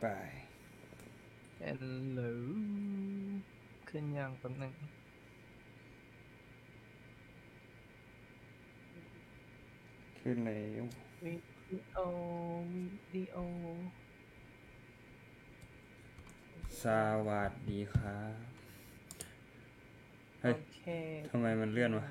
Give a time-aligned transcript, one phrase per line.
[0.00, 0.06] ไป
[1.58, 1.82] เอ็น
[2.14, 2.44] หรือ
[3.88, 4.74] ขึ้นยังแป๊บหนึง
[10.18, 10.84] ขึ้นแล้ว
[11.24, 11.34] วิ
[11.70, 11.98] ดีโอ
[12.72, 12.84] วิ
[13.14, 13.36] ดีโอ
[16.82, 16.84] ส
[17.28, 18.34] วัสดีครับ
[20.40, 20.80] เฮ้ยโอเค
[21.30, 22.06] ทำไมมันเลื่อนวะ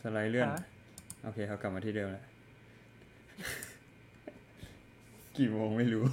[0.00, 0.58] สไลด์เลื่อน ฮะ
[1.22, 2.24] โอเคเขากลับมาที่เดิมแล้ว
[5.38, 6.04] กี่โมงไม่รู้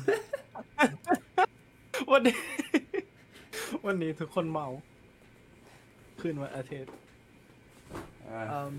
[2.12, 2.38] วันนี้
[3.86, 4.68] วันนี้ทุกคนเมา
[6.20, 6.94] คืนวันอาทิตย์
[8.30, 8.78] อ่าอืม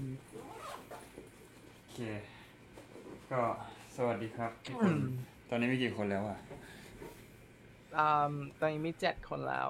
[1.74, 1.98] โอเค
[3.30, 3.42] ก็
[3.96, 4.96] สวัสดีครับทุกคน
[5.50, 6.38] ตอนนี้มีกี่คนแล้วอะ
[7.98, 9.68] อืมตอนนี้มีเจ็ดคนแล้ว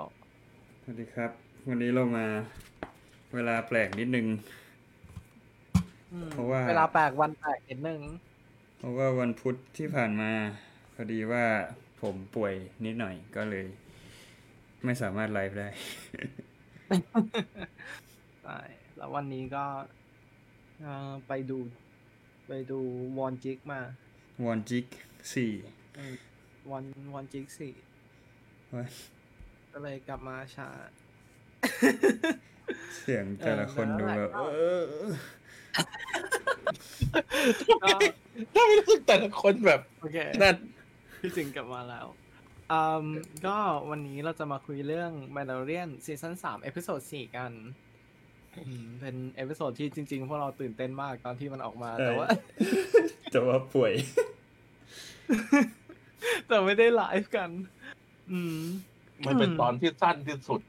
[0.82, 1.30] สวัสดีครับ
[1.68, 2.26] วันนี้เรามา
[3.34, 4.26] เวลาแปลกนิดนึง
[6.12, 8.00] อืมเพราะว่า เวลาแปลกวันแปลกนิดนึง
[8.78, 10.30] เพราะว่าวันพุธที่ผ่านมา
[10.94, 11.44] พอดีว่า
[12.02, 13.66] ผมป่วยนิดหน่อยก็เลย
[14.84, 15.68] ไม่สามารถไลฟ์ได้
[18.44, 18.58] ใช่
[18.96, 19.64] แล้ววันนี้ก็
[20.82, 21.58] เอ่อไปดู
[22.48, 22.80] ไปดู
[23.18, 23.80] วอนจิกมา
[24.44, 24.86] วอนจิก
[25.34, 25.52] สี่
[25.98, 26.14] อืม
[26.70, 26.84] วอน
[27.14, 27.72] วอนจิกสี่
[28.74, 28.86] ว่า
[29.72, 30.68] ก็เลยกลับมาช้า
[32.98, 34.40] เสียงแต่ละคนดูแบบเอ
[34.80, 35.10] อเออ
[37.82, 37.88] ก็
[38.54, 40.56] ถ้าไม่รู้สึกแต่ละคนแบบโอเคนั่น
[41.26, 42.06] พี่สิงกลับมาแล้ว
[42.72, 43.06] อืม
[43.46, 43.56] ก็
[43.90, 47.52] วันนี้เราจะมาคุยเรื่อง Mandalorian season สาม episode สี่กัน
[48.66, 52.28] อืมเป็น episode ที่จริงๆ พวกเราตื่นเต้นมากตอนที่มันออกมา แต่ว่า
[53.32, 53.92] จะว่าป่วย
[56.46, 57.50] แต่ไม่ได้ไลฟ์กัน
[58.30, 58.58] อืม
[59.26, 60.60] มันเป็นตอนที่สั้นที่สุด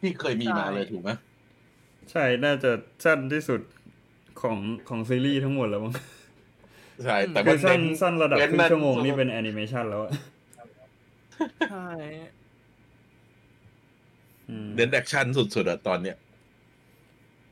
[0.00, 1.10] ที่เคยมีมาเลยใช่ถูกไหม
[2.10, 2.70] ใช่ น่าจะ
[3.04, 3.60] สั้นที่สุด
[4.40, 4.58] ของ
[4.88, 5.94] ของซีรีส์ทั้งหมดแล้วมั้ง
[7.04, 10.12] ใช่ แต่คืมัอนสั้นเน้นสั้นระดับคเน้รึ่นงชั่วโมงนั่นนี่เป็นแอนิเมชันแล้วอะ
[11.70, 11.86] ใช่
[14.50, 16.16] อืมเน้น action สุดๆอะตอนเนี้ย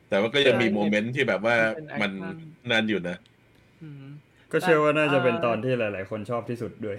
[0.08, 1.56] แต่ว่าก็ยังมีโมเมนต์ที่แบบว่า
[2.00, 2.10] มัน
[2.70, 3.16] นานอยู่นะ
[3.82, 4.04] อืม
[4.52, 6.96] ก็เชื่อว่าน่าจะเป็นเอ่อตอนที่หลาย ๆ คนชอบที่สุดด้วย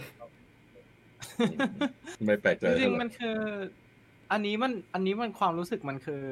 [2.25, 3.37] ไม่แปลกใจจริงเท่าๆไหมัร่นคือ
[4.31, 6.23] อันนี้มัน อันนี้มันความรู้สึกมันคือ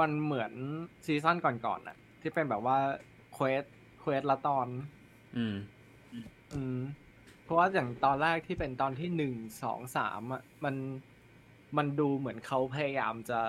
[0.00, 0.52] มันเหมือน
[1.06, 2.78] season ก่อนๆน่ะ ที่เป็นแบบว่า
[3.34, 3.62] quest
[4.00, 4.66] quest ละตอน
[5.36, 5.56] อืม
[6.54, 6.78] อืม
[7.42, 10.74] เพราะว่าอย่างตอนแรกที่เป็นตอนที่หนึ่งสองสามอะมัน
[11.76, 13.40] มันดูเหมือนเขาพยายามจะ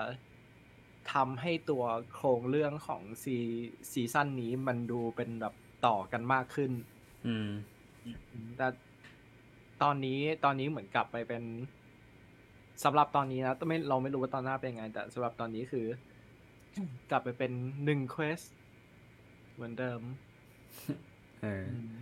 [1.12, 1.84] ทำให้ตัว
[2.14, 3.36] โครงเรื่องของซี
[3.92, 5.54] ซีซั่นนี้มันดูเป็นแบบ
[5.86, 6.72] ต่อกันมากขึ้น
[7.26, 7.50] อืม
[8.56, 8.68] แต่
[9.82, 11.42] ตอนนี้ตอนนี้เหมือนกลับไปเป็น
[12.84, 15.86] สำหรับตอนนี้นะไม่เราไม่รู้ว่าตอนหน้าเป็นไง แต่สำหรับตอนนี้คือ
[17.10, 17.52] กลับไปเป็น
[17.84, 18.40] หนึ่งเควส
[19.54, 20.00] เหมือนเดิม
[21.44, 21.94] เอออืม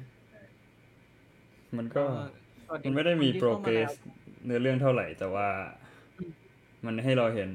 [1.77, 2.05] มันก็
[2.67, 3.93] สวัสมันไม่ได้มีคนที่โปรข้าาเกรแล้สว
[4.49, 5.49] ในเรื่องเท่าไหร่ แต่ว่า
[6.87, 7.51] มันให้เราเห็น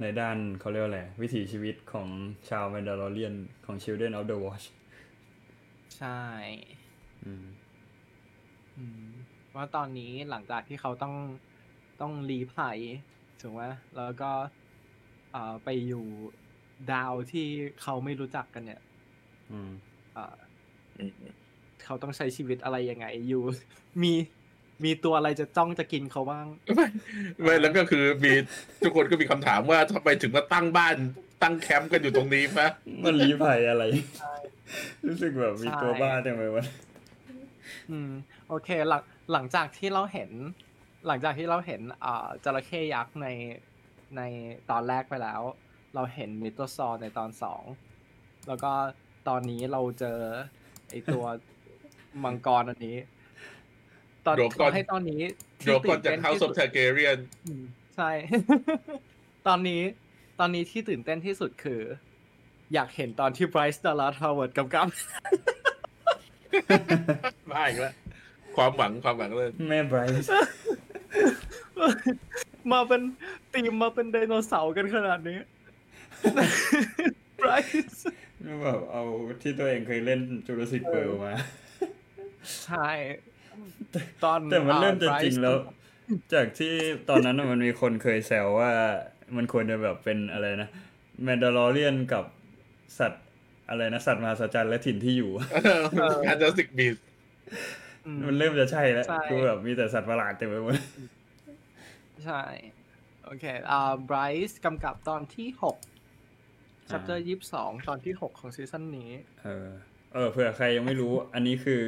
[0.00, 2.08] ในด้านเขาเรียกว่าอะไร วิถีชีวิตของ
[2.48, 3.34] ชาวแมนดา l เรียน
[3.66, 4.66] ของ Children of the Watch
[5.96, 6.22] ใช่
[7.24, 7.44] อืม
[8.78, 9.06] อืม
[9.54, 11.14] ว่าตอนนี้หลังจากที่เขาต้อง
[12.00, 12.78] ต้องรีภัย
[13.40, 13.62] ถูกไหม
[13.96, 14.30] แล้วก็
[15.32, 16.06] เอ่อไปอยู่
[16.92, 17.46] ดาวที่
[17.82, 18.82] เขาไม่รู้จักกันเนี่ย
[19.52, 19.70] อืม
[20.14, 20.36] เอ่อ
[21.84, 23.42] เขาต้องใช้ชีวิตอะไรยังไงอยู่
[24.02, 24.12] มี
[24.84, 26.46] มีตัวอะไรจะจ้องจะกินเขาบ้าง
[27.42, 28.32] ไม่แล้วก็คือมี
[28.82, 30.96] ทุกคนก็มีคำถามว่าทำไมถึงมาตั้งบ้าน
[31.42, 32.68] ตั้งแคมป์กันอยู่ตรงนี้ปะ
[33.04, 33.84] มันรีภัยอะไร
[35.06, 36.64] รู้สึกแบบมีตัวบ้าจังเลยวะ
[37.90, 38.10] อืม
[38.48, 40.30] โอเค หลังหลังจากที่เราเห็น
[41.06, 43.28] หลังจากที่เราเห็นอ่าจระเข้ยักษ์ใน
[44.16, 44.20] ใน
[44.70, 45.40] ตอนแรกไปแล้ว
[45.94, 47.62] เราเห็นมิโตซอร์ในตอนสอง
[48.48, 48.72] แล้วก็
[49.28, 50.18] ตอนนี้เราเจอ
[50.92, 51.24] ไอตัว
[52.24, 52.96] มังกรอันนี้
[54.26, 55.22] ตอนโดกอนให้ตอนนี้
[55.64, 57.64] โดที่กอนตื่จากต้เฮาส์ที่ออสุฟดทาเกเรียนอืม
[57.96, 58.10] ใช่
[59.46, 59.82] ตอนนี้
[60.40, 61.80] ตอนนี้ที่ตื่นเต้นที่สุดคือ
[62.74, 64.86] อยากเห็นตอนที่ไบรซ์ดาร์ลาทาวเวิร์ดกำกับ
[67.50, 67.94] มาอีกแล้ว
[68.56, 70.28] ความหวังความหวังเลยแม่ไบรท์
[72.72, 73.02] มาเป็น
[73.54, 75.38] ตีมมาเป็นไดโนเสาร์กันขนาดนี้
[77.36, 78.04] ไบรซ์
[78.62, 79.02] แบบเอา
[79.42, 81.34] ที่ตัวเองเคยเล่นจูราสสิกเ r ิ d มา
[82.64, 82.88] ใช่
[84.24, 85.56] ตอนแต่มันเริ่มจะอ่าจริง Bryce แล้ว
[86.34, 86.72] จากที่
[87.08, 88.70] ตอนนั้นน่ะมันมีคนเคยแซวว่า
[89.36, 90.68] มันควรจะแบบเป็นอะไรนะ
[91.22, 92.24] แมนดาลอเรียนกับ
[92.98, 93.24] สัตว์
[93.68, 95.30] อะไรนะ สัตว์มหัศจรรย์และถิ่นที่อยู่
[96.26, 96.96] การจะสิกบีส
[98.06, 100.74] อืมมันเริ่มจะใช่แล้วใช่คือแบบมีแต่สัตว์ประหลาดเต็มไปหมด
[102.24, 102.42] ใช่
[103.24, 104.16] โอเคอ่าไบร
[104.48, 105.76] ซ์กำกับตอนที่หก
[106.92, 109.10] chapter ยี่สิบสองตอนที่หกของซีซั่นนี้
[109.42, 109.68] เออ
[110.12, 111.82] เออเผื่อใครยังไม่รู้ อันนี้คือ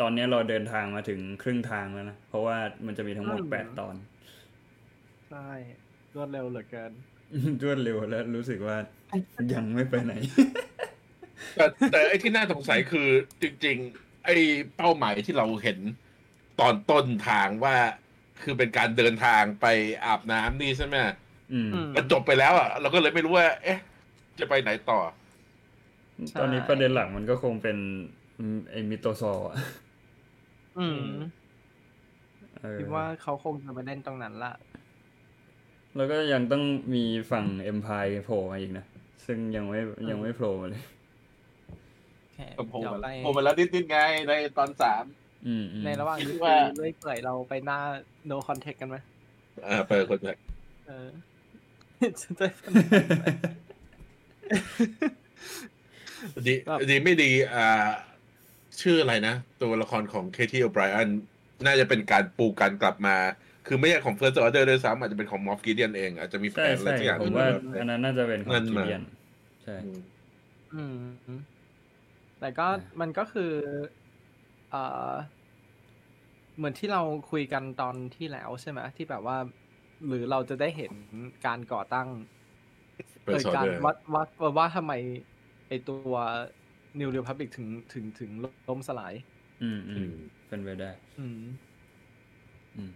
[0.00, 3.94] ตอนเนี้ยเราเดินทางมาถึงครึ่งทางแล้วนะ เพราะว่ามันจะมีทั้งหมดอืมแปดตอน
[5.30, 5.48] ใช่
[6.14, 6.92] รวดเร็วเหลือเกิน
[7.62, 8.76] รวดเร็วแล้วรู้สึกว่า
[9.54, 10.12] ยังไม่ไปไหน
[11.56, 13.08] แต่แต่ไอ้ที่น่าสงสัยคือ
[13.42, 14.36] จริง ๆ ไอ้
[14.76, 15.78] เป้าหมายที่เราเห็น
[16.60, 17.76] ตอนต้นทางว่า
[18.42, 19.66] คือเป็นการเดินทางไป
[20.04, 20.96] อาบน้ำนี่ใช่ไหม
[21.52, 23.80] อืมอืมมันจบไปแล้วอะเราก็เลยไม่รู้ว่า เอ๊ะ
[24.40, 24.98] จะไปไหนต่อ
[26.28, 27.76] ใช่ตอนนี้ประเด็นหลักมันก็คงเป็น
[28.38, 29.56] อืมไอ้มิโตซอลอะ
[30.78, 31.02] อืม
[32.58, 34.52] เออคิดว่าเขาคงจะไปเล่นตรงนั้นละ
[35.96, 36.62] แล้วก็ยังต้อง
[36.94, 38.86] มีฝั่งเอ็มพายโผล่มาอีกนะ
[39.26, 39.80] ซึ่งยังไม่
[40.10, 40.82] ยังไม่โผล่มาเลย
[42.18, 45.04] โอเคก็โผล่เดี๋ยวมาไปโผล่มาแล้วนิดๆไงในตอนสาม
[45.46, 47.78] อืมอืมในระหว่างนี้คิดว่าเรื่อยเปื่อยเราไปหน้า
[48.30, 48.96] no context กันไหม
[49.66, 50.36] อ่าเปิดคนแรก
[50.86, 51.08] เออ
[52.20, 52.72] จะได้ฟัง
[56.46, 57.88] ดีครับดีไม่ดีอ่า
[58.80, 61.08] ชื่ออะไรนะ ตัวละครของเคที่โอไบรอัน
[61.66, 63.16] น่าจะเป็นการปูการกลับมา
[63.66, 69.00] คือไม่ใช่ของ First Order ด้วยซ้ำอาจจะเป็นของมอฟกิเดียนเอง อาจจะมีแผใช่นอะไรใช่สักอย่างผมว่าแบบอันนั้นน่าจะเป็นของนั่นกิมาเดียน
[69.64, 69.98] ใช่อืม
[70.74, 70.82] อื
[71.38, 71.40] ม
[72.38, 73.52] แต่ก็อ่ามัมันก็คือ
[74.70, 75.12] เอ่อ
[76.56, 79.36] เหมือนที่เราคุยกันตอนที่แล้วใช่ไหมที่แบบว่า
[80.06, 80.92] หรือเราจะได้เห็น
[81.46, 82.08] การก่อตั้ง
[83.24, 84.92] เปิดเกิดสอการเดอร์วัดวัดว่าว่าทำไม
[85.68, 86.16] ไอตัว
[87.00, 88.30] New Republic ถึงถึงถึง
[88.68, 89.14] ล้มสลาย
[89.62, 90.10] อืมอือืมม
[90.48, 91.42] เป็นไปได้ อืม
[92.76, 92.92] อืม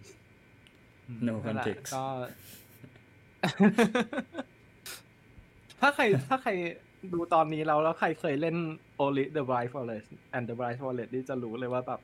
[1.07, 2.03] อืม No นั่นแหละ context ก็
[5.81, 6.51] ถ้าใครถ้าใคร
[7.13, 8.55] ดูตอนนี้แล้วแล้วใครเคยเล่น
[9.03, 12.01] Only the Bright Forest and the Bright Forest นี่จะรู้เลยว่าแบบ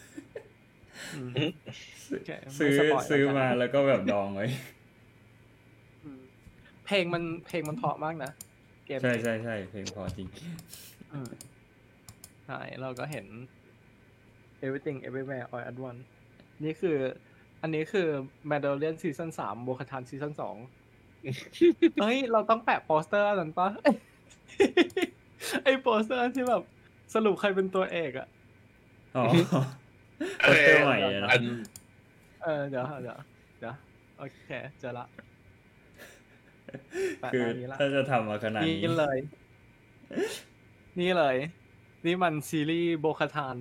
[2.57, 4.45] ซื้อสปยซื้อแล้วกันมาแล้วก็แบบดองไว้
[6.03, 6.21] อืม
[6.85, 8.31] เพลงมันเพลงมันเพราะมากนะ
[8.85, 10.27] เกมใช่นี้ใช่ใช่เพลงพอจริง
[11.13, 11.29] อืม
[12.45, 13.25] ใช่เราก็เห็น
[14.65, 16.03] everything everywhere all at once
[16.63, 16.97] นี่คือ
[17.61, 18.07] อันนี้คือ
[18.49, 20.55] Mandalorian ซีซั่นสามโบคาทานซีซั่นสอง
[22.01, 23.69] เฮ้ย เราต้องแปะโปสเตอร์อันนั้นปะ
[25.63, 26.63] ไอ้โปสเตอร์ที่แบบ
[27.13, 28.27] สรุปใครเป็นตัวเอกอะ
[29.15, 29.23] อ๋อ
[30.39, 31.43] โปสเตอร์ใหม่อะนะอัน
[32.43, 33.17] เออเดี๋ยวเดี๋ยว
[33.59, 33.75] เดี๋ยว
[34.19, 34.41] โอเค
[34.79, 35.05] เจอละ
[37.21, 39.17] แปะหคือน้านี้ละถ้าจะทำมาขนาดนี้ นี่เลย
[40.99, 41.35] นี่เลย
[42.05, 43.57] นี่มันซีรีส์โบคาทาน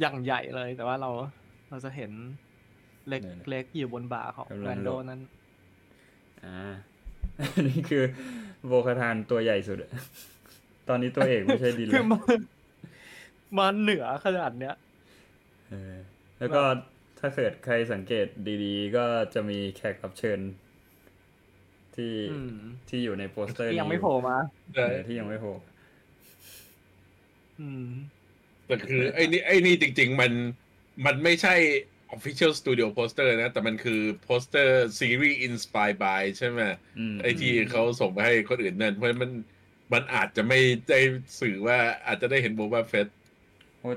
[0.00, 1.10] อย่างใหญ่เลย แต่ว่าเรา
[1.70, 2.12] เราจะเห็น
[3.08, 5.20] เล็กเนี่ยนะเล็กอยู่บนบ่าของกำลังแวนโดโหลดนั้น
[6.44, 6.58] อ่า
[7.54, 8.04] อันนี้คือ
[8.66, 9.92] โบคาทานตัวใหญ่สุดอะ
[10.88, 12.40] ตอนนี้ตัวเอกไม่ใช่ดินคือแล้วมัน
[13.56, 14.74] มันเหนือขนาดเนี้ย
[15.68, 15.96] เออ
[16.38, 16.62] แล้วก็
[17.18, 18.26] ถ้าเกิดใครสังเกต
[18.64, 19.04] ดีๆ ก็
[19.34, 20.40] จะมีแขกรับเชิญ
[21.96, 22.56] ที่อืม
[22.88, 24.36] ที่อยู่ในโปสเตอร์ที่นี้ยังไม่โผล่มา
[24.76, 25.52] เออที่ยังไม่โผล่
[27.60, 27.88] อืม
[28.66, 30.32] แต่คือไอ้นี่ไอ้นี่จริง ๆ มัน
[31.06, 31.54] มันไม่ใช่
[32.16, 36.60] Official Studio Poster นะ แต่มันคือโปสเตอร์ซีรีส์ Inspired by ใช่ไหม
[36.98, 39.30] อืมไอ้ที่เขาส่งไปให้คนอื่นนั่นเพราะฉะนั้นมัน
[39.92, 40.60] มันอาจจะไม่
[40.90, 41.00] ได้
[41.40, 43.17] สื่อว่าอาจจะได้เห็นโบบาเฟตโอ้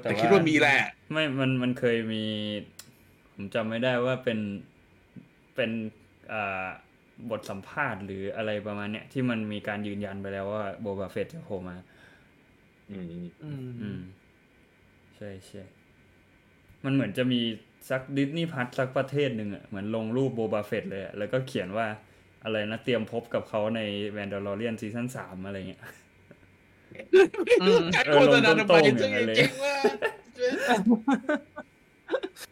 [0.02, 0.78] แต่แต่คิดว่ามีแหละ
[1.12, 2.24] ไม่มันมันเคยมี
[3.34, 4.40] ผมจำไม่ได้ว่าเป็น
[5.56, 5.72] เป็น
[6.34, 6.68] อ่า
[7.30, 11.78] บทสัมภาษณ์หรืออะไรประมาณเนี้ยที่มันมีการยืนยันไปแล้วว่าโบบาเฟตจะโผล่มา
[12.92, 13.06] อืม
[13.44, 14.00] อืมอืม
[15.18, 15.64] ใช่ใช่
[16.86, 17.42] มันเหมือนจะมี
[17.90, 21.88] สักดิสนีย์พัทสักประเทศหนึ่งอะเหมือนลงรูปโบบาเฟตเลยอะแล้วก็เขียนว่า
[22.44, 26.01] อะไรนะเตรียมพบกับเขาในแวนด a ล o เรียนซีซั่นสามอะไรเงี้ยอืม
[27.96, 29.76] การโฆษณาทำไมเออลงต้นๆจริงอย่างนั้นเลยจริงว่า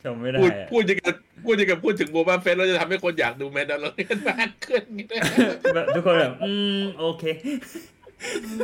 [0.03, 5.21] จำไม่ได้พูดอะพูดอย่างกับพูดอย่างกับพูดถึงโบบาเฟตแล้วจะทำให้คนอยากดู Mandalorian มากขึ้นอย่างนี้นะ
[5.73, 7.23] แบบทุกคนแบบ อืม โอเค
[8.43, 8.55] อื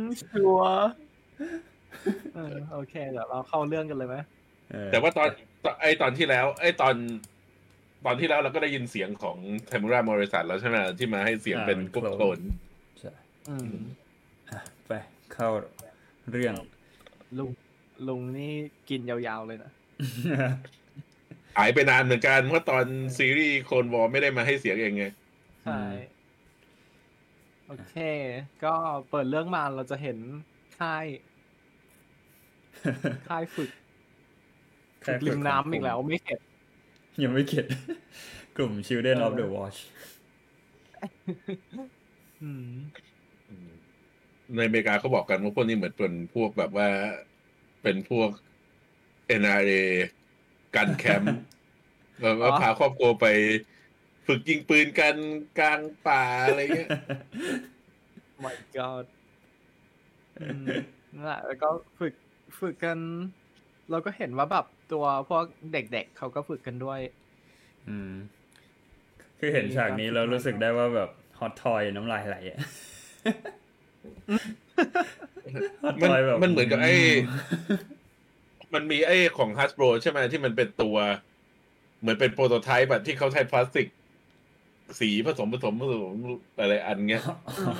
[0.00, 0.88] มชัวร์
[2.34, 4.16] เออโอเค เดี๋ยวเราเข้าเรื่องกันเลยไหม
[4.70, 5.28] เออแต่ว่าตอน
[5.64, 6.94] ตอนไอตอนที่แล้ว ไอตอน
[8.04, 12.38] ตอนที่แล้วเราก็ได้ยินเสียงของเทมูรามอริสันแล้วใช่ไหมที่มาให้เสียงเป็นพวกโคลน
[13.00, 13.12] ใช่
[13.48, 13.82] อืม
[14.50, 14.92] อะไป
[15.40, 15.50] เข้า
[16.30, 16.54] เรื่อง
[17.38, 17.50] ลุง
[18.08, 18.52] ลุงนี่
[18.88, 19.72] กินยาวๆเลยนะ
[21.56, 22.84] หายไปนานเหมือนกันเพราะตอน
[23.16, 25.04] ซีรีส์โคลนวอลไม่ได้มาให้เสียงเองไง
[25.64, 25.82] ใช่
[27.66, 27.94] โอเค
[28.64, 28.74] ก็
[29.10, 30.18] เปิดเรื่องมาเราจะเห็น
[30.78, 31.04] ค่าย
[33.28, 33.70] ค่ายฝึก
[35.06, 36.40] ฝึกริมน้ำอีกแล้วไม่เข็ด
[37.22, 37.66] ยังไม่เข็ด
[38.56, 39.78] กลุ่ม Children of the Watch
[42.42, 42.68] อืม
[44.56, 46.88] ในอเมริกาเขาบอกกันว่าพวกนี้เหมือนเป็นพวกแบบว่า
[47.82, 48.30] เป็นพวก
[49.26, 49.70] NRA
[50.74, 51.34] กันแคมป์
[52.22, 53.26] แบบว่าอ๋อพาครอบครัวไป
[54.26, 55.16] ฝึกยิงปืนกัน
[55.58, 56.90] กลางป่าอะไรเงี้ย
[58.44, 59.06] my god
[60.38, 60.68] อืม
[61.14, 62.14] นั่นแหละแล้วก็ฝึก
[62.60, 62.98] ฝึกกัน
[63.90, 67.00] เราก็เห็นว่าแบบตัวพวกเด็กๆเขาก็ฝึกกันด้วย
[67.88, 68.12] อืม
[69.38, 72.60] คือเห็นฉากนี้แล้วรู้สึกได้ว่าแบบฮอตทอยน้ำลายไหลอะ
[73.42, 73.67] ฮอต
[75.84, 76.94] มันทอยแบบมันเหมือนกับไอ้
[78.74, 80.96] มันมีไอ้ของ Hasbro ใช่ไหมที่มันเป็นตัว
[82.00, 83.88] เหมือนเป็นโปรโตไทป์แบบที่เขาใช้พลาสติก
[85.00, 86.14] สีผสมผสมผสม
[86.58, 87.22] อะไรอันเงี้ย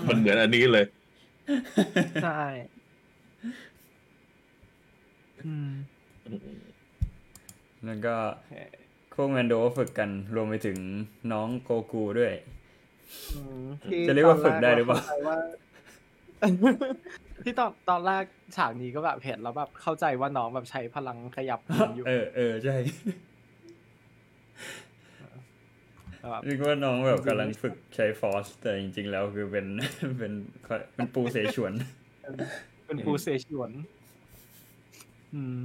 [0.08, 0.86] มันเหมือนอันนี้เลย
[2.24, 2.42] ใช่
[5.44, 5.70] อืม
[7.84, 8.52] แล้วก็โอเค
[9.14, 10.78] พวกแมนโดก็ฝึกกันรวมไปถึง
[11.32, 12.32] น้องโกกูด้วย
[13.34, 15.00] อืมที่จะเรียกว่าฝึกได้หรือเปล่า
[17.44, 18.24] ที่ตอนตอนแรก
[18.56, 22.76] ฉากนี้ก็แบบเห็นแล้วแบบเข้าใจว่าน้องแบบใช้พลังขยับมืออยู่เออเออใช่
[26.30, 29.66] แบบนึกว่าน้องแบบกำลังฝึกใช้ Force แต่จริง ๆ แล้วคือเป็น
[30.18, 30.32] เป็น
[30.94, 31.72] เป็นปูเสฉวน
[32.86, 33.70] เป็นปูเสฉวน
[35.34, 35.58] อืม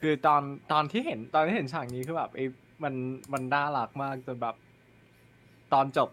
[0.00, 0.42] คือตอน
[0.72, 2.46] ตอนที่เห็นตอนที่เห็นฉากนี้คือแบบไอ้
[2.82, 2.94] มัน
[3.32, 4.54] มันน่ารักมากจนแบบ
[5.72, 6.08] ตอนจบ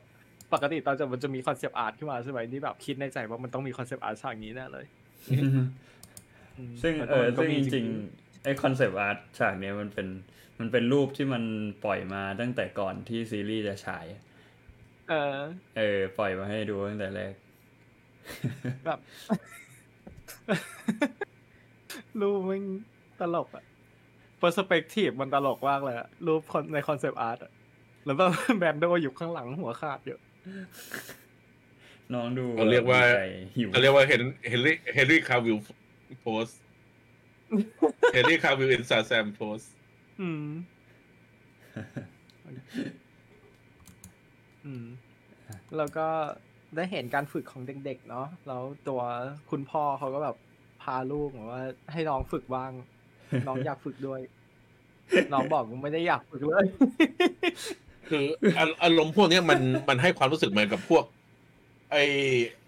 [0.53, 4.85] ปกติตอนจบมันจะมี concept art ขึ้นมาใช่ไหมที่แบบคิดในใจว่ามันต้องมี concept art ฉากนี้แน่เลย
[5.31, 10.07] อืมซึ่งแล้วเอก็อมันก็ซึ่งมีจริงๆไอ concept art ฉากเนี้ยมันเป็น
[10.59, 11.43] มันเป็นรูปที่มัน
[11.83, 14.05] ปล่อยมาตั้งแต่ก่อนที่ซีรีส์จะฉาย
[15.09, 15.37] เออ
[15.77, 17.33] เออ ปล่อยมาให้ดูตั้งแต่แรก
[18.85, 18.99] แบบ
[22.19, 22.61] รูปมัน
[23.19, 23.65] ตลกอะ
[24.41, 27.51] perspective มันตลกมากเลยอะรูปคนใน concept art อะ
[28.05, 30.19] แล้วแบบแมนโดอยู่ข้างหลังหัวขาดอยู่
[32.13, 33.23] น้องดูเขาเรียกว่าดีใจ
[33.55, 35.57] หิวเขาเรียกว่าเฮนเฮนรี่เฮนรี่คาวิล
[36.21, 36.45] pose
[38.13, 39.59] Henry Cavill in Shazam pose
[40.21, 40.47] อืม
[44.65, 44.85] อืม
[45.77, 46.07] แล้วก็
[46.75, 49.01] ได้เห็นการฝึกของเด็กๆเนาะแล้วตัว
[49.51, 50.35] คุณพ่อเขาก็แบบ
[50.83, 52.71] พาลูกแบบว่า ให้น้องฝึกบ้าง
[53.47, 54.21] น้องอยากฝึกด้วย
[55.33, 56.65] น้องบอกว่าไม่ได้อยากฝึกเลย
[58.09, 58.23] คือ
[58.57, 61.03] อารอารมณ์พวกเนี้ยมันมันให้ความรู้สึกเหมือนกับพวก
[61.91, 62.03] ไอ้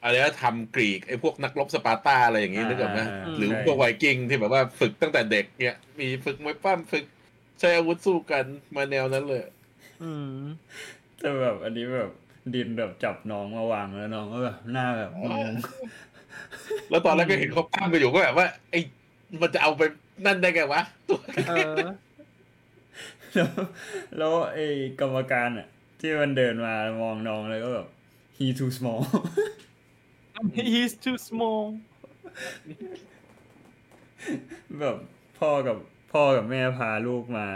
[0.03, 3.05] อะไรนะทำกรีกไอ้พวกนักรบสปาร์ตาอะไรอย่างงี้นึกออกไหมา
[3.38, 7.05] หรือใช่พวกไวกิ้งที่แบบว่าฝึกตั้งแต่เด็กเนี่ย มีฝึกมวยปั้มฝึก
[7.59, 8.45] ใช้อาวุธสู้กัน
[8.75, 9.41] มาแนวนั้นเลย
[10.03, 10.39] อืม
[11.19, 12.12] แต่แบบอันนี้แบบ
[12.55, 15.53] ดินแบบจับน้องมาวางแล้วน้องก็แบบหน้าแบบงง
[16.89, 18.79] แล้วตอนแรกก็เห็นเขาปั้มกันอยู่ก็แบบว่า ไอ้
[19.41, 19.81] มันจะเอาไป
[20.25, 21.19] นั่นได้ไงวะตัว
[21.50, 21.75] เออ
[23.36, 23.51] แล้ว
[24.17, 24.65] แล้วไอ้
[25.00, 25.67] กรรมการอะ
[26.00, 27.88] ที่มันเดินมามองน้องแล้วก็แบบ
[28.38, 29.01] he too small
[30.71, 31.63] he's too small
[34.79, 34.98] แบบ
[35.39, 35.77] พ่อกับ
[36.13, 37.48] พ่อกับแม่พาลูกมา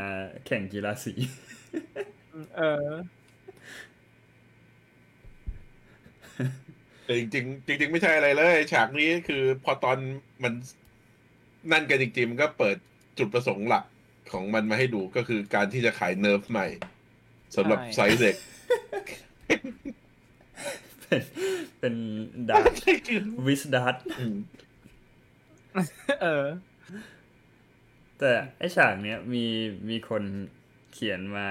[0.45, 1.13] แข่งกีฬาสี
[2.57, 2.89] เออ
[7.03, 9.97] แต่จริงๆจริงๆไม่ใช่อะไรเลย ฉากนี้คือพอตอน
[10.43, 10.53] มัน
[11.71, 12.77] นั่นกันจริงๆมันก็เปิด
[13.17, 13.85] จุดประสงค์หลัก
[14.33, 16.67] ของมันมาให้ดูก็คือการที่จะขายเนิร์ฟใหม่
[17.55, 18.35] สำหรับใช่ไซส์เด็ก
[21.01, 21.23] เป็น
[21.79, 21.95] เป็น
[22.49, 24.37] dart wrist dart อืม
[26.21, 26.45] เออ
[28.19, 29.45] แต่ไอฉากเนี้ยมี
[29.89, 30.23] มีคน
[30.93, 31.49] เขียนมา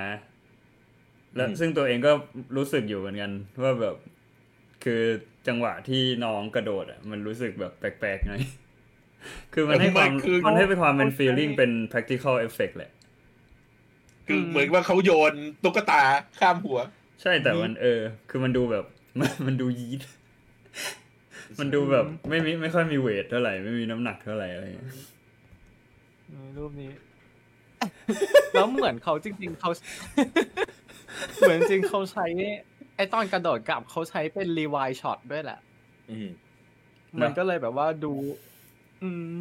[1.35, 2.13] แล้วซึ่งตัวเองก็
[2.57, 3.97] รู้สึกอยู่เหมือนกัน ว่าแบบ
[4.85, 5.03] คือ
[5.49, 8.43] จังหวะที่น้องกระโดดอะ มันรู้สึกแบบแปลกๆหน่อย
[9.55, 12.91] คือมันให้ความมันคือมันให้เป็นความเป็นเขา feeling ใช้เป็น practical effect แหละ
[14.27, 16.03] คืออืมเหมือนว่าเขาโยนตุ๊กตา
[16.41, 16.79] ข้ามหัว
[17.23, 18.01] ใช่แต่มันเออ
[18.31, 18.85] คือมันดูแบบ
[19.19, 20.01] มันมันดูยีด
[21.61, 24.97] มันดูแบบ ไม่มีไม่ค่อยมีเวทเท่าไหร่ ไม่มีน้ำหนักเท่าไหร่อะไรอย่างเงี้ย
[26.33, 26.93] นี่รูปนี้
[28.53, 29.71] แล้วเหมือนเขาจริง ๆเขา
[31.39, 32.27] เหมือนจริงเขาใช้
[32.97, 35.61] ไอตอนกระโดดกลับเขาใช้เป็นรีวายช็อตด้วยแหละ
[36.11, 36.29] อืม
[37.21, 38.13] มันก็เลยแบบว่าดู
[39.03, 39.35] อืม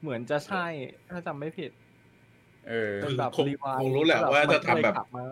[0.00, 0.66] เหมือนจะใช่
[1.10, 1.70] ถ้าจำไม่ผิด
[2.68, 5.24] เออเป็นแบบคงรีวายคงรู้แหละว่าถ้าทำแบบมา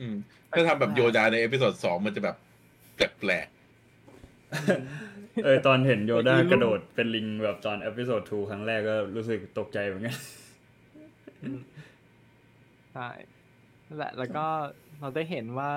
[0.00, 0.14] อืม
[0.50, 2.36] ถ้าทำแบบโยดาในเอพิโซดสองมันจะแบบ
[2.96, 3.48] แปลก
[5.44, 10.16] เออตอนเห็นโยด้าเมื่อกี้กระโดดเป็นลิงแบบตอนเอพิโซด2ครั้งแรกก็รู้สึกตกใจเหมือนกัน
[12.94, 13.08] ใช่
[13.86, 14.46] นั่นแหละแล้วก็
[15.00, 15.72] เราได้เห็นว่า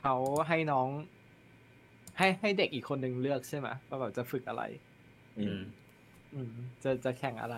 [0.00, 0.14] เขา
[0.48, 0.88] ให้น้อง
[2.18, 5.60] ให้ให้เด็กอีกคนหนึ่งเลือกใช่ไหมว่าแบบจะฝึกอะไรๆอือืมม
[6.34, 7.56] อืม จะจะแข่งอะไร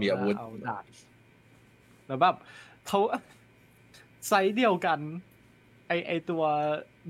[0.00, 0.84] มีอาวุธเอาดาบ
[2.06, 2.36] แล้วแบบ
[2.86, 3.00] เขา
[4.28, 5.00] ไซส์เดียวกัน
[5.88, 6.44] ไอไอตัว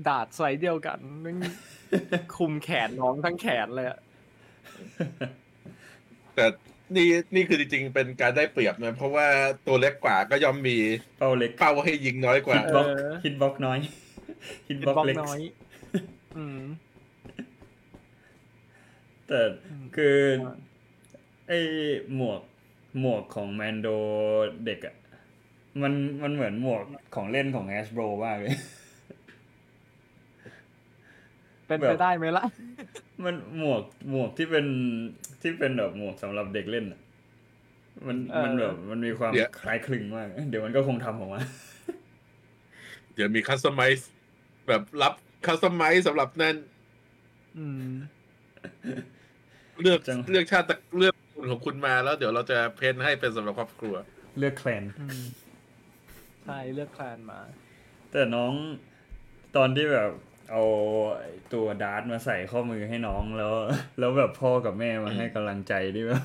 [0.07, 1.37] ดาดไซส์เดียวกันมัน
[2.35, 3.99] คลุมแขนน้องทั้งแขนเลยอะ
[6.35, 6.45] แต่
[6.95, 9.27] นี่นี่คือจริงๆเป็นการได้เปรียบนะเพราะว่า
[9.67, 10.77] ตัวเล็กกว่าก็ย่อมมี
[11.17, 13.79] เป้าเล็กเป้าให้ยิงน้อยกว่าฮิตบ็อกเออ hitboxน้อย
[14.67, 15.70] ฮิตเป็นบ็อกบล็อกเล็กน้อยอืม
[19.27, 20.49] แต่อืมคือว่า
[21.47, 21.59] ไอ้
[22.15, 22.41] หมวก
[22.99, 23.87] หมวกของแมนโด
[24.65, 24.95] เด็กอะ
[25.81, 26.83] มันมันเหมือนหมวก
[27.15, 28.55] ของเล่นของ Hasbro มากเลย
[31.67, 32.43] เป็นแบบไปได้ไหมล่ะ
[33.23, 34.65] มันหมวกหมวกที่เป็น
[35.41, 37.01] ที่เป็นแบบหมวกสำหรับเด็กเล่นอะ
[38.07, 41.41] มันเออมันแบบมันมีความเดี๋ยวคล้ายคลึงมาก เดี๋ยวมันก็คงทำออกมา
[43.13, 44.09] เดี๋ยวมีคัสตอมไมซ์
[44.67, 45.13] แบบรับ
[45.45, 46.55] คัสตอมไมซ์สำหรับนั่น
[47.57, 47.93] อืม
[49.81, 53.95] เลือกจังเลือกชาติตระเลือกคุณของคุณมาแล้วเดี๋ยวเราจะเพ้นให้เป็นสำหรับครอบครัว
[54.39, 55.21] เลือกแคลนอืม
[56.43, 57.39] ใช่เลือกแคลนมา
[58.11, 58.53] แต่น้อง
[59.55, 60.11] ตอนที่แบบ
[60.51, 60.63] เอา
[61.19, 63.53] ไอ้ตัวดาร์ตมาใส่ข้อมือให้น้องแล้ว
[63.99, 66.23] แล้วแบบพ่อกับแม่มาให้กำลังใจที่แบบ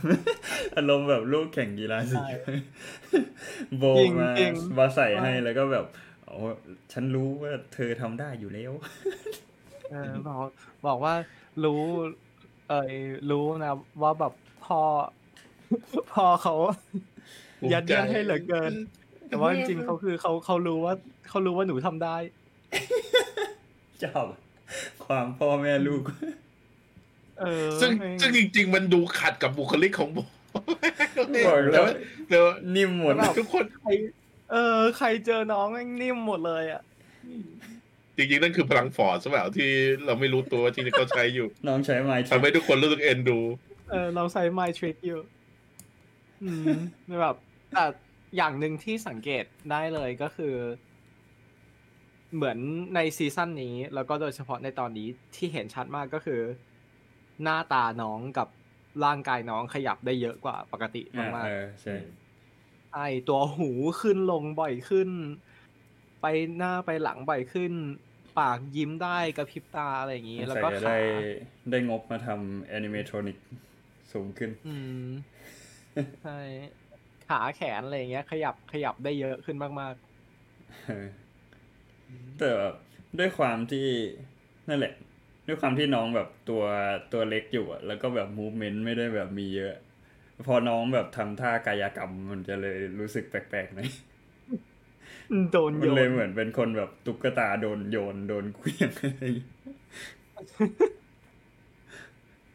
[0.76, 2.28] อารมณ์แบบลูกแข่งกีฬาสีใช่
[3.78, 5.84] โบจริงมาจริงมาใส่ให้แล้วก็แบบ
[6.26, 6.38] โอ้
[6.92, 8.72] ฉันรู้ว่าเธอทำได้อยู่แล้ว
[9.90, 10.46] เออบอก
[10.86, 11.14] บอกว่า
[11.64, 11.82] รู้
[12.68, 12.92] เอย
[13.30, 14.32] รู้นะว่าแบบ
[14.64, 14.80] พ่อ
[16.12, 16.54] พ่อเขา
[17.60, 18.72] ภูมิใจยัดเยียดให้เหลือเกิน
[19.28, 20.94] แต่ว่าจริงๆเขาคือเขาเขารู้ว่า
[21.28, 22.16] เขารู้ว่าหนูทำได้
[24.02, 24.26] ชอบ
[25.04, 26.02] ความพ่อแม่ลูก
[27.40, 30.18] เออ ซึ่งไม่ซึ่งจริง ๆ มันดูขัดกับบุคลิกของโบ
[31.46, 31.86] บอกแล้ว
[32.28, 32.44] เดี๋ยว
[32.76, 33.88] นิ่มหมดทุกคนใคร
[34.50, 36.82] เออ ใครเจอน้องแม่งนิ่มหมดเลยอะ
[38.16, 39.70] จริงๆ นั่นคือพลังฟอร์ดใช่เปล่าที่
[40.06, 43.38] เราไม่รู้ตัวว่าที่เขาใช้อยู่น้องใช้ไม้ทำให้ทุกคนรู้สึกเอ็นดู
[43.90, 45.20] เออเราใช้ My Trick อยู่
[46.42, 46.78] อืม
[47.20, 47.36] แบบ
[47.72, 47.84] แต่
[48.36, 50.54] อย่างหนึ่งที่สังเกตได้เลยก็คือ
[52.34, 52.58] เหมือน
[52.94, 56.40] ในซีซั่นนี้ แล้วก็โดยเฉพาะในตอนนี้ที่เห็นชัดมากก็คือ
[57.42, 58.48] หน้าตาน้องกับ
[59.04, 61.64] ร่างกายน้องขยับได้เยอะกว่าปกติอ่ามากเออ
[62.90, 63.64] ใช่ๆไอตัวหู
[64.00, 65.10] ขึ้นลงบ่อยขึ้น
[66.20, 66.24] ไป
[66.56, 67.72] หน้าไปหลังบ่อยขึ้น
[68.34, 70.96] ปากยิ้มได้กระพริบตาอะไรอย่างนี้ แล้วใส่ก็จะขาได้
[71.70, 73.36] ได้งบมาทำแอนิเมทรอนิก
[74.12, 74.92] สูงขึ้น อืม
[76.20, 76.30] ใช่
[77.22, 79.94] ขาแขนอะไรอย่างเงี้ย ขยับขยับได้เยอะขึ้นมาก
[80.86, 81.06] เออ
[82.38, 82.74] แต่แบบ
[83.18, 83.86] ด้วยความที่
[84.68, 84.92] นั่นแหละ
[85.46, 86.62] ด้วยความที่น้องแบบตัว
[87.12, 89.72] ตัวเล็กอยู่อะแล้วก็แบบมูฟเมนต์ไม่ได้แบบมีเยอะ
[90.46, 99.46] พอน้องแบบทำท่ากายกรรมมันจะเลยรู้สึกแปลกๆหน่อยๆโดนมัโยนเลยนเหมือนเป็นคนแบบตุ๊กตาโดนโยนโดนเคลี้ยงอะไรอย่างงี้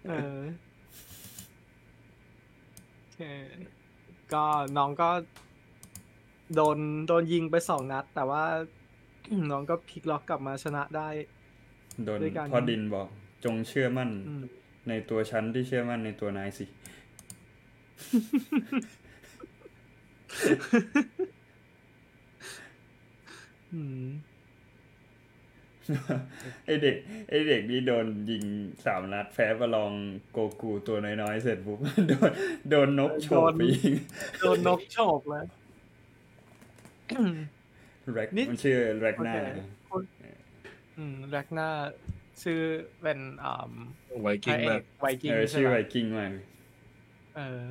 [0.08, 0.40] เออ
[2.98, 3.22] โอเค
[4.34, 4.46] ก็
[4.78, 5.10] น้องก็
[6.56, 8.44] โดนโดนยิงไปสองนัด แต่ว่า
[9.52, 11.10] น้องก็พลิกล็อกกลับมาชนะได้
[12.06, 13.08] โดนด้วยกันพ่อดินบอก
[13.46, 14.44] จงเชื่อมั่นอืม
[14.90, 16.81] ในตัวฉันที่เชื่อมั่นในตัวนายสิอืม
[26.66, 26.96] ไอเด็ก
[27.30, 28.44] ไอเด็กนี่โดนยิง
[28.86, 29.92] สามนัดแพ้ประลอง
[30.32, 32.32] โกกูตัวน้อยๆ เสร็จปุ๊บโดน
[32.70, 33.94] โดนนกโฉบไปยิง
[34.40, 35.46] โดนนกโฉบเลย
[38.14, 39.36] แร็กนี่มันชื่อแร็กโอหน้า
[40.18, 40.24] เค
[40.98, 41.70] อืมแรกหน้า
[42.44, 42.60] ชื่อ
[43.02, 43.72] เป็นอ่า
[44.22, 46.32] ไวกิ้งมากไวกิ้งเออใช่ชื่อไหมไวกิ้งมาก
[47.38, 47.62] เออ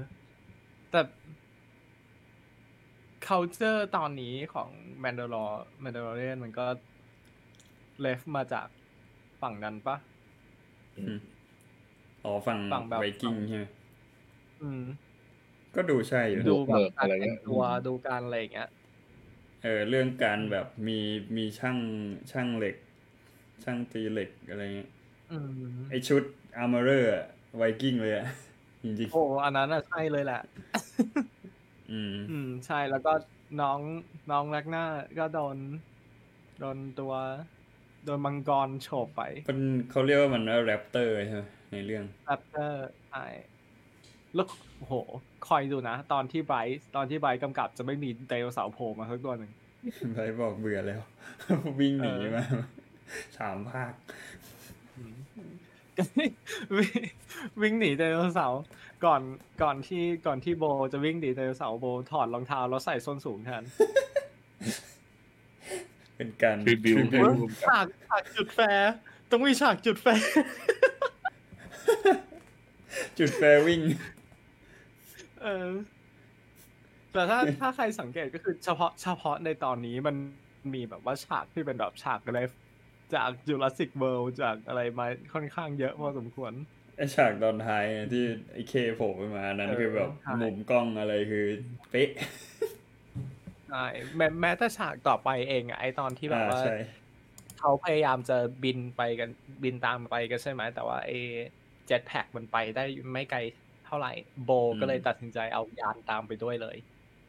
[0.90, 1.00] แต่
[3.26, 4.70] culture ตอนนี้ของ
[5.04, 5.50] Mandalor
[5.82, 6.66] Mandalorian มันก็
[8.00, 8.66] ref มาจาก
[9.40, 9.96] ฝั่งนั้นปะ
[12.24, 13.64] อ๋อฝั่งฝั่งแบบไวกิ้งใช่ไหม
[14.62, 14.82] อืม
[15.76, 18.68] ก็ดูใช่อยู่ดูนะแบบการอะไรแต่เงี้ยดูการอะไรอย่างเงี้ย
[19.62, 20.98] เออเรื่องการแบบมี
[21.36, 21.78] มีช่าง
[22.32, 22.76] ช่างเหล็ก
[23.64, 24.90] ช่างตีเหล็กอะไรเงี้ย
[25.32, 25.50] อืม
[25.90, 26.22] ไอชุด
[26.56, 27.24] armor
[27.56, 28.26] ไวกิ้งเลยอะ
[28.82, 30.69] จริงโอ้อันนั้นอะใช่เลยแหละๆ
[31.90, 33.12] อืม อืม ใช่แล้วก็
[33.60, 33.78] น้อง
[34.30, 34.84] น้องแรกหน้า
[35.18, 35.56] ก็โดน
[36.60, 37.12] โดนตัว
[38.04, 39.60] โดนมังกรโฉบไปเป็น
[39.90, 43.26] เขาเรียกว่ามันว่าแรปเตอร์ใช่ไหมในเรื่องแรปเตอร์ใช่
[44.34, 44.46] แล้ว
[44.78, 44.94] โอ้โห
[45.48, 49.52] คอยดูนะ ตอนที่ไบรท์ตอนที่ไบรท์กำกับจะไม่มีไดโนเสาร์โผล่มาสักตัวหนึ่ง
[50.14, 51.00] ไบร์ทบอกเบื่อแล้ว
[51.80, 52.44] วิ่งหนีเออมา
[53.38, 53.92] สามภาค
[56.18, 56.32] วิ่ง
[57.60, 58.62] วิ่งหนีไดโนเสาร์
[59.04, 59.22] ก่อน
[59.62, 63.62] ก่อนที่ก่อนที่โบจะวิ่งหนีไดโนเสาร์โบถอดรองเท้าแล้วใส่ส้นสูงแทน
[66.16, 68.92] เป็นการรีวิวให้รีวิวร่วมกันฉากฉากจุด flare
[69.30, 70.28] ต้องมีฉากจุด flare
[73.18, 73.80] จุด flare วิ่ง
[75.42, 75.68] เออ
[77.12, 80.16] แต่ถ้าถ้าใครสังเกตก็คือเฉพาะเฉพาะในตอนนี้มัน
[80.74, 82.40] มีแบบว่าฉากที่เป็นแบบฉากอะไร
[83.14, 86.52] จากจูราสสิกเวิลด์จากอะไรมาค่อนข้างเยอะพอสมควร
[86.96, 91.46] ไอไอฉากตอนท้ายไงที่ไอเคโผล่ขึ้นมาอันนั้นเออคือแบบใช่มุมกล้องอะไรคือ
[91.90, 92.10] เป๊ะ
[93.68, 93.84] ใช่
[94.16, 96.76] แม้แม้แต่ฉากต่อไปเองอะไอตอนที่แบบอ่าว่าใช่
[97.58, 99.30] เขาพยายามจะบินไปกัน
[99.64, 101.10] บินตามไปกันใช่ไหมแต่ว่าไอ
[101.86, 103.38] เจ็ตแพ็กมันไปได้ไม่ไกล
[103.86, 104.12] เท่าไหร่
[104.44, 106.76] โบก็เลยตัดสินใจเอายานตามไปด้วยเลย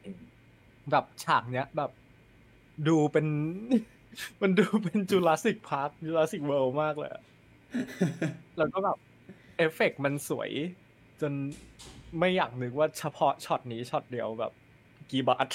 [0.04, 0.20] อืม
[0.90, 1.90] แบบฉากเนี้ยแบบ
[2.88, 3.26] ดูเป็น
[4.42, 7.22] มันดูเป็น Jurassic Park Jurassic World มากเลยอะ
[8.58, 8.96] แล้วก็แบบ
[9.56, 10.50] เอฟเฟกต์มันสวย
[11.20, 11.32] จน
[12.18, 14.52] ไม่อยากนึกว่าเฉพาะช็อตนี้ช็อตเดียวแบบ
[15.10, 15.48] กี่บาท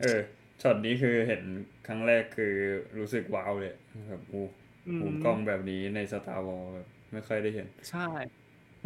[0.00, 0.20] เออ
[0.62, 1.42] ช็อตนี้คือเห็น
[1.86, 2.54] ครั้งแรกคือ
[2.98, 3.74] รู้สึกว้าวเลย
[4.08, 4.44] แบบโอ้
[4.88, 8.08] อืมมุมกล้องแบบนี้ใน Star Wars แบบไม่ค่อยได้เห็น ใช่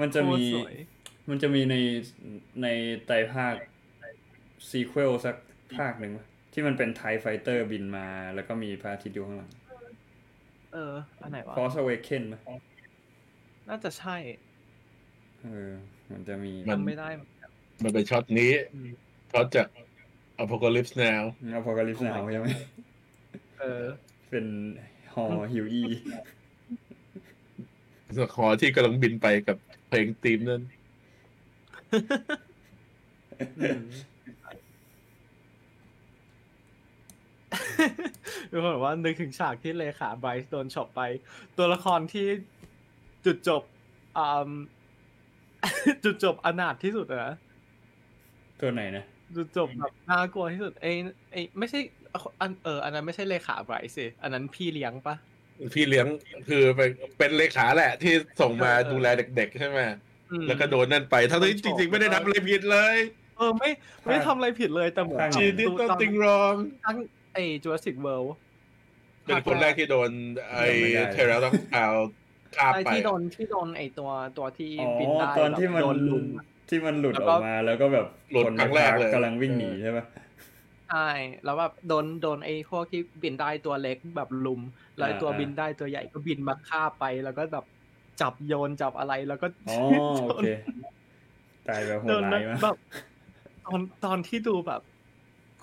[0.00, 0.74] มันจะมีโคตรสวย
[1.28, 1.76] มันจะมีใน
[2.62, 2.66] ใน
[3.06, 3.54] ไตรภาค
[4.70, 5.36] sequel สัก
[5.78, 6.26] ภาคหนึ่งปะ
[6.58, 9.50] ที่มันเป็น TIE Fighter บินมา แล้วก็มีพระอาทิตย์อยู่ข้างหลัง
[10.74, 12.40] เออ อันไหนวะ Force Awakens ปะ
[13.68, 14.16] น่าจะใช่
[15.42, 15.70] เออ
[16.12, 17.50] มันจะมีมัน จำไม่ได้เหมือนกัน
[17.82, 18.90] มันเป็นช็อตนี้อืม
[19.32, 19.68] ช็อตจาก
[20.42, 21.22] Apocalypse Now
[21.54, 22.46] อพอ a ลิป Oh ส์ my หนาวใช่ไหม
[23.60, 23.84] เออ
[24.30, 24.46] เป็น
[25.14, 25.82] ฮอ Huey
[28.36, 29.56] หอที่กำลังบินไปกับ
[29.88, 30.62] เพลงธีมนั้น
[33.60, 33.82] อืม
[38.50, 41.02] ทุกคนบอกว่านึกถึงฉากที่เลขาไบรท์โดนฉบไป
[41.58, 42.26] ตัวละครที่
[43.26, 43.62] จุดจบ
[44.18, 44.50] อ่า
[46.04, 47.34] จุดจบอนาถที่สุดอะนะ
[48.60, 49.04] ตัวไหนนะ
[49.36, 50.96] จุดจบแบบน่ากลัวที่สุดเอ้ย
[51.32, 51.80] เอ้ยไม่ใช่
[52.40, 55.14] อันเอออันนั้นไม่ใช่เลขาไบรท์สิอันนั้นพี่เลี้ยงปะ
[55.74, 56.06] พี่เลี้ยง
[56.48, 59.78] คือเป็นเป็นเลขาแหละ ที่ส่งมาเออเออดูแลเด็กๆใช่ไหม
[60.30, 62.96] อืมแล้วก็โดนนั่นไปทั้งที่จริง ๆ ไม่ได้ทำอะไรผิดเลย
[63.38, 63.70] เออไม่
[64.04, 66.96] ไม่ทำอะไรผิดเลยแต่เหมือนข้างชีดิตต้องติงรองทั้ง
[67.36, 68.30] ไอ้ Jurassic World
[69.26, 70.10] เป็นคนแรกที่โดน
[70.48, 71.88] ไอ้จำไม่ได้เทเรลต้องเอา
[72.56, 80.04] คาบไอ้ไปที่โดนที่โดนไอ้ตัวตัวที่อ๋อบินได้ตอนที่มันแบบโดนลุมอะที่มันหลุดแล้วอก็อกมาแล้วก็แบบหลุดคนครั้งแรกเลยกำลังวิ่งหนีใช่ปะ
[80.90, 81.08] ใช่
[81.44, 84.60] แล้วแบบโดนโดนไอ้พวกที่บินได้ตัวเล็กแบบลุม
[84.96, 87.64] แล้วไอ้ตัวอ่าบินได้ตัวใหญ่ก็บินมาฆ่าบไปแล้วก็แบบ
[88.20, 89.78] จับโยนจับอะไรแล้วก็อ๋อ
[90.24, 90.46] โอเค
[91.68, 92.76] ตายแบบโหโดดนร้ายมากแบบ
[93.66, 94.82] ตอนตอนที่ดูแบบ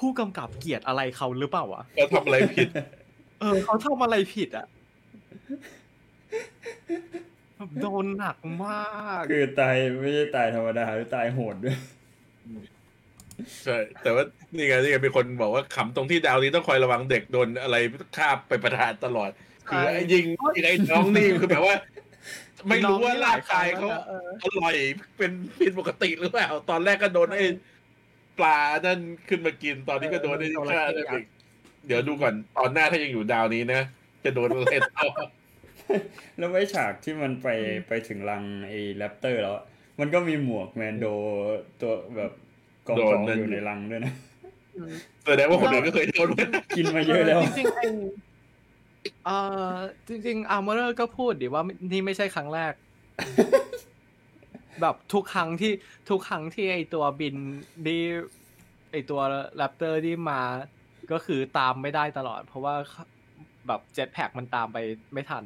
[0.04, 2.70] ผู้กำกับเกลียดอะไรเขาหรือเปล่าวะเขาทำอะไรผิด
[3.40, 4.66] เออ เขาทำอะไรผิดอะ
[7.56, 8.82] แบบโดนหนักมา
[9.20, 11.78] ก คือตายไม่ใช่ตายธรรมดาหรือตายโหดด้วย
[13.64, 14.24] ใช่แต่ว่า
[14.56, 17.76] นี่ไงนี่ไงมีคนบอกว่าขำตรงที่ดาวนี้ต้องคอยระวังเด็กโดนอะไร
[18.18, 19.30] คาบไปประทานตลอด
[19.68, 21.76] คือไอ้ยิงยิงไอ้น้องนี่คือแบบว่า
[22.68, 24.76] ไม่รู้ว่าร่างกายเขาเอออร่อย
[25.18, 27.46] เป็นผิดปกติหรือเปล่า ตอนแรกก็โดนไอ้
[28.38, 31.26] ปลานั่นขึ้นมากินตอนนี้ก็โดนไอ้ฆ่านั่นอีก
[31.88, 33.82] เดี๋ยวดูก่อนตอนหน้าถ้ายังอยู่ดาวนี้นะ
[34.24, 35.08] จะโดนอะไรต่อ
[36.38, 37.48] แล้วไอ้ฉากที่มันไป
[37.88, 39.64] ไปถึงรังไอ้แรปเตอร์แล้วอะ
[40.00, 41.06] มันก็มีหมวก Mando
[41.82, 42.32] ตัวแบบ
[42.88, 44.14] กองโดกนองนั่นอยู่ในรังด้วยนะ
[45.26, 47.86] แสดงว่าคนอื่นก็เคยโดนเหมือนกันกินมาเยอะแล้วจริงๆไอ้
[49.26, 49.38] เอ่
[49.72, 49.74] อ
[50.08, 52.74] จริงๆ Armorer ก็พูดดิว่านี่ไม่ใช่ครั้งแรก
[54.84, 55.72] แบบทุกครั้งที่
[56.10, 57.36] ทุกครั้งที่ไอตัวบิน
[57.88, 57.98] ดี
[58.92, 59.22] ไอตัว
[59.58, 60.42] raptor ที่มา
[61.12, 62.76] ก็คือตามไม่ได้ตลอด เพราะว่า
[63.68, 64.78] แบบ jetpack มันตามไป
[65.14, 65.44] ไม่ทัน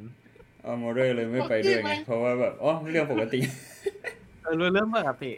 [0.63, 3.39] เอาโมเดอร์เลยไม่ไปด้วยไงเพราะว่าแบบอ๋อเรื่องปกติ
[4.43, 5.32] เออเรื่องปกติ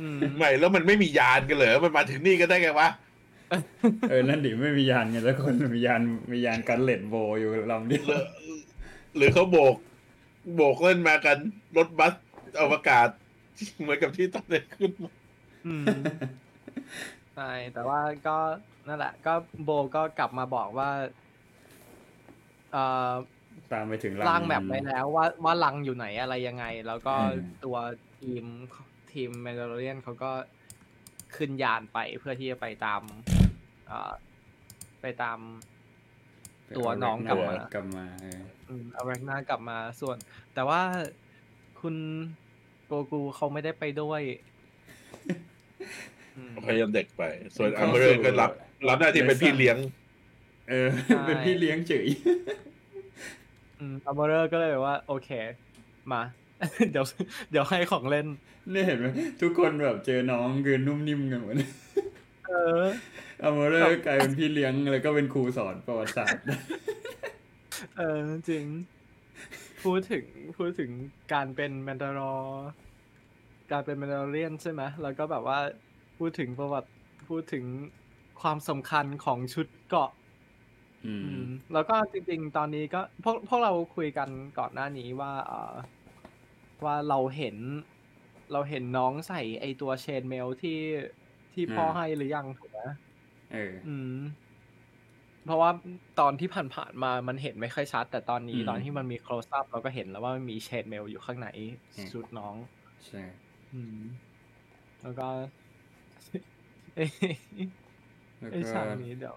[0.00, 2.88] อืมไม่แล้วมันไม่มียานกันเหรอมันมาถึงนี่ก็ได้ไงวะ
[4.10, 6.00] เออนั่นดิไม่มียานไงแล้วคนมียาน
[6.32, 8.22] มียานกันเลดโบอยู่ลำเดียวหรือ
[9.16, 9.74] หรือเขาโบก
[10.56, 11.36] โบกเล่นมากัน
[11.76, 12.14] รถบัส
[12.60, 13.08] อวกาศ
[13.80, 15.12] เหมือนกับที่ตอนนี้ขึ้นมา
[15.66, 15.84] อืม
[17.34, 18.36] ใช่แต่ว่าก็
[18.88, 19.34] นั่นแหละ ก็
[19.64, 20.90] โบก็กลับมาบอกว่า
[22.72, 23.12] เอ่อ
[23.72, 27.76] ตามไปถึงรังร่างแมปไว้แล้วว่าว่าลังอยู่ไหนอะไรยังไง แล้วก็อืมตัว
[28.18, 28.44] ทีม
[29.12, 30.32] ทีมแมนดาร์เรียนเขาก็
[31.36, 33.02] ขึ้นยานไปเพื่อที่จะไปตาม
[33.86, 34.12] เอ่อ
[35.02, 35.38] ไปตาม
[36.76, 40.16] ตัวน้องกลับมากลับมาเอออืมเอาแรกหน้ากลับมาส่วน
[40.54, 40.80] แต่ว่า
[41.80, 41.94] คุณ
[42.41, 44.22] โกกูเขาไม่ได้ไปด้วย
[46.36, 47.22] อืมพยายามเด็กไป
[47.56, 48.50] ส่วนอัมเบอร์ก็รับ
[48.88, 49.76] รับหน้าที่เป็นพี่เลี้ยง
[50.70, 52.06] เออใช่เป็นพี่เลี้ยงเฉย
[53.78, 55.30] อืมอัมเบอร์ก็เลยแบบว่า โอเค
[56.12, 56.22] มา
[56.90, 57.04] เดี๋ยว
[57.50, 58.26] เดี๋ยวให้ของเล่น
[58.70, 59.06] เนี่ยเห็นไหม
[59.40, 61.54] ทุกคนแบบเจอน้องคือนุ่มนิ่มกันหมด
[62.48, 62.52] เอ
[62.82, 62.84] อ
[63.40, 66.44] เอาโมเดอร์กลายเป็นพี่เลี้ยงแล้วก็เป็นครูสอนประวัติศาสตร์
[67.98, 68.16] เออ
[68.48, 68.64] จริง
[69.84, 70.24] พูดถึง
[70.56, 70.90] พูดถึง
[71.32, 72.66] การเป็น Mandalorian
[73.72, 75.58] การเป็น Mandalorian ใช่ไหมแล้วก็แบบว่า
[76.18, 76.88] พูดถึงประวัติ
[77.28, 77.64] พูดถึง
[78.40, 80.10] ความสำคัญของชุดเกราะ
[81.04, 81.38] อืออืม
[81.72, 85.56] แล้วก็จริง ๆ ตอนนี้ก็พวกพวกเราคุยกันก่อนหน้านี้ว่าเอ่อ
[86.84, 87.56] ว่าเราเห็น
[88.52, 90.70] เราเห็นน้องใส่ไอตัว chain mail ที่
[91.52, 92.80] ที่พ่อให้หรือยังถูกไหม
[93.50, 94.08] เออ อืม
[95.44, 95.70] เพราะว่า
[96.16, 101.48] ตอนที่ผ่านๆมามันเห็นไม่ค่อยชัด แต่ตอนนี้อืมตอนที่มันมี close up เราก็เห็นแล้วว่ามันมี chain mail อยู่ข้างใน
[101.96, 102.56] อืมชุดน้อง
[103.06, 103.32] ใช่อืม
[105.02, 105.28] แล้วก็
[106.94, 107.08] เอ้ย
[108.38, 109.36] แล้วไอ้ก็ฉากนี้เดี๋ยว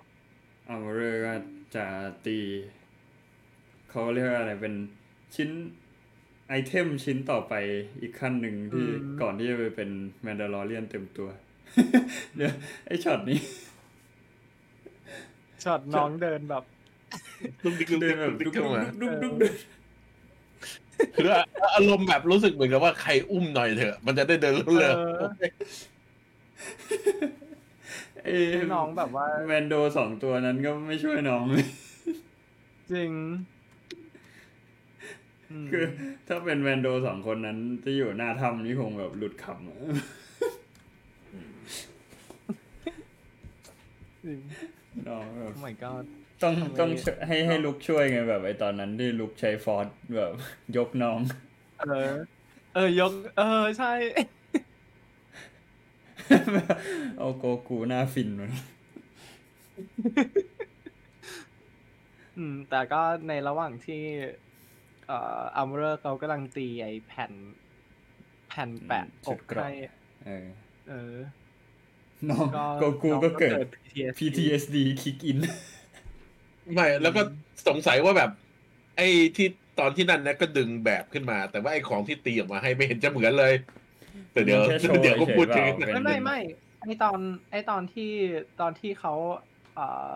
[0.70, 1.34] อัลเรอร์ก็
[1.76, 1.86] จะ
[2.26, 2.38] ตี
[3.90, 4.74] เขาเรียกว่าอะไรเป็น
[5.36, 5.50] ชิ้น
[6.48, 7.54] item ชิ้นต่อไป
[8.02, 9.90] อีกขั้นหนึ่งที่อืมก่อนที่จะไปเป็น
[10.24, 11.30] Mandalorian เต็มตัว
[12.36, 12.54] เดี๋ยว
[12.86, 13.40] ไอช็อตนี้
[15.64, 16.64] ช็อตน้องเดินแบบ
[17.64, 19.54] ลุกดิกลุกเดิดินกแบลุบกดิดุกกเข้ามาดุกดุกดุกเออดุก
[21.16, 21.30] คือ
[21.76, 25.22] อารมณ์แบบรู้สึกเหมือนกับว่าใครอุ้มหน่อยเถอะ มันจะได้เดินเร็วเออ
[28.26, 31.68] เอ้ให้น้องแบบว่าแมนโดสองตัวนั้นก็ไม่ช่วยน้องเลย
[32.92, 33.12] จริง
[35.64, 35.86] มคือ
[36.28, 39.78] ถ้าเป็นแมนโดสองคนนั้น จะอยู่หน้าถ้ำนี่คงแบบหลุดขำอะ
[44.24, 44.40] จริง
[45.08, 46.06] น้องแบบ Oh my god
[46.46, 46.92] ต้องทำไมต้อง
[47.28, 50.32] ให้ให้ลุกช่วยไงแบบไอตอนนั้นที่ลุกใช้ฟอร์สแบบ
[50.78, 51.20] ยกน้อง
[51.82, 52.12] เออ
[52.74, 53.94] เออยก เออใช่
[57.18, 58.48] เอาโกกูหน้าฟินมา
[62.38, 64.04] อืมแต่ก็ในระหว่างที่
[65.08, 67.32] เอ่ออัมเรอร์เขากำลังตีไอ้แผ่น
[68.48, 69.72] แผ่นแปะชุอดกเกราะให้
[70.26, 70.48] เออ
[70.90, 71.16] เออ
[72.30, 75.75] น้องก็โกกูน้องก็เกิด PTSD PTSD kick in ๆ
[76.74, 77.22] ไม่แล้วก็
[77.68, 78.30] สงสัยว่าแบบ
[78.98, 79.48] ไอ้ที่
[79.80, 83.54] ตอนที่นั่นนะก็ดึงแบบขึ้นมา แต่ว่าไอ้ของที่ตีออกมาให้ไม่เห็นจะเหมือนเลย
[84.32, 86.40] แต่เดี๋ยวมันแค่โชว์เดี๋ยวก็พูดถึงเฉยๆเปล่าไม่ไม่ไม่
[86.82, 87.20] ไอตอน
[87.52, 88.12] ไอตอนที่
[88.62, 89.14] ตอนที่เขา
[89.76, 90.14] เอ่อ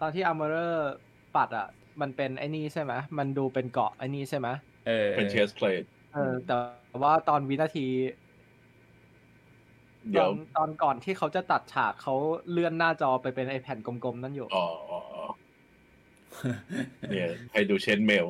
[0.00, 0.94] ตอนที่ Armorer
[1.36, 1.68] ปัดอะ
[2.00, 4.48] มันเป็นไอ้นี่ใช่ไหมมันดูเป็นเกราะไอ้นี่ใช่ไหม
[4.86, 5.82] เออเป็น chest plate
[6.14, 6.56] เออแต่
[7.02, 7.86] ว่าตอนวินาที
[10.10, 12.14] เดี๋ยวตอนตอนก่อนที่เขาจะตัดฉากเขา
[12.50, 15.24] เลื่อนหน้าจอไปเป็นไอแผ่นกลมๆนั่นอยู่อ๋ออ๋ออ๋อ
[17.10, 18.26] เนี่ยให้ดู chain mail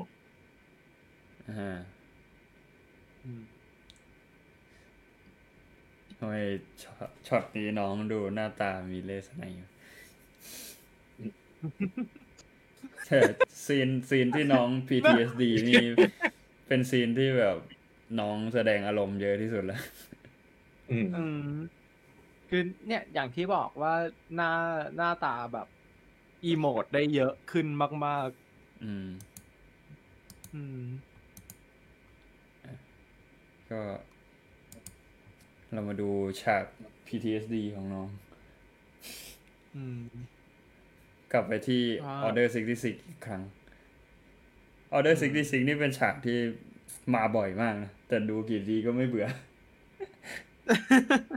[1.50, 3.42] อ่า
[6.18, 6.34] ทำไม
[6.82, 9.68] ช็อตช็อตนี้น้องดูหน้าตามีเลศนัยอยู่
[13.06, 13.20] แต่
[13.64, 15.84] ซีนซีนที่น้อง PTSD นี่
[16.68, 17.56] เป็นซีนที่แบบ
[18.20, 19.82] น้องแสดงอารมณ์เยอะที่สุดแล้ว
[20.90, 21.50] อืมอืม
[22.48, 23.94] คือเนี่ยอย่างที่บอกว่า
[24.34, 24.52] หน้า
[24.96, 25.68] หน้าตาแบบ
[26.44, 27.66] อีโมดได้เยอะขึ้น
[28.06, 28.28] มาก
[28.84, 30.82] อืมๆอืม
[33.70, 33.80] ก็
[35.72, 36.08] เรามาดู
[36.42, 36.64] ฉาก
[37.06, 38.08] PTSD ของน้อง
[39.76, 40.00] อืม
[41.32, 42.46] กลับไปที่อ่า Order
[42.76, 43.42] 66อีกครั้ง
[44.96, 46.38] Order 66นี่เป็นฉากที่
[47.14, 49.26] มาบ่อยมากนะ แต่ดูกี่ทีก็ไม่เบื่อ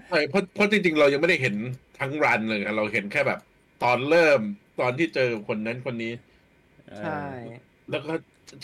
[0.07, 1.55] ใช่เพราะเพราะจริงๆ เรายังไม่ได้เห็น
[1.97, 3.39] ทั้งรันเลยอะเราเห็นแค่แบบ
[3.79, 4.41] ตอนเริ่ม
[4.77, 6.07] ตอนที่เจอคนนั้นคนนี้
[6.97, 7.09] ใช่
[7.89, 8.11] แล้วก็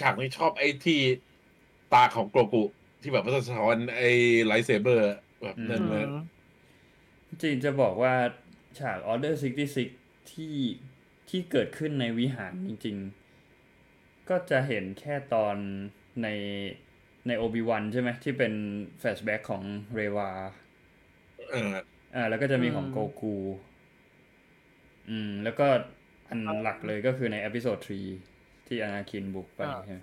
[0.01, 0.93] ฉากนี้ชอบไอ้ที่
[1.89, 2.63] ตาของโกกุ
[3.01, 4.05] ที่แบบว่าสะท้อนไอ้
[4.45, 5.05] ไลท์เซเบอร์
[5.43, 6.11] แบบนั่นเลย อืม
[7.41, 8.15] จริงจะบอกว่า
[8.79, 10.55] ฉาก Order 66ที่
[11.29, 12.97] ที่เกิดขึ้นในวิหารจริง
[13.61, 15.55] ๆ ก็จะเห็นแค่ตอน
[16.23, 16.27] ใน
[17.27, 18.53] ใน Obi-Wan ใช่ไหมที่เป็น
[18.99, 19.63] flashback ของ
[19.95, 20.29] Reva
[21.49, 21.57] เออ
[22.15, 23.35] อ่า แล้วก็จะมีของอืมโกกู
[25.09, 25.67] อืม แล้วก็
[26.29, 28.03] อันหลักเลยก็คือใน Episode 3
[28.67, 29.99] ที่ Anakin บุกไปอ่าใช่ไหม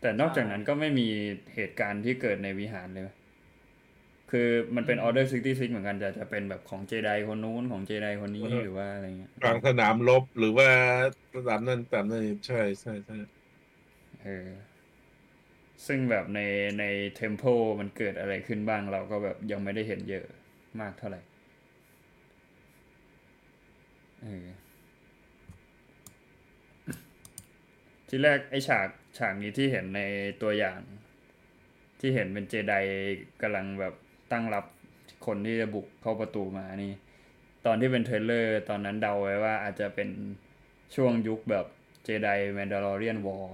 [0.00, 1.08] แต่นอกจากใช่นั้นก็ไม่มี
[1.54, 3.04] เหตุการณ์ที่เกิดในวิหารเลย
[4.30, 10.68] คือมันเป็น Order 66เหมือนกันแต่จะเป็นแบบของเจไดคนนู้นของเจไดคนนี้เออหรือว่าอะไรเงี้ยกลางสนามรบหรือว่า
[11.34, 13.14] สนามนั่นสนามนั่นใช่ใช่ใช่
[14.22, 14.75] เออ
[15.86, 16.40] ซึ่งแบบใน
[16.80, 16.84] ใน
[17.14, 20.26] เทมเพลมันเกิดอะไรขึ้นบ้างเราก็แบบยังไม่ได้เห็นเยอะ
[20.80, 21.20] มากเท่าไหร่
[24.22, 24.46] เออ
[28.08, 30.00] ที่แรกไอฉากฉากนี้ที่เห็นใน
[30.42, 30.80] ตัวอย่าง
[32.00, 32.74] ที่เห็นเป็นเจได
[33.42, 33.94] กำลังแบบ
[34.32, 34.64] ตั้งรับ
[35.26, 36.92] คนที่จะบุกเข้าประตูมานี่
[37.66, 40.08] ตอนที่เป็น trailer ตอนนั้นเดาไว้ว่าอาจจะเป็น
[40.94, 41.66] ช่วงยุคแบบ
[42.04, 43.50] Jedi Mandalorian War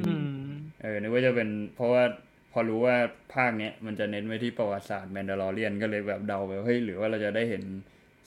[0.00, 0.37] อืม
[0.82, 2.04] เออนึกว่าจะเป็นเพราะว่า
[2.52, 2.96] พอรู้ว่า
[3.34, 7.64] ภาคเนี้ยมันจะเน้นไว้ที่ประวัติศาสตร์ Mandalorian ก็เลยแบบเดาไปว่าเฮ้ยหรือว่าเราจะได้เห็น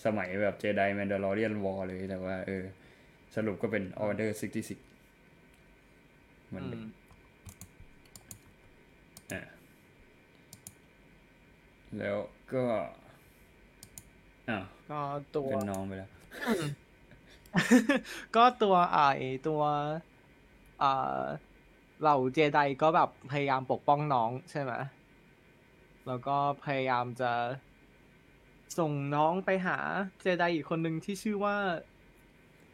[0.06, 2.64] สมัยแบบเจไดแมนดาลอเรียนวอร์เลยแต่ว่า เออ
[3.36, 4.80] สรุปก็เป็นออเดอร์66
[6.48, 6.86] เหมือนอืเดิมม
[9.32, 9.42] อะ
[12.00, 12.18] แล้ว
[12.54, 12.66] ก็
[14.50, 15.00] อ้าวก็
[15.36, 16.12] ตัวเป็นน้องไปแล้ว
[18.36, 18.98] ก็ตัวไอ
[19.48, 19.62] ตัว
[20.82, 21.26] อ่า
[22.02, 24.74] เหล่าเจไดก็แบบพยายามปกป้องน้องใช่ไหม
[26.08, 27.32] แล้วก็พยายามจะ
[28.80, 29.78] ส่งน้องไปหา
[30.22, 31.56] เจไดอีกคนหนึ่งที่ชื่อว่า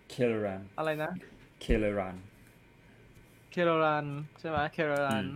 [0.10, 1.12] เคลรันอะไรนะ
[1.62, 2.18] เคลรัน
[3.52, 4.08] เคโรรัน
[4.40, 5.30] ใช่ไหมเคโรรันอืม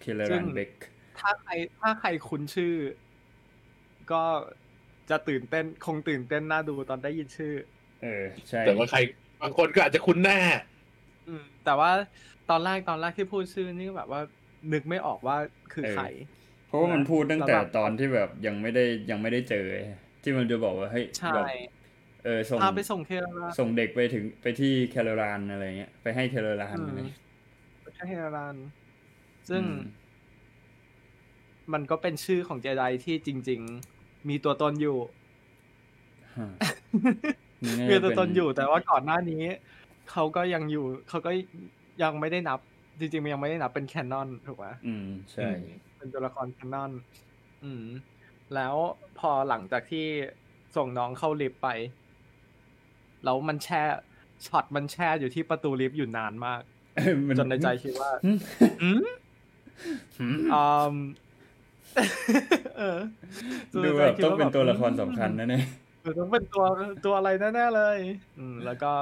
[0.00, 0.72] เคลซึ่รันงเบก
[1.18, 2.74] ถ้าใครถ้าใครคุ้นชื่อ
[4.12, 4.22] ก็
[5.10, 7.54] จะตื่นเต้นคงตื่นเต้นน่าดูตอนได้ยินชื่อ
[8.02, 8.98] เออ ใช่ แต่ว่าใคร
[9.42, 10.38] บางคนก็อาจจะคุ้นหน้า
[11.28, 11.90] อืมแต่ว่า
[12.50, 14.20] ตอนแรกตอนแรกที่พูดชื่อนี่ก็แบบว่า
[14.72, 15.36] นึกไม่ออกว่า
[15.72, 16.04] คือใคร
[16.68, 19.66] เพราะว่ามันพูดตั้งแต่แล้วแบบตอนที่แบบยังไม่ได้ยังไม่ได้เจอ
[20.22, 21.44] ที่มันจะบอกว่าเฮ้ยใช่แบบ
[22.24, 27.00] เออส่งพาไปส่งเคโรรันส่งเด็กไปถึงไปที่แคโรลานอะไรเงี้ยไปให้แคโรลานอืมอะไร
[27.82, 28.56] ไปเคโรรัน
[29.50, 29.76] ซึ่งอืม
[31.72, 33.60] มันก็เป็นชื่อของเจไดที่จริง
[33.94, 34.98] ๆ มีตัวตนอยู่
[36.36, 36.48] ฮะ
[37.64, 39.44] นี่น่ามีจะตัวเป็นตนอยู่แต่ว่าก่อนหน้านี้
[40.10, 41.30] เขาก็ยังอยู่เขาก็
[42.02, 42.60] ยังไม่ได้นับ
[43.00, 45.48] จริงๆมันยังไม่ได้นับเป็นแคนนอนถูกไหมอืมใช่
[45.96, 46.90] เป็นตัวละครแคนนอน
[47.64, 47.84] อืม
[48.54, 48.74] แล้ว
[49.18, 50.06] พอหลังจากที่
[50.76, 51.68] ส่งน้องเข้าลิฟต์ไป
[53.24, 53.82] แล้วมันแช่
[54.46, 56.60] ช็อตมันแช่อยู่ที่ประตูลิฟต์อยู่นานมาก
[57.28, 58.38] มัจนในใจคิดว่าอืม
[58.82, 59.04] อืม
[60.20, 60.60] อืมอื
[60.92, 60.94] ม
[62.78, 62.98] เออ
[63.72, 65.60] จนดูในใจแบบคิต้องเป็นตัวาละครสำคัญแน่
[66.02, 66.64] เออต้องเป็นตัว
[67.04, 67.98] ตัวอะไรแน่ๆเลย
[68.38, 68.92] อืม แล้วก็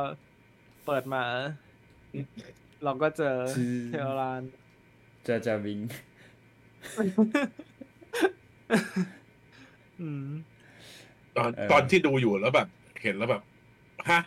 [0.86, 1.22] เปิดมา
[2.84, 3.36] เราก็เจอ
[3.88, 5.80] เทโรรานๆจะจะวิง
[10.02, 10.26] อืม
[11.36, 12.68] ตอนเออตอนที่ดูอยู่แล้วแบบ
[13.02, 13.42] เห็นแล้วแบบ
[14.10, 14.20] ฮะ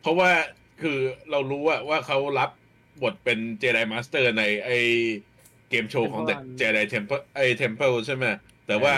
[0.00, 0.30] เพราะว่า
[0.82, 0.98] คือ
[1.30, 2.50] เรารู้ว่าว่าเขารับ
[3.02, 4.70] บทเป็นเจไดมาสเตอร์ในไอ
[5.70, 8.24] เกมโชว์ของ Temple Run Jedi Temple ไอ Temple ใช่ไหม
[8.66, 8.94] แต่ว่า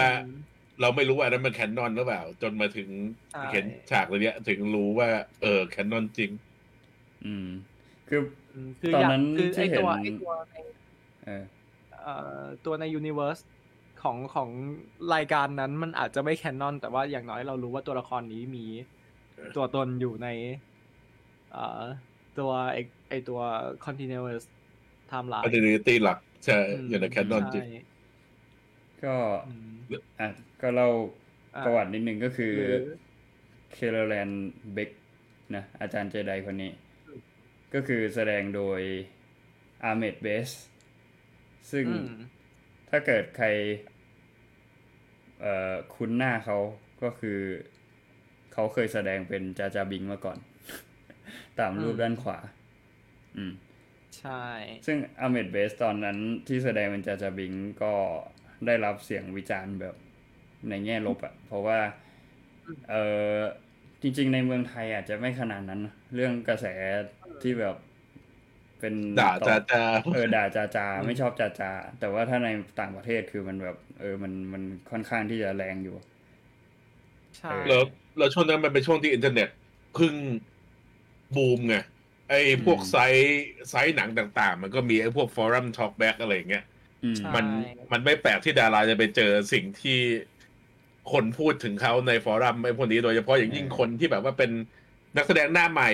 [0.81, 2.89] เราไม่รู้ว่าอันนั้นมัน canon หรือเปล่า จนมาถึง
[3.33, 5.09] ใช่เห็นฉากอะไรเนี้ย ถึงรู้ว่า
[5.43, 6.31] เออ canon จริง
[7.25, 7.49] อืม
[8.15, 10.55] คืออืมคือตอนอยากนั้นคือที่ไอตัวเห็นไอตัวใน
[11.25, 11.43] เออ
[12.03, 13.39] เอ่อตัวใน universe
[14.03, 14.51] ของของ
[15.15, 18.65] รายการนั้นมันอาจจะไม่ canon แต่ว่าอย่างน้อยเรารู้ว่าตัวละครนี้มี
[19.57, 20.29] ตัวตนอยู่ใน
[21.53, 21.83] เอ่อ
[22.39, 23.41] ตัวไอไอตัว
[23.85, 24.45] continuous
[25.11, 27.81] timeline อันนี้ตีหลักใช่มอยู่ในแคนนอนจริงใช่
[29.05, 29.15] ก็
[29.47, 29.73] อืม
[30.21, 30.29] อะ
[30.61, 30.89] ก็เล่า
[31.57, 32.77] อะประวัตินิดนึงก็คือหรือ
[33.73, 34.31] เคลแลน
[34.73, 34.91] เบก
[35.55, 36.92] นะอาจารย์เจไดคนนี้อืม
[37.75, 38.81] ก็คือแสดงโดย
[39.83, 40.51] อาร์เมดเบส
[41.71, 42.09] ซึ่งอืม
[42.89, 43.47] ถ้าเกิดใคร
[45.41, 46.59] เอ่อคุ้นหน้าเขา
[47.03, 47.39] ก็คือ
[48.53, 50.39] เขาเคยแสดงเป็นจาจาบิงมาก่อน
[51.59, 52.39] ตามรูปอืมด้านขวา
[53.37, 53.53] อืม
[54.17, 54.33] ใช่
[54.87, 57.93] ซึ่งอเมดเบสตอนนั้นที่แสดงเป็นจาจาบิงก็
[58.67, 59.95] ได้รับเสียงวิจารณ์แบบ
[60.69, 61.79] ในแง่ลบอะเพราะว่า
[62.89, 62.95] เอ
[63.39, 63.41] อ
[64.03, 66.67] จริง ๆ ในเมืองไทยอาจจะไม่ขนาดนั้นนะเรื่องกระแส
[67.45, 67.77] ที่แบบ
[68.81, 69.83] เป็นด่าตอบจ้าจ้า
[70.15, 72.49] เออด่าจาจาไม่ชอบจาจาแต่ว่าถ้าใน
[72.81, 75.97] ต่างประเทศคือมันแบบ เออมันมันค่อนข้างที่จะแรงอยู่
[77.39, 77.83] ใช่เออแล้ว
[78.19, 79.49] แล้วช่วงนั้นมันเป็นช่วงที่อินเทอร์เน็ต
[79.95, 80.15] เพิ่ง
[81.37, 81.77] บูมไง
[82.29, 86.65] ไอ้พวกอืมไซต์ไซต์หนังต่างๆ มันก็มีไอ้พวก forum talkback อะไรอย่างเงี้ย
[87.05, 87.47] อืมใช่มัน
[87.93, 89.99] มันไม่แปลกที่ดาราจะไปเจอสิ่งที่
[91.13, 94.51] คนพูดถึงเขาใน forum ไอ้พวกนี้โดยเฉพาะอย่างยิ่งคนที่แบบว่าเป็น
[95.17, 95.91] นักแสดงหน้าใหม่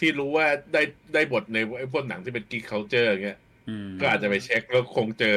[0.00, 0.82] ที่รู้ว่าได้
[1.14, 5.36] ได้บทในไอ้พวกหนังที่เป็น geek culture อย่างเงี้ยอืมก็อาจจะไปเช็คแล้วคงเจอ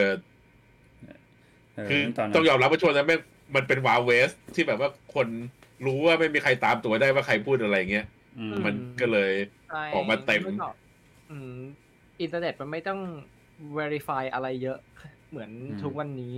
[1.76, 3.20] เออคือตอนนั้ต้องนยอมรับว่าช่วงนั้นแม่ง
[3.56, 5.28] มันเป็นวาวเวสที่แบบว่าคน
[5.86, 8.06] รู้ว่าไม่มีใครตามตัวได้ว่าใครพูดอะไรเงี้ย
[8.40, 9.32] อืมมันก็เลย
[9.70, 10.74] ใช่ออกมาเต็มไต้อง
[11.32, 11.54] อืม
[12.22, 13.00] อินเทอร์เน็ตมันไม่ต้อง
[13.78, 14.78] verify อะไรเยอะ
[15.30, 16.36] เหมือนอืมทุกวันนี้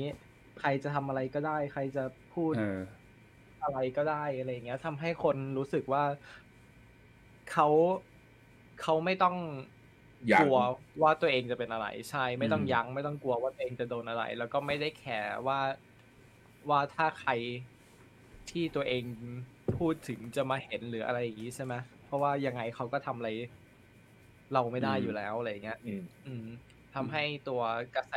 [0.59, 2.03] ใครจะทำอะไรก็ได้ ใครจะ
[2.33, 2.79] พูดเออ
[3.63, 6.03] อะไรก็ได้อะไรอย่างเงี้ยทำให้คนรู้สึกว่า
[7.51, 7.67] เขา
[8.81, 9.35] เขาไม่ต้อง
[10.31, 10.55] ยั้งกลัว
[11.01, 15.59] ว่าตัวเองจะเป็นอะไร ใช่ไม่ต้องอืมยั้งไม่ต้องกลัวว่าตัวเองจะโดนอะไร แล้วก็ไม่ได้แคร์ว่า
[16.69, 17.31] ว่าถ้าใคร
[18.49, 19.03] ที่ตัวเอง
[19.77, 21.73] พูดถึงจะมาเห็นหรืออะไรอย่างงี้ใช่ไหม
[22.05, 23.29] เพราะว่ายังไงเขาก็ทำอะไร
[24.53, 26.45] เราไม่ได้อยู่แล้วอะไรอย่างเงี้ยอืมอืม
[26.93, 27.61] ทำให้ตัว
[27.95, 28.13] กระแส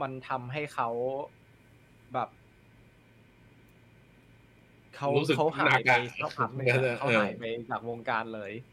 [0.00, 0.88] มันทำให้เขา
[2.12, 2.28] แบบ
[4.92, 8.69] เขารู้สึกเขาหายไปหนักอะสักพักหนึ่งเอออะเขาหายไปจากวงการเลยอือืมม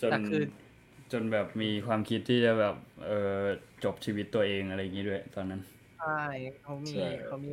[0.00, 0.42] จนแต่คือ
[1.12, 2.76] จนแบบมีความคิดที่จะแบบ
[3.06, 3.40] เออ
[3.84, 5.60] จบชีวิตตัวเองอะไรอย่างนี้ด้วย ตอนนั้น
[5.96, 6.06] ใช่
[6.60, 7.50] เขามีใช่เขามี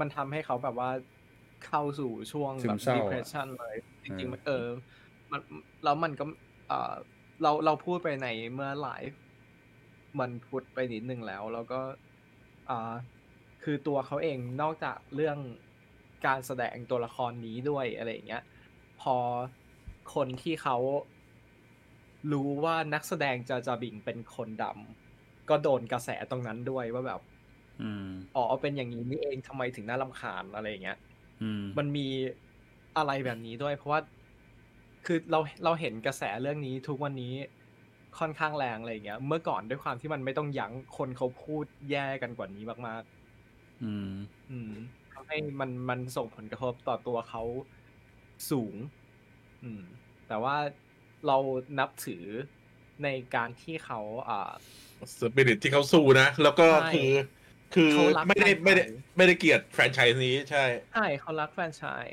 [0.00, 0.90] มันทำให้เขาแบบว่า
[1.60, 3.74] เข้าสู่ช่วงซึแบมบเศร้าอะ depression เลย
[4.04, 4.66] จริงๆมันเอเอออ
[5.32, 5.40] มัน
[5.82, 6.24] แล้วมันก็
[6.66, 6.74] เออ
[7.42, 9.18] เราเราพูดไปในเมื่อไลฟ์
[10.20, 11.80] มันพูดไปนิดนึงแล้ว แล้วก็
[12.68, 12.94] อ่า
[13.62, 15.38] คือตัวเขาเองนอกจากเรื่อง
[16.26, 18.42] การแสดงตัวละครนี้ด้วยอะไรอย่างเงี้ย
[19.00, 19.16] พอ
[20.14, 20.76] คนที่เขา
[22.32, 27.20] รู้ว่านักแสดงจาจาบิงเป็นคนดำก็โดนกระแสตรงนั้นด้วยว่าแบบ
[27.80, 28.04] อืม
[28.34, 30.96] อ๋อเป็นอย่างนี้นี่เองทำไมถึงน่ารำคาญอะไรอย่างเงี้ย
[31.40, 32.00] อืมมันมี
[32.96, 34.00] อะไรแบบนี้ด้วย เพราะว่า
[35.06, 37.32] คือเราเราเห็นกระแสเรื่องนี้ทุกวันนี้
[38.18, 43.04] ค่อนข้างแรงอะไรอย่างเงี้ย เมื่อก่อนด้วยความที่มันไม่ต้องยั้งคนเขาพูดแย่กันกว่านี้มาก
[43.80, 44.70] อืมๆอืม
[45.12, 47.42] ทำให้มันมันส่งผลกระทบต่อตัวเขา
[48.50, 48.74] สูง
[49.64, 49.82] อืม
[50.28, 50.56] แต่ว่า
[51.26, 51.36] เรา
[51.78, 52.24] นับถือ
[53.04, 54.52] ในการที่เขาอ่า
[55.18, 57.12] สปิริตที่เขาสู้นะ แล้วก็ใช่คือ
[57.74, 62.06] คือเขารักไม่ได้แฟนไม่ได้ไทยไม่ได้เกลียดแฟรนไชส์นี้ใช่ใช่เขารักแฟรนไชาย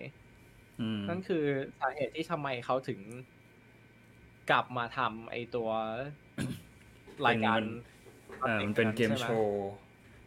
[0.81, 1.45] อืมนั่นคือ
[1.79, 2.99] สาเหตุที่ทำไมเขาถึง
[4.49, 5.69] กลับมาทำไอตัว
[7.25, 7.59] รายการ
[8.47, 9.67] อ่ามันเป็นเกมโชว์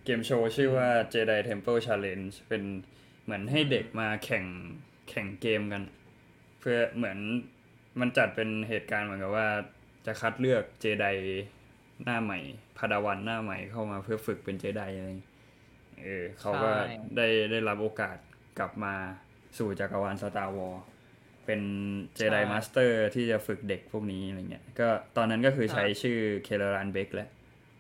[0.05, 2.63] เกมโชว์ชื่อว่า Jedi Temple Challenge เป็น
[3.25, 4.45] เหมือนให้เด็กมาแข่ง
[5.09, 7.19] แข่งเกมกันเพื่อเหมือน
[8.01, 9.49] มันจัดเป็นเหตุการณ์เหมือนกับว่า
[10.07, 11.07] จะคัดเลือกเจได
[12.05, 12.39] หน้าใหม่
[12.79, 15.29] พาดาวันหน้าใหม่เข้ามาเพื่อฝึกเป็นเจไดอะไรอย่างงี้
[16.05, 18.17] เออเขาก็ใช่ได้ได้รับโอกาส
[18.59, 18.95] กลับมา
[19.59, 20.77] สู่จักรวาล Star Wars
[21.47, 21.61] เป็น
[22.17, 27.31] Jedi Master ที่จะฝึกเด็กพวกนี้อะไรเงี้ย ก็ตอนนั้นก็คือใช้ชื่อ Kelleran Beq แหละ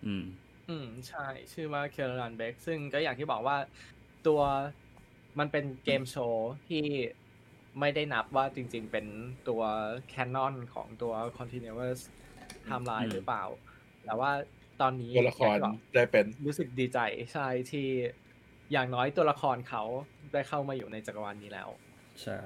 [0.06, 0.24] อืม
[0.68, 3.56] อืม ใช่ ชื่อว่าเค r รันเบ k ซึ่งก็อย่างที่บอกว่า
[4.26, 4.40] ตัว
[5.38, 6.84] มันเป็นเกมโชว์ที่
[7.80, 9.06] ไม่ได้นับว่าจริง ๆ เป็น
[9.48, 9.62] ตัว
[10.08, 12.00] canon ของตัว continuity
[12.66, 13.44] อืม timeline หรือเปล่า
[14.04, 14.30] แต่ว่า
[14.80, 16.98] ตอนนี้ตัวละครอย่างที่บอกได้เป็นรู้สึกดีใจ
[17.32, 17.86] ใช่ที่
[18.72, 19.82] อย่างน้อยตัวละครเขา
[20.32, 21.68] ได้เข้ามาอยู่ในจักรวาลนี้แล้ว
[22.22, 22.36] ใช่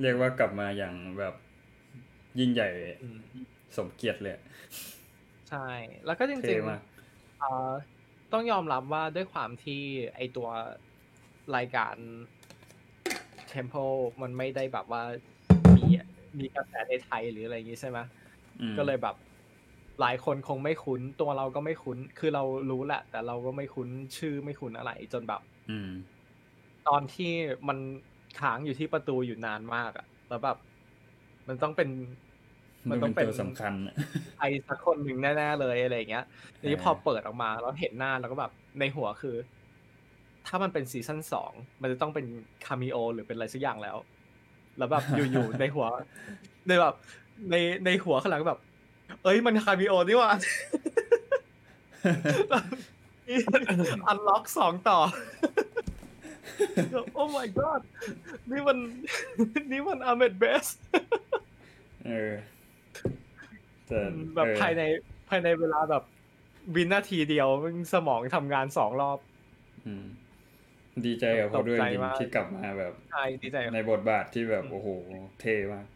[0.00, 1.34] เรียกว่ากลับมาอย่างแบบ
[2.38, 2.68] ยิ่งใหญ่
[3.02, 3.18] อืม
[3.76, 4.36] สมเกียรติเลย
[5.48, 5.68] ใช่
[6.06, 7.72] แล้วก็จเท่ริงมากๆเอ่อ
[8.32, 9.82] ต้องยอมรับว่าด้วยความที่
[10.16, 10.48] ไอตัว
[11.56, 11.94] รายการ
[13.56, 15.02] Temple มันไม่ได้แบบว่า
[15.76, 15.84] มี
[16.38, 17.98] มีกระแสในไทยหรืออะไรอย่างงี้ใช่ไหม
[18.60, 19.16] อืมก็เลยแบบ
[20.00, 23.88] หลายคนคงไม่คุ้นตัวเราก็ไม่คุ้น คือเรารู้แหละ แต่เราก็ไม่คุ้น
[24.18, 25.40] ชื่อไม่คุ้นอะไรจนแบบ
[25.70, 25.90] อืม
[26.88, 27.32] ตอนที่
[27.68, 27.78] มัน
[28.40, 30.56] ค้างอยู่ที่ประตูอยู่นานมากอะแล้วแบบ
[31.48, 31.88] มันต้องเป็น
[32.90, 33.94] มันต้องเป็นตัวสำคัญอะ
[34.36, 36.24] ใครสักคนหนึ่งแน่ๆเลยอะไรอย่างเงี้ย
[36.60, 39.36] ทีนี้เออพอเปิดออกมาแล้วเห็นหน้าแล้วก็แบบในหัวคือ
[40.46, 42.26] ถ้ามันเป็นซีซั่นสองมันจะต้องเป็น
[42.66, 43.96] cameo หรือเป็นอะไรสักอย่างแล้ว
[44.78, 45.86] แล้วแบบอยู่ๆในหัว
[46.68, 46.94] ในแบบ
[47.50, 48.60] ในในหัวข้างหลังแบบ
[49.24, 50.30] เอ้ยมัน cameo นี่หว่า
[54.06, 54.98] unlock สองต่อ
[57.14, 57.80] oh my god
[58.50, 58.78] นี่มัน
[59.70, 60.66] นี่มัน Ahmed Best
[62.06, 62.34] เออ
[63.86, 64.00] แต่
[64.34, 64.82] แบบเออภายใน
[65.28, 66.02] ภายในเวลาแบบ
[66.74, 69.18] วินาทีเดียวมึงสมองทำงานสองรอบ
[69.86, 70.04] อืม
[71.04, 74.88] ดีใจกับเขาด้วยตกใจจริงมากๆที่กลับมาแบบใช่ดีใจในบทบาทที่แบบโอ้โห
[75.40, 75.86] เท่มาก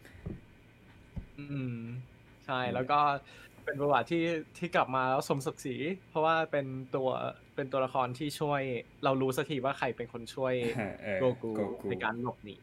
[1.39, 1.75] อืม
[2.45, 2.99] ใช่แล้วก็
[3.65, 4.23] เป็นประวัติที่
[4.57, 5.75] ที่กลับมาแล้วสมศักดิ์ศรี
[6.09, 7.09] เพราะว่าเป็นตัว
[7.55, 8.61] เป็นตัวละครที่ช่วย
[9.03, 10.53] เรารู้สักทีว่าใครเป็นคนช่วย
[11.03, 12.55] เออโกกูโกกูในการหลบหนี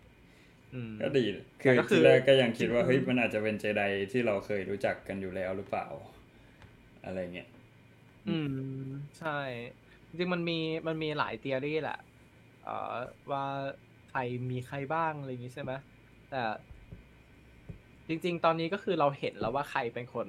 [0.75, 1.25] อืมก็ดี
[1.63, 3.83] คือแต่ก็คือที่แรกก็ยังคิดว่าอืมเฮ้ยมันอาจจะเป็นเจได
[4.13, 5.87] ที่เราเคยรู้จักกันอยู่แล้วหรือเปล่า
[7.05, 7.49] อะไรเงี้ย
[8.29, 8.53] อืม
[9.19, 9.39] ใช่
[10.09, 12.08] จริงๆมันมีมันมีหลายเทียรี่แหละเอ่อ
[13.31, 13.45] ว่า
[14.11, 15.73] ใครมีใครบ้างอะไรอย่างนี้ใช่ไหม
[16.31, 16.43] แต่
[18.09, 20.29] จริง ๆ ตอนนี้ก็คือเราเห็นแล้วว่าใครเป็นคน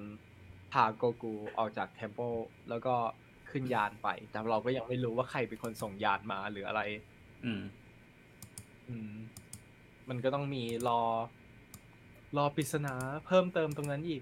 [0.72, 2.30] พาโกกูออกจากเทม p ป e
[2.70, 2.96] แล้วก็
[3.52, 6.82] ขึ้นยานไป แต่เราก็ยังไม่รู้ว่าใครเป็นคนส่งยานมาหรืออะไร
[7.46, 7.62] อืม
[8.90, 9.14] อืม
[10.10, 11.02] มันก็ต้องมีรอ
[12.38, 14.22] รอปริศนาเพิ่มเติมตรงนั้นอีก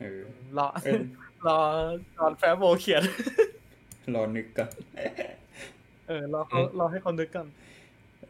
[0.00, 0.20] เออ
[0.58, 1.00] รอเออ
[1.46, 1.58] รอ
[2.16, 3.02] Jon Favreau เขียน
[4.14, 4.68] รอนึกกัน
[6.06, 7.46] เออรอเขารอให้เขานึกกัน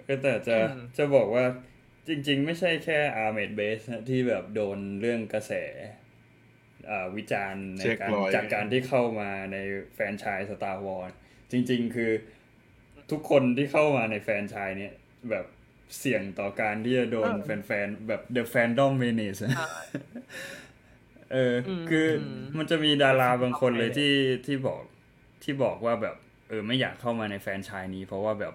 [0.09, 1.45] ก็แต่จะอืมจะบอกว่า
[2.09, 5.53] จริง ๆ ไม่ใช่แค่ Ahmed Best ที่แบบโดนเรื่องกระแส
[6.91, 9.57] อ่าวิจารณ์ในเช็คการรอยจากการที่เข้ามาใน
[9.95, 11.09] แฟรนไชส์ Star Wars
[11.53, 12.11] จริง ๆ คือ
[13.11, 14.93] ทุกคนที่เข้ามาในแฟรนไชส์เนี่ย
[15.31, 15.47] แบบ
[15.99, 19.65] เสี่ยงต่อการที่จะโดนเออแฟนๆแบบ The Fandom Menace อะใช่
[21.33, 24.13] เอออมคืออมมันจะมีดาราบางคนเลยเข้าไปที่
[24.47, 24.83] ที่บอก
[25.43, 28.55] ที่บอกว่าแบบเออไม่อยากเข้ามาในแฟรนไชายนี้ เพราะว่าแบบ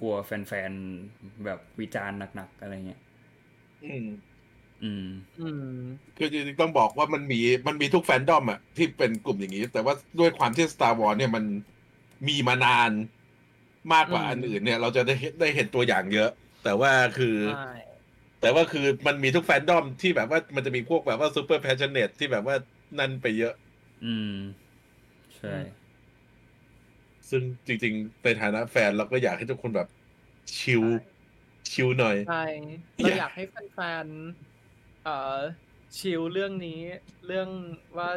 [0.00, 3.00] กลัวแฟนๆแบบวิจารณ์หนักๆอะไรเงี้ย
[3.82, 4.06] อืม
[4.82, 5.02] อืม
[5.38, 5.64] อืม
[6.16, 7.36] คือจริงๆต้องบอกว่ามันมี
[7.66, 11.44] มันมีทุกแฟนดอมอะที่เป็นกลุ่มอย่างนี้ แต่ว่าด้วยความที่ Star Wars เนี่ยมัน
[12.28, 12.90] มีมานาน
[13.92, 16.28] มากกว่าอืมอันอื่นเนี่ย เราจะได้เห็นได้เห็นตัวอย่างเยอะ
[16.62, 17.52] แต่ว่าคือใช่
[18.40, 22.56] แต่ว่าคือมันมีทุกแฟนดอมที่แบบว่ามันจะมีพวกแบบว่า super passionate ที่แบบว่า
[22.98, 23.52] นั่นไปเยอะ
[24.04, 24.28] อืม
[25.36, 25.48] ใช่
[27.30, 29.88] ซึ่งจริงๆในฐานะแฟนเราก็อยากให้ทุกคนแบบ
[30.56, 30.82] chill
[31.70, 32.44] chill หน่อยใช่
[32.98, 35.36] อเรายากอยากให้แฟนๆเอ่อ
[35.98, 36.80] chill เรื่องนี้
[37.26, 37.48] เรื่อง
[37.98, 38.10] ว่า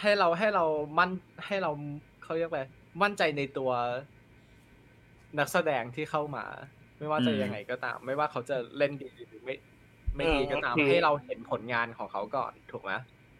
[0.00, 0.64] ให้เราให้เรา
[0.98, 1.10] มั่น
[1.46, 1.70] ให้เรา
[2.22, 2.64] เขาเรียกว่า
[3.02, 3.70] มั่นใจในตัว
[5.38, 6.44] นักแสดงที่เข้ามา
[6.98, 9.54] ไม่ว่าจะอืมยังไงก็ตาม ไม่ว่าเขาจะเล่นดีหรือไม่
[10.16, 12.92] ไม่ดีก็ตามเออให้เราเห็นผลงานของเขาก่อนถูกไหม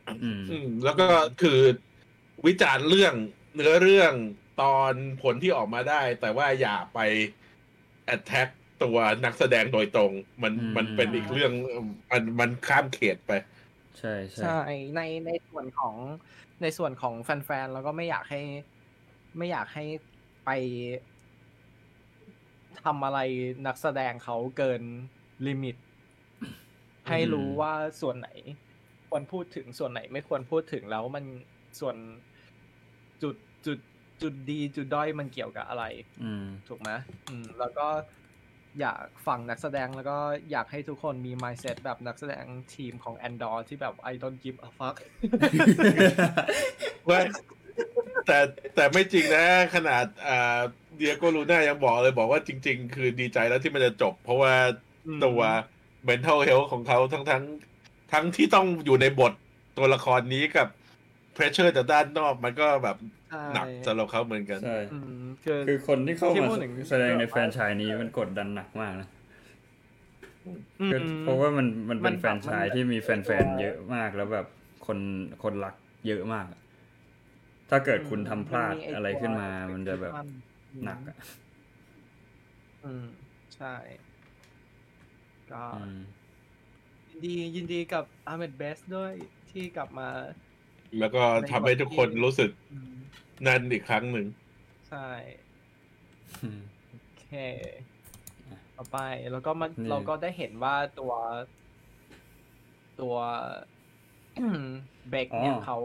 [0.08, 1.06] อืมอืมแล้วก็
[1.42, 1.58] คือ
[2.46, 3.14] วิจารณ์เรื่อง
[3.54, 4.12] เนื้อเรื่อง
[4.60, 4.92] ตอน
[5.22, 6.98] ผลที่ออกมาได้ แต่ว่าอย่าไป
[8.14, 8.48] attack
[8.82, 11.52] ตัวนักแสดงโดยตรง มันอืม มันเป็นอีกเรื่อง
[12.10, 13.32] มันมันข้ามเขตไป
[13.98, 14.60] ใช่ใช่ ใช่
[14.96, 15.94] ในในส่วนของ
[16.62, 18.42] ในส่วนของแฟนๆแล้วก็ไม่อยากให้
[19.38, 19.84] ไม่อยากให้
[20.44, 20.50] ไป
[22.84, 23.18] ทำอะไร
[23.66, 24.82] นักแสดงเขาเกิน
[25.46, 25.76] ลิมิต
[27.08, 28.28] ให้รู้ว่าส่วนไหน
[29.08, 31.24] ควรพูดถึงส่วนไหนไม่ควรพูดถึงแล้วมัน
[31.80, 31.96] ส่วน
[33.22, 33.36] จุด
[33.66, 33.78] จุด
[34.22, 35.84] จุดดีจุดด้อยมันเกี่ยวกับอะไร
[36.22, 36.90] อืมถูกไหม
[37.30, 37.86] อืมแล้วก็
[38.80, 40.16] อยากฝั่งนักแสดงแล้วก็
[40.50, 42.44] อยากให้ทุกคนมี mindset แบบนักแสดง
[42.74, 44.96] ทีมของ Andor ที่แบบ I don't give a fuck
[47.08, 47.20] ว่า
[48.26, 48.38] แต่
[48.74, 49.44] แต่ไม่จริงนะ
[49.74, 50.60] ขนาดอ่า
[50.96, 54.54] เดียโกลูน่ายังบอกเลยบอกว่าจริง ๆ คือดีใจแล้วที่มันจะจบ เพราะว่า
[55.06, 55.40] อืมตัว
[56.08, 57.42] mental health ของเขาทั้งทั้ง
[58.12, 59.32] ทั้งที่ต้องอยู่ในบท
[59.78, 60.68] ตัวละครนี้กับ
[61.36, 62.96] pressure จากด้านนอกมันก็แบบ
[63.30, 69.08] ใช่หนักสำหรับเขาเหมือนกันใช่อืมคือคือคนที่เข้าที่มาพูดถึงแสดงในแฟรนไชายนี้มันกดดันหนักมากนะ
[70.80, 74.46] อืมคือเพราะว่ามันมันเป็นมันแบบแฟรนไชายมันที่มีแฟนๆเยอะมากแล้วแบบ
[74.86, 74.98] คน
[75.42, 75.74] คนรัก
[76.06, 76.46] เยอะมาก
[77.70, 80.32] ถ้าเกิดคุณทำพลาดมันมีไอ้อะไรขึ้นมาตัวมันจะแบบอืม
[80.84, 81.16] หนักอะ
[82.84, 83.04] อืม
[83.56, 83.74] ใช่
[85.52, 85.98] ก็อืม
[87.10, 89.12] ยินดียินดีกับอาร์เมดเบสด้วย
[89.50, 90.08] ที่กลับมา
[90.98, 92.94] แล้วก็ทำให้ทุกคนรู้สึกอืม
[93.46, 94.26] นั่นอีกครั้งหนึ่ง
[94.88, 95.06] ใช่
[96.42, 97.28] อืมโอเค
[98.76, 98.98] ต่อไป
[99.32, 101.12] แล้วก็มันนี่เราก็ได้เห็นว่าตัว
[103.00, 103.14] ตัว
[105.10, 105.78] เบคเนี่ยอ๋อเขา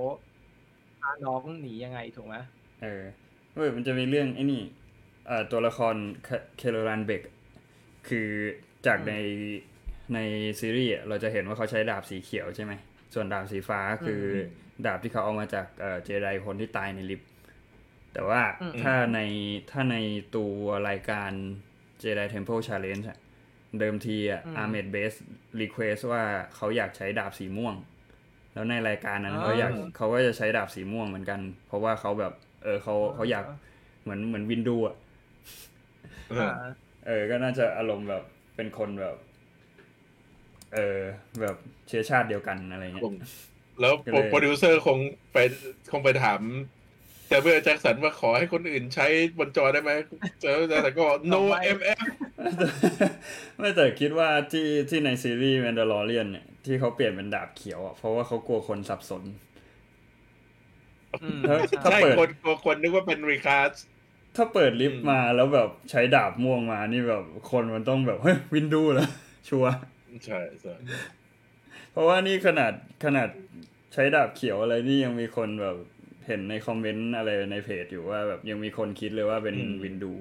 [1.02, 2.36] พาน้องหนียังไงถูกไหม
[2.82, 3.04] เออ
[3.54, 4.62] เว้ยมันจะมีเรื่องไอ้นี่
[5.28, 5.96] เอ่อตัวละคร
[6.58, 7.22] Kelleran Beq
[8.08, 8.28] คือ
[8.86, 9.14] จากใน
[10.14, 10.20] ใน
[10.60, 12.74] ซีรีส์อะเราจะเห็นว่าเขาใช้ดาบสีเขียวใช่ไหม
[13.14, 14.24] ส่วนดาบสีฟ้าคือ
[14.86, 17.30] ดาบที่เขาเอามาจากเอ่อเจไดคนที่ตายในลิฟต์
[18.14, 18.42] แต่ว่า
[18.84, 19.20] ถ้าใน
[19.72, 19.98] ถ้าใน
[20.36, 20.54] ตัว
[20.90, 21.32] รายการ
[22.02, 23.20] Jedi Temple Challenge อะ
[23.80, 25.14] เดิมทีอะ Ahmed Best
[25.62, 26.24] request ว่า
[26.56, 27.76] เขาอยากใช้ดาบสีม่วง
[28.54, 33.46] แล้วในรายการนั้นเขาอยากเขาก็จะใช้ดาบสีม่วงเหมือนกัน เพราะว่าเขาแบบ เออเขาเขาอยาก
[34.04, 34.96] เหมือนเหมือน Windu อะ
[36.30, 36.70] เอออ่า
[37.08, 38.24] เออก็น่าจะอารมณ์แบบ
[38.56, 39.16] เป็นคนแบบ
[40.74, 41.00] เออ
[41.42, 41.56] แบบ
[41.88, 43.06] เชื้อชาติเดียวกันอะไรเงี้ย
[43.82, 44.98] แล้วก็เลยโปรดิวเซอร์คง
[45.34, 45.38] ไป
[45.92, 46.42] คงไปถาม
[47.28, 49.08] Samuel Jackson ว่าขอให้คนอื่นใช้
[49.38, 49.92] บนจอได้ไหม
[50.42, 51.42] เจอแต่ก็ no
[51.78, 52.00] mf
[53.58, 59.24] ไม่แต่คิดว่าที่ที่ในซีรีส์ Mandalorian เนี่ยที่เขาเปลี่ยนเป็นดาบเขียวอะเพราะว่าเขากลัวคนสับสน
[61.24, 63.72] อืมถ้าใช่ถ้าใช่เปิดคนคนคนนึกว่าเป็นรีคาส
[64.36, 69.08] ถ้าเปิดลิฟต์มาแล้วแบบใช้ดาบม่วงมานี่แบบคนมันต้องแบบเฮ้ยวินดูเหรอ
[69.50, 69.74] ชัวร์
[70.26, 70.74] ใช่ใช่
[71.92, 72.74] เพราะว่านี่ขนาด
[73.04, 73.30] ขนาด
[73.94, 75.78] ใช้ดาบเขียวอะไรนี่ยังมีคนแบบ
[76.28, 80.14] เห็นในคอมเมนต์อะไรในเพจอยู่ว่าแบบยังมีคนคิดเลยว่าเป็นวินดู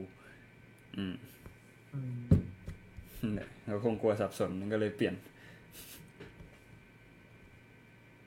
[0.97, 1.15] อืม
[1.95, 5.15] อืมเนี่ยเขาคงกลัวสับสนก็เลยเปลี่ยน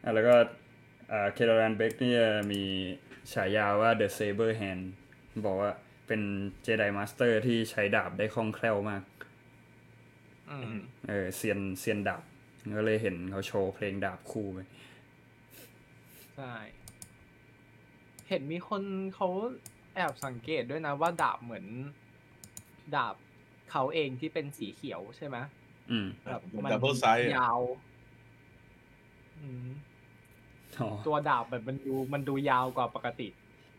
[0.03, 0.35] อะแล้วก็
[1.11, 2.21] อ่า Kelleran Beq เนี่ย
[2.51, 2.61] มี
[3.33, 4.83] ฉายาว่า The Sabered Hand
[5.45, 5.71] บอกว่า
[6.07, 6.21] เป็น
[6.63, 9.03] Jedi Master ที่ใช้ดาบได้คล่องแคล่วมาก
[10.49, 12.23] อืมเออเซียนเซียนดาบ
[12.77, 14.59] ก็เลยเห็นเขาโชว์เพลงดาบคู่ไป
[16.35, 16.53] ใช่
[18.29, 18.83] เห็นมีคน
[19.15, 19.27] เขา
[19.95, 21.65] แอบสังเกตด้วยนะว่าดาบเหมือน
[22.95, 23.15] ดาบ
[23.71, 25.37] เขาเองที่เป็นสีเขียวใช่ไหม
[25.91, 27.59] อืมแบบมัน double size ยาว
[29.39, 29.67] อืม
[30.79, 33.27] อ๋อตัวดาบแบบมันดูมันดูยาวกว่าปกติ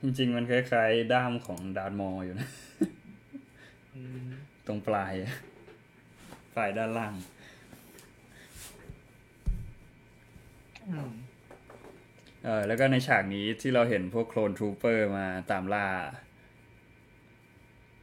[0.03, 2.49] จริง ๆ มันคล้ายๆ ด้ามของ Darth Maul อยู่นะ
[3.95, 4.29] อืม
[4.67, 5.13] ตรงปลาย
[6.55, 7.15] ปลายด้านล่าง
[10.89, 11.13] อืม
[12.45, 15.87] เออแล้วก็ในฉากนี้ที่เราเห็นพวก clone trooper มาตามล่า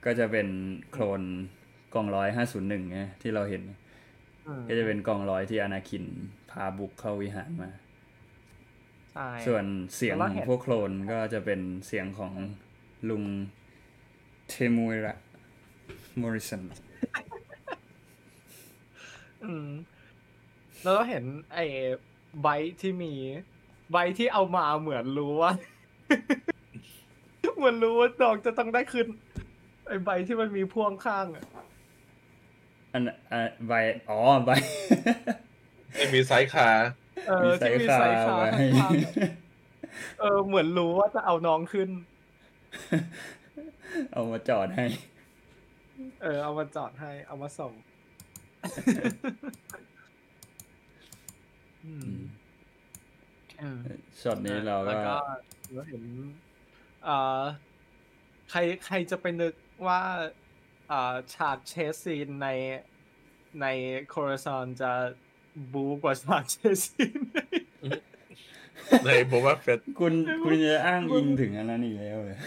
[0.06, 0.48] ก็จะเป็น
[0.92, 1.22] โคลน
[1.94, 2.84] กองร้อยห้าศูนย์หนึ่ง
[3.22, 3.64] ที่เราเห็น
[4.48, 6.06] อืมก็จะเป็นกองร้อยที่อนาคิน
[6.52, 7.70] พาบุกเข้าวิหารมา
[9.14, 9.66] ใช่ส่วน
[9.96, 12.34] เสียงแล้วขอเห็งนพวกโคลนก็จะเป็นเสียงของ
[13.10, 13.24] ลุง
[14.50, 15.16] เทมูระ
[16.22, 16.64] มอริสัน
[19.44, 19.70] อืม
[20.84, 21.24] แล้วเราเห็น
[21.54, 21.66] ไอ้
[22.42, 23.14] ไบท์ที่มี
[23.92, 25.52] ไบท์ที่เอามาเหมือนรู้ว่า
[27.58, 29.08] เหมือนรู้ว่าดอกจะต้องได้ขึ้น
[29.88, 31.46] ไอ้ใบที่มันมีพ่วงข้างอะ
[32.94, 33.74] อันอะใบ
[34.10, 34.50] อ๋อใบ
[35.96, 36.70] ไม่มีไซส์คา
[37.28, 41.90] เออมีไซที่ส์มีคาไซส์คาไว้ข้างๆเออเหมือนรู้ว่าจะเอาน้องขึ้น
[44.14, 44.86] เอามาจอดให้
[46.22, 47.74] เออ เอามาจอดให้ เอามาส่ง
[51.86, 52.22] อืมอืม
[54.22, 55.18] ช็อตนี้เราแล้วก็ก็
[55.74, 56.04] เราเห็น
[57.06, 57.42] เอ่อ
[58.50, 59.54] ใครใครจะไปนึก
[59.88, 60.02] ว่า
[60.90, 62.48] เอ่อฉาก chase scene ใน
[63.62, 63.66] ใน
[64.10, 64.92] Coruscant จะ
[65.74, 67.92] บู๊กว่าฉาก chase scene ใน
[69.06, 72.40] ใน Boba Fett คุณคุณจะอ้างอิงถึงอันนั้นอีกแล้วเลย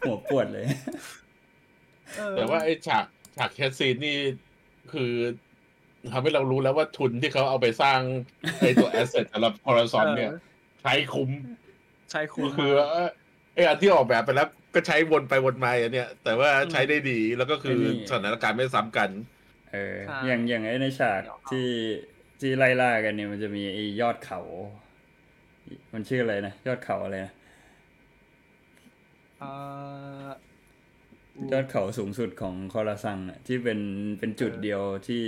[0.00, 0.66] หัวปวดเลย
[2.16, 3.04] เออแต่ว่าไอ้ฉาก
[3.36, 4.16] ฉาก chase scene นี่
[4.92, 5.12] คือ
[6.12, 8.00] ทำให้เรารู้แล้วว่าทุนที่เขาเอาไปสร้าง
[8.58, 10.30] ไอ้ตัว asset สำหรับ Coruscant เนี่ย
[10.82, 11.30] ใช้คุ้ม
[12.10, 12.72] ใช่คุคืณอคือ
[13.54, 19.10] ไอ้อันที่ออกแบบไปแล้วก็ใช้วนไปวนมาอันเนี่ยแต่ว่าใช้ได้ดีแล้วก็คือไอ้นี่สถานการณ์ไม่ซ้ำกัน
[19.72, 21.68] เออใช่อย่างอย่างไอ้ในฉากที่
[22.40, 24.40] ที่ไล่ล่ากันเนี่ยมันจะมีไอ้ยอดเขา
[25.92, 27.32] มันชื่ออะไรนะยอดเขาอะไรนะ
[29.38, 29.50] เอ่
[30.26, 30.28] อ
[31.52, 33.80] ยอดเขาสูงสุดของ Coruscant อะที่เป็น
[34.18, 35.22] เป็นจุดเดียวที่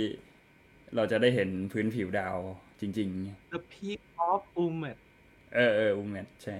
[0.95, 2.37] เราจะได้เห็นพื้นผิวดาว
[2.79, 3.09] จริง
[3.49, 6.55] เ The Peak of Umate ๆเออเออ Umate ใช่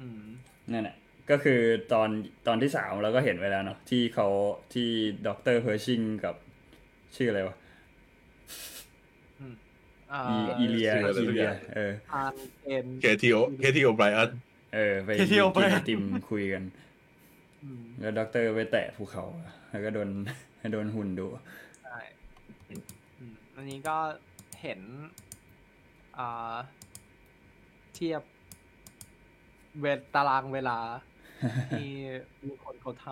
[0.00, 0.22] อืม
[0.72, 0.96] นั่นแหละ
[1.30, 1.60] ก็คือ
[1.92, 2.08] ตอน
[2.46, 4.28] ตอนที่สามเราก็เห็นไว้แล้วเนาะที่เขา
[4.74, 4.88] ที่
[5.26, 6.34] ด็อกเตอร์ Pershing กับ
[7.16, 7.56] ชื่ออะไรวะ
[10.12, 12.34] อ่าอี Elia ชื่ออะไรอีสักเลีอยย่างเอออาน
[12.64, 14.30] เอ็น Katy O Katy O'Brian
[14.74, 16.62] เออ ไปที่เที่ยวไปกินไอติมคุยกัน
[17.62, 19.24] อืมแล้วด็อกเตอร์ไปแตะภูเขา
[19.70, 20.08] แล้วก็โดน
[20.72, 21.26] โดนหุ่นดู
[21.69, 21.69] ใช่
[23.60, 23.98] อืมอันนี้ก็
[24.60, 24.80] เห็น
[26.18, 26.54] อ่า
[27.94, 28.22] เทียบ
[29.80, 30.78] เวลตารางเวลา
[31.70, 31.90] ที่
[32.46, 33.06] มีคนเขาท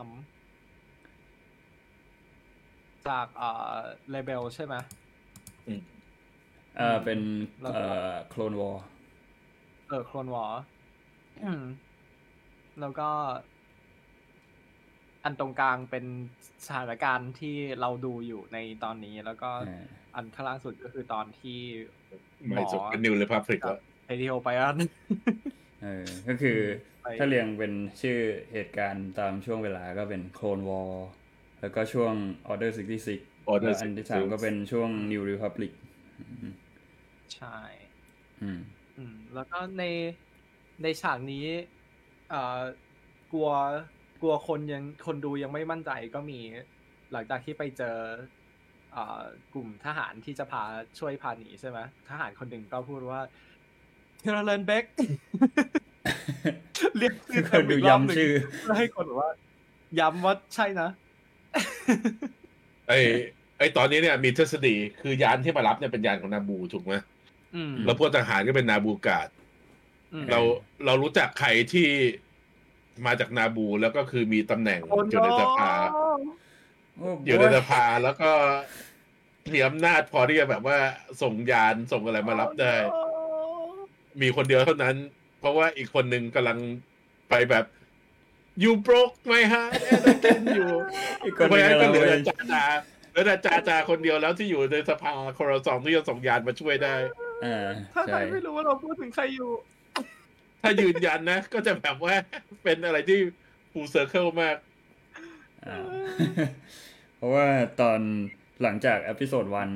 [0.91, 3.75] ำจากอ่า
[4.11, 4.75] Rebels ใช่ไหม
[6.77, 7.19] เออเป็น
[7.63, 8.77] แล้วก็เอ่อ Clone Wars
[9.89, 10.63] เออ Clone Wars
[12.81, 13.09] แล้วก็
[15.25, 16.05] อันตรงกลางเป็น
[16.67, 19.51] สถานการณ์ที่เราดูอยู่ในตอนนี้แล้วก็
[20.15, 21.59] อันข้างล่างสุดก็คือตอนที่
[22.47, 24.77] ไม่สุดเป็น New Republic แล้ว Katy O'Brian
[25.83, 26.59] เออก็คือ
[27.03, 28.19] ไปถ้าเรียงเป็นชื่อ
[28.53, 30.93] เหตุการณ์ตามช่วงเวลาก็เป็น Clone Wars
[31.61, 32.15] แล้วก็ช่วง
[32.53, 32.71] Order
[33.11, 35.73] 66 Order แล้วอันที่สามก็เป็นช่วง New Republic
[37.35, 37.59] ใช่
[38.43, 38.61] อืม
[38.97, 39.85] อืมแล้วก็ใน
[40.83, 41.45] ในฉากนี้
[42.31, 42.61] เอ่อ
[43.33, 43.51] กลัว
[44.21, 46.41] กลัวคนยังคนดูยังไม่มั่นใจก็มี
[47.13, 48.38] หลังจากที่ไปเจอเอ่อ
[49.55, 50.63] กลุ่มทหารที่จะพา
[50.99, 51.79] ช่วยพาหนีใช่ไหม
[52.11, 53.21] ทหารคนหนึ่งก็พูดว่า
[54.21, 54.85] เทเลเลนเบก
[56.99, 59.31] เรียกชื่อคนดูเต็มกรบหนึ่งย้ำชื่อเพื่อให้คนแบบว่า
[60.01, 60.89] ย้ำว่าใช่นะ
[62.89, 62.99] ไอ้
[63.59, 66.95] ไอ้ตอนนี้เนี่ยมีทฤษฎีคือยานที่มารับเนี่ยเป็นยานของนาบูถูกไหม
[67.55, 69.29] อืมแล้วพวกทหารก็เป็นนาบูกาด
[70.13, 70.41] อืมเรา
[70.85, 71.89] เรารู้จักใครที่
[73.07, 75.73] มาจากนาบูแล้วก็คือมีตำแหน่งโอ้อยู่ในสภา
[76.97, 78.31] โอ้อยู่ในสภาแล้วก็
[79.55, 80.79] มีอำนาจพอที่จะแบบว่า
[81.23, 82.75] ส่งยานส่งอะไรมารับได้
[84.23, 84.97] มีคนเดียวเท่านั้น
[85.41, 86.59] เพราะว่าอีกคนหนึ่งกำลัง
[87.31, 87.65] ไปแบบ
[88.63, 90.71] you broke my heart Anakin อยู่
[91.25, 92.65] อีกเพคนราะหนึฉะงนั้นก็กำลังเหลือไปแต่จาจา
[93.11, 96.95] เหลือแต่จาจาคนเดียวแล้วที่อยู่ในสภา Coruscant ที่จะส่งยานมาช่วยได้
[97.45, 99.51] อ่าถ้าใครใช่ไม่รู้ว่าเราพูดถึงใครอยู่
[100.63, 102.15] ถ้ายืนยันนะ ก็จะแบบว่า
[102.63, 103.19] เป็นอะไรที่
[103.73, 104.57] full circle มาก
[105.67, 105.79] อ่า
[107.17, 107.47] เพราะว่า
[107.81, 108.01] ตอน
[108.63, 109.71] หลังจาก Episode One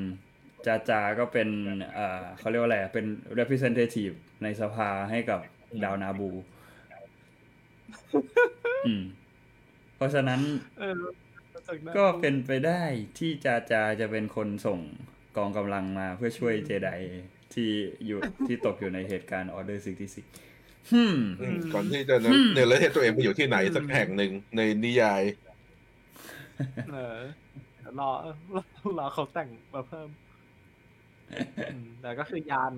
[0.67, 1.49] จาจาก็เป็น
[1.97, 3.07] อ่าเขาเรียกว่าอะไรเป็น
[3.39, 5.41] representative ในสภาให้กับ
[5.85, 6.31] ดาวนาบู
[8.87, 9.03] อืม
[9.97, 10.41] เพราะฉะนั้น
[10.79, 11.03] เออ
[11.69, 12.83] จากนั้นก็เป็นไปได้
[13.19, 14.79] ที่จาจาจะเป็นคนส่ง
[15.37, 16.91] กองกำลังมาเพื่อช่วยเจได
[17.55, 17.71] ที่
[18.07, 25.23] อยู่ที่ตกอยู่ในเหตุการณ์ Order 66ฮึมอืมก่อนที่จะเนี่ยแล้วเทศตัวเองไปอยู่ที่ไหนสักแห่งหนึ่งในนิยาย
[26.93, 27.42] เออเดี๋ยว
[28.01, 28.11] รอ
[28.57, 28.63] รอ
[28.99, 30.09] รอเขาแต่งมาเพิ่ม
[31.73, 32.73] อืมแต่ก็คือยาน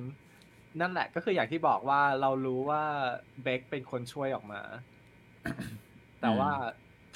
[0.80, 2.82] นั่นแหละ ก็คืออย่างที่บอกว่าเรารู้ว่า
[3.42, 4.62] เบคเป็นคนช่วยออกมา
[6.20, 6.50] แต่ว่า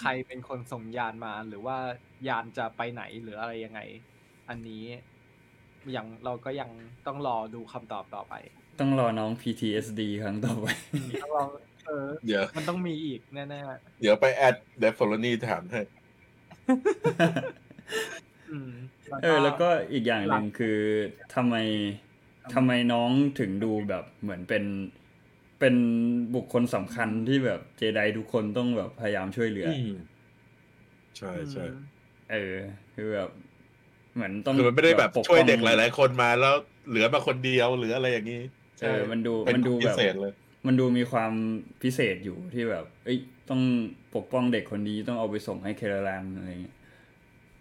[0.01, 1.76] ใครเป็นคนส่งยานมาหรือว่า
[2.28, 3.80] ยานจะไปไหนหรืออะไรยังไง
[4.49, 4.84] อันนี้
[5.97, 6.70] ยังเราก็ยัง
[7.07, 8.34] ต้องรอดูคำตอบต่อไป
[8.80, 10.66] ต้องรอน้อง PTSD ครั้งต่อไป
[11.22, 11.45] ต้องรอ
[11.86, 13.45] เออเดี๋ยวมันต้องมีอีกแน่
[14.01, 16.68] เดี๋ยวไปแอดเดฟฟอลนี่ถามให้ๆ
[17.07, 17.28] อืม
[19.22, 20.78] เออ แล้วก็อีกอย่างหนึ่งคือ
[21.34, 21.55] ทำไม
[22.55, 24.64] ทำไมน้องถึงดูแบบเหมือนเป็น
[25.61, 25.74] เป็น
[26.34, 29.80] บุคคลสำคัญที่แบบเจไดทุกคนต้องแบบพยายามช่วยเหลืออ
[31.16, 31.76] ใช่ใช่อืม
[32.32, 32.55] เออ
[32.95, 33.30] คือแบบ
[34.14, 36.55] เหมือนต้องคือมันไม่ได้แบบปกช่วยป้องเด็กหลาย ๆ คนมาแล้ว
[36.89, 38.43] เหลือมาคนเดียวหรืออะไรอย่างนี้
[38.82, 40.32] เออมันดูเป็นมันดูพิแบบเศษเลย
[40.66, 41.32] มันดูมีความ
[41.82, 43.18] พิเศษอยู่ที่แบบ เอ้ย
[43.49, 43.61] ต้อง
[44.14, 46.76] ปกป้องเด็กคนนี้ต้องเอาไปส่งให้เคเรลานอะไรเงี้ย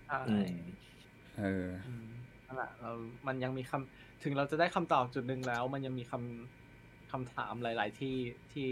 [0.07, 0.51] ใช่อืม
[1.37, 2.07] เอออืม
[2.45, 2.91] นั่นแหละเรา
[3.27, 8.15] มันยังมีคำถึงเราจะได้คำตอบจุดหนึ่งแล้ว มันยังมีคำคำถามหลาย ๆ ที่
[8.53, 8.67] ที่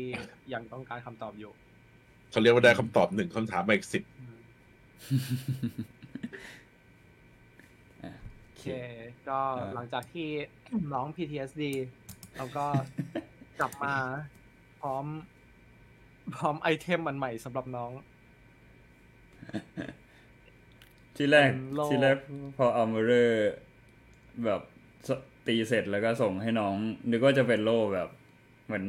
[0.54, 1.52] ยังต้องการคำตอบอยู่
[2.32, 4.38] เขาเรียกว่าได้คำตอบหนึ่งคำถามมาอีกสิบอืม
[8.04, 8.12] อะ
[8.42, 8.66] โอเค
[9.30, 10.28] ก็อ่าหลังจากที่
[10.94, 11.64] ร้อง PTSD
[12.38, 12.66] เราก็
[13.60, 13.94] กลับมา
[14.82, 15.06] พร้อม
[16.36, 17.92] พร้อม item มันใหม่สำหรับน้อง
[21.18, 22.18] ที่แรกเป็นโลกที่แรก
[22.58, 23.54] พอ Armorer
[24.46, 24.62] แบบ
[25.08, 25.10] ส
[25.48, 26.74] ตีเสร็จแล้วก็ส่งให้น้อง
[27.12, 28.10] นึกว่าจะเป็นโล่แบบ
[28.66, 28.86] เหมือน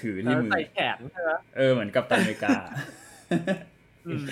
[0.00, 2.56] ถือที่มือใส่แขนใช่ไหมเออเหมือนกัปตันอเมริกา
[4.06, 4.26] อืม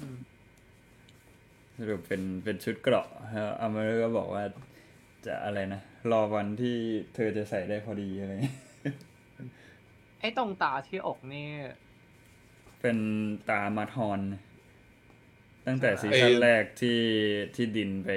[0.00, 0.16] อืม
[1.76, 4.44] สรุปเป็นเป็นชุดเกราะแล้วอัลเมอร์ก็บอกว่า
[5.26, 5.80] จะอะไรนะ
[6.12, 6.76] รอวันที่
[7.14, 8.56] เธอจะใส่ได้พอดีอะไรเงี้ย
[10.20, 11.48] ไอ้ตรงตาที่อกนี่
[12.80, 12.98] เป็น
[13.50, 14.20] ตามาทอน
[15.68, 17.00] ตั้งแต่อ่าซีซั่นแรกที่
[17.54, 18.10] ที่ดินไป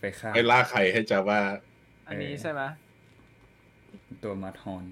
[0.00, 1.40] ไปฆ่าไอ้ล่าไข่ให้จะว่า
[2.08, 2.62] อันนี้เออใช่ไหม
[4.22, 4.84] ตัวมาทอน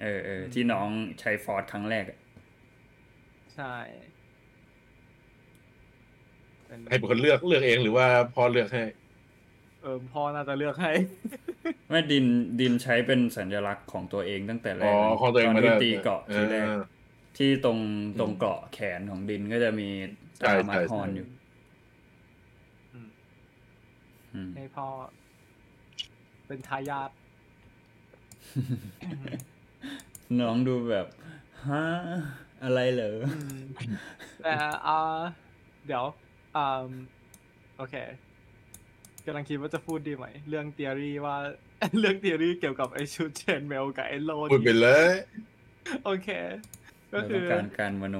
[0.00, 0.88] เออเออที่น้อง
[1.20, 2.18] ใช้ฟอร์ดครั้งแรกอะ
[3.54, 3.74] ใช่
[6.66, 8.84] เป็นให้เป็นคนเลือกเลือกเองหรือว่าพ่อเลือกให้
[9.82, 10.92] เออพ่อน่าจะเลือกให้
[11.90, 12.24] ไม่ดิน
[12.60, 16.80] ดินใช้เป็นสัญลักษณ์ของตัวเองตั้งแต่แรอ๋อกนะของตัวเองตอนมาที่ได้ตีเกาะทีแรกเออ
[17.38, 17.78] ที่ตรง
[18.20, 19.88] ตรงเกาะแขนของดินก็จะมี
[20.40, 21.26] ใช่ตามาใช่ทอนใช่อยู่
[22.92, 23.08] อืม
[24.34, 24.86] อืมให้พ่อ
[26.46, 27.10] เป็นทายาท
[30.40, 31.06] น้องดูแบบ
[31.68, 31.84] ฮะ
[32.62, 33.58] อะไรเหรออืม
[34.44, 34.54] แต่
[34.86, 34.98] อ่า
[35.86, 36.04] เดี๋ยว
[36.56, 36.84] อ่า
[37.78, 37.94] โอเค
[39.26, 41.36] กำลังคิดว่าจะพูดดีไหม เรื่อง theory ว่า
[42.00, 45.14] เรื่อง theory เกี่ยวกับไอชุด chainmail กับไอโลพูดไปนี่เลย
[46.04, 46.28] โอเค
[47.12, 48.16] ก็เราคืต้องอการการมโน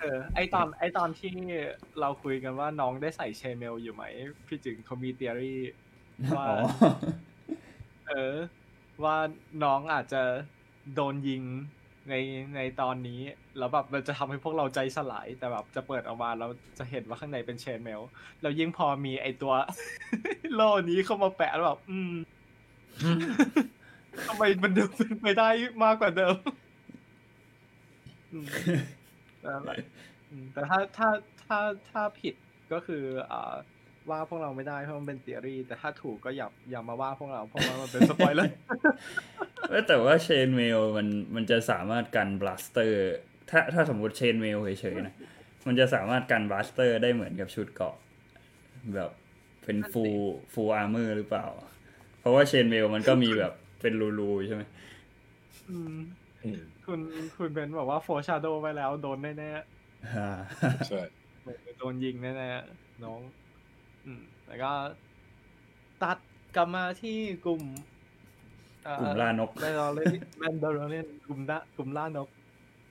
[0.00, 1.32] เออ ไอตอนไอตอนที่
[2.00, 4.04] เราคุยกันว่าน้องได้ใส่ chainmail อยู่ไหม
[4.46, 5.60] พี่จึงเขามี theory
[6.36, 6.58] ว่าอ๋อ
[8.08, 8.34] เออ
[9.04, 9.16] ว่า
[9.64, 10.22] น้องอาจจะ
[10.94, 11.42] โดนยิง
[12.10, 12.14] ใน
[12.56, 13.20] ในตอนนี้
[13.58, 18.00] แล้วแบบมันจะทำให้พวกเราใจสลาย แต่แบบจะเปิดออกมาแล้วจะเห็นว่าข้างในเป็นเชนเมล
[18.42, 19.52] แล้วยิ่งพอมีไอตัว
[20.54, 22.12] โล่นี้เข้ามาแปะแล้วแบบ อืม
[24.26, 25.48] ทำไมมันดูเป็นไปได้
[25.82, 26.63] มากกว่าเดิมอืมนั่น
[29.64, 29.76] แหละ
[30.30, 31.08] อืมแต่ถ้าถ้า
[31.44, 31.58] ถ้า
[31.90, 32.34] ถ้าผิด
[32.72, 33.54] ก็คืออ่า
[34.10, 38.56] ว่าพวกเราไม่ได้เพราะมันเป็น theory แต่ถ้าถูกก็อย่าอย่ามาว่าพวกเราเพราะว่ามันเป็นสปอยเลอร์
[39.68, 42.98] เอ้ยแต่ว่า chainmail มันมันจะสามารถกัน blaster
[43.50, 45.14] ถ้าถ้าสมมติ chainmail เฉยๆนะ
[45.66, 47.96] มันจะสามารถกัน blaster ได้เหมือนกับชุดเกราะ
[48.94, 49.10] แบบ
[49.64, 51.46] เป็น full full armor หรือเปล่า
[52.20, 54.62] เพราะว่า chainmail มันก็มีแบบเป็นรูๆใช่ไหม
[55.70, 55.96] อืม
[56.44, 57.00] อืม คุณ
[57.36, 59.50] คุณเบนบอกว่า foreshadow ไว้แล้วโดนแน่
[60.14, 60.28] อ่า
[60.88, 63.20] ใช่ๆโดนยิงแน่ๆน้อง
[64.04, 64.72] อืม แล้วก็
[66.02, 66.18] ตัด
[66.56, 67.62] กลับมาที่กลุ่ม
[68.84, 72.28] เอ่อกลุ่มล่านก Mandalorian Mandalorian กลุ่มล่ากลุ่มล่านก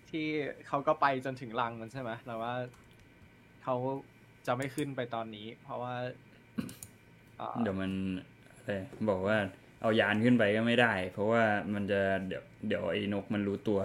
[0.10, 0.26] ที่
[0.68, 2.54] เขาก็ไปจนถึงรังมันใช่ไหมแต่ว่า
[3.64, 3.76] เขา
[4.48, 5.94] จะไม่ขึ้นไปตอนนี้ เพราะว่า
[7.40, 7.92] อ่าเดี๋ยวมัน
[8.56, 8.72] อะไร
[9.10, 9.38] บอกว่า
[9.84, 13.80] เอายานขึ้นไปก็ไม่ได้ เพราะว่ามันจะเดี๋ยวเดี๋ยวไอ้นกมันรู้ตัว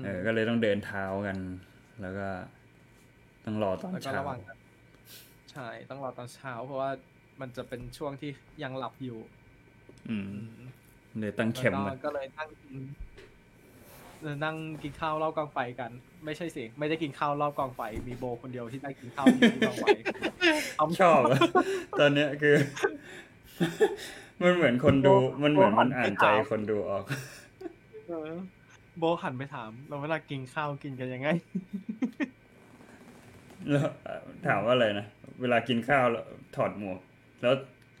[0.00, 1.38] มเออ ก็เลยต้องเดินเท้ากัน
[2.02, 2.28] แล้วก็
[3.44, 4.56] ต้องรอตอนแล้วก็เช้าระวังกัน
[5.52, 6.90] ใช่ต้องรอตอนเช้า เพราะว่า
[7.40, 8.30] มันจะเป็นช่วงที่
[8.62, 9.18] ยังหลับอยู่
[10.08, 10.28] อืม
[10.58, 10.70] อืม
[11.20, 12.76] เลยตั้งแล้วเข็มก็มันก็เลยนั่งกิน
[14.20, 15.90] เออนั่งกินข้าวรอบกองไฟกัน
[16.24, 19.86] ไม่ใช่สิไม่ได้กินข้าวรอบกองไฟ มีโบคนเดียวที่ได้กินข้าวอยู่ที่กองไฟ
[20.76, 21.38] เอาชอบอะ
[22.00, 22.56] ตอนเนี้ยคือ
[24.42, 27.04] มันเหมือนคนดู มันเหมือนมันอ่านใจคนดูออก
[28.08, 28.32] เออ
[28.98, 31.28] โบหันไปถาม เราเวลากินข้าวกินกันยังไง
[33.70, 33.88] แล้ว
[34.46, 35.06] ถามว่าอะไรนะ
[35.40, 36.24] เวลากินข้าวแล้ว
[36.56, 36.98] ถอดหมวก
[37.42, 37.54] แล้ว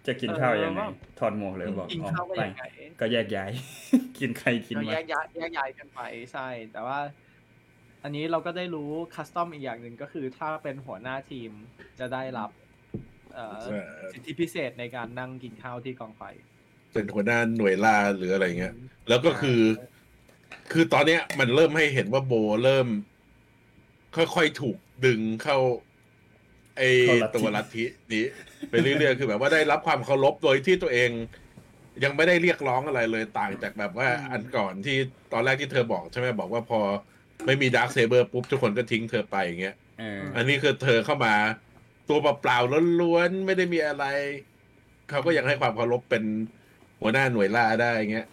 [0.06, 2.64] จะกินข้าวยังไงเออว่าถอดหมวกเลยบอกกินอ๋อข้าวก็ไปยังไง
[3.00, 3.50] ก็แยกย้าย
[4.18, 6.00] กินใครกินก็มาแยกย้ายแยกย้ายกันไป
[6.32, 6.98] ใช่ แต่ว่า
[8.02, 11.50] อันนี้เราก็ได้รู้คัสตอมอีกอย่างหนึ่งก็คือถ้าเป็นหัวหน้าทีม
[11.98, 12.63] จะได้รับเอ่อใช่
[14.12, 16.22] สิทธิพิเศษในการนั่งกินข้าวที่กองไฟ
[16.92, 18.74] เป็นหัวหน้าหน่วยล่าหรืออะไรเงี้ย
[19.08, 19.60] แล้วก็คือ
[20.72, 22.88] คือตอนเนี้ยมันเริ่มให้เห็นว่าโบเริ่ม
[24.16, 24.76] ค่อยๆถูก
[25.06, 25.58] ดึงเข้า
[26.76, 28.24] ไอเข้าลัทธิตัวลัทธินี้
[28.70, 31.10] ไปเรื่อยๆ คือแบบว่าได้รับความเคารพโดยที่ตัวเอง
[32.04, 34.96] ยังไม่ได้เรียกร้องอะไรเลยต่างจากแบบว่าอืมอันก่อนที่
[35.32, 36.80] ตอนแรกที่เธอบอกใช่ไหมบอกว่าพอ
[37.46, 41.34] ไม่มีดาร์คเซเบอร์ปุ๊บทุกคนก็ทิ้งเธอไปอย่างเงี้ยเอออันนี้คือเธอเข้ามา
[42.08, 44.04] ตัวเปล่าๆล้วนๆไม่ได้มีอะไร
[45.10, 46.24] เขาก็ยังให้ความเคารพเป็น
[47.00, 48.26] หัวหน้าหน่วยล่าได้เงี้ย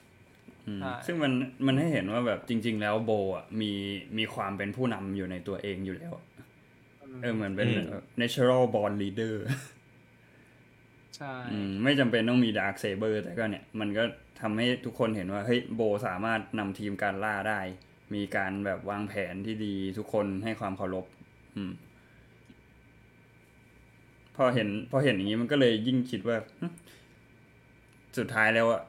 [0.68, 1.32] อืมใช่ซึ่งมัน
[1.68, 3.72] มันให้เห็นว่าแบบจริง ๆ แล้วโบอะมี
[4.18, 6.14] มีความเป็นผู้นำอยู่ในตัวเองอยู่แล้ว
[7.22, 9.36] เออเหมือนเป็นอืมแบบ natural born leader
[11.18, 14.04] ใช่อืมไม่จำเป็นต้องมี dark saber แต่ก็เนี่ย มันก็
[14.42, 17.60] ทำให้ทุกคนเห็นว่าเฮ้ยโบสามารถนำทีมการล่าได้
[18.14, 21.06] มีการแบบวางแผนที่ดีทุกคนให้ความเคารพ
[21.56, 21.72] อืม
[24.36, 26.66] พอเห็น พอเห็นอย่างนี้มันก็เลยยิ่งคิดว่าหึ
[28.18, 28.82] สุดท้ายแล้วอะ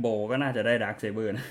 [0.00, 1.46] โบก็น่าจะได้ dark saber นะ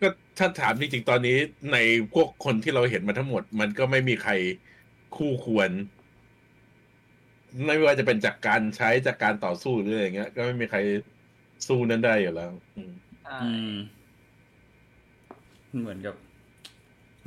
[0.00, 0.08] ก็
[0.38, 1.36] ถ้าถามจริงๆ ตอนนี้
[1.72, 1.78] ใน
[2.14, 4.32] พวกคนที่เราเห็นมาทั้งหมด มันก็ไม่มีใคร
[5.16, 5.70] คู่ควร
[7.66, 10.78] ไม่ว่าจะเป็นจากการใช้จากการต่อสู้หรืออะไรเงี้ย ก็ไม่มีใคร
[11.66, 12.92] สู้นั้นได้อยู่แล้วอืม
[13.24, 13.72] ใช่อืม
[15.80, 16.14] เหมือนกับ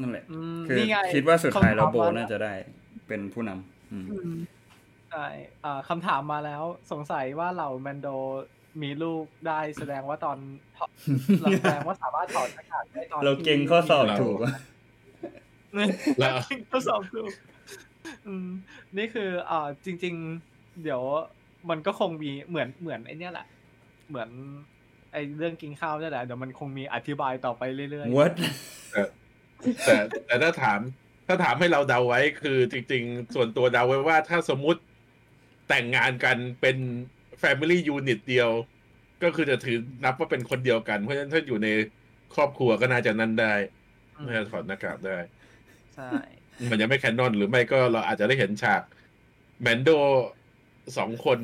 [0.02, 2.54] นั่นแหละอืมคือนี่ไงคิดว่าสุดท้ายแล้วคำถมโบมน่าจะได้
[3.08, 4.38] เป็นผู้นำอืมอืม
[5.12, 5.26] ใช่
[5.66, 8.08] อ่าคำถามมาแล้วสงสัยว่าเหล่าแมนโด
[8.82, 10.38] มีลูกได้แสดงว่าตอน
[10.78, 10.90] ถอด
[11.42, 14.54] เราแสดงว่าสามารถถอดหน้ากากได้ตอนเราเก่งข้อสอบถูกอะ
[16.20, 17.32] แล้วเก่งข้อสอบถูก
[18.28, 18.48] อืม
[18.98, 20.16] นี่คืออ่าจริง
[20.50, 21.02] ๆ เดี๋ยว
[21.70, 23.48] มันก็คงมีเหมือนเหมือนไอ้เนี่ยแหละ
[24.10, 24.30] เหมือน
[25.14, 28.34] ไอ้เรื่องกินข้าวเนี่ยแหละเดี๋ยวมันคงมีอธิบายต่อไปเรื่อย what
[29.86, 29.96] แต่
[30.26, 30.80] แต่ถ้าถาม
[31.28, 34.82] ถ้าถามให้เราเดาไว้คือจริง ๆ ส่วนตัวเดาไว้ว่าถ้าสมมุติ
[35.70, 36.78] แต่งงานกันเป็น
[37.42, 38.50] Family Unit เดียว
[39.24, 41.68] ก็คือจะถือนับว่าเป็นคนเดียวกัน เพราะฉะนั้นถ้าอยู่ใน
[42.36, 45.18] ครอบครัวก็น่าจะนั่นได้ๆอืมน่าจะถอดหน้ากากได้
[45.96, 46.10] ใช่
[46.70, 48.82] มันยังไม่แคนนอนหรือไม่ก็เราอาจจะได้เห็นฉาก
[49.62, 49.90] แมนโด
[50.98, 51.40] สองคน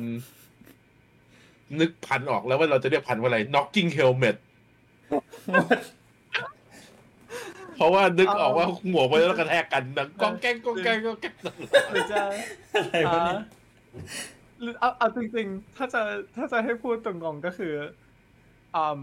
[1.80, 4.36] นึกพันออกแล้วว่าเราจะเรียกพันว่าอะไร knocking helmet
[7.76, 11.34] เพราะว่านึกออกว่าหมวกไว้แล้วกระแทกกันดังก้องแก้งก้องแก้งก้องแก้ง
[11.90, 12.22] หรือจะ
[12.74, 13.42] อะไรวะเนี่ย
[14.62, 16.00] หรือเอาเอาจริงๆ ถ้าจะ
[16.36, 17.72] ถ้าจะให้พูดตรงๆก็คือ
[18.76, 18.98] อ่า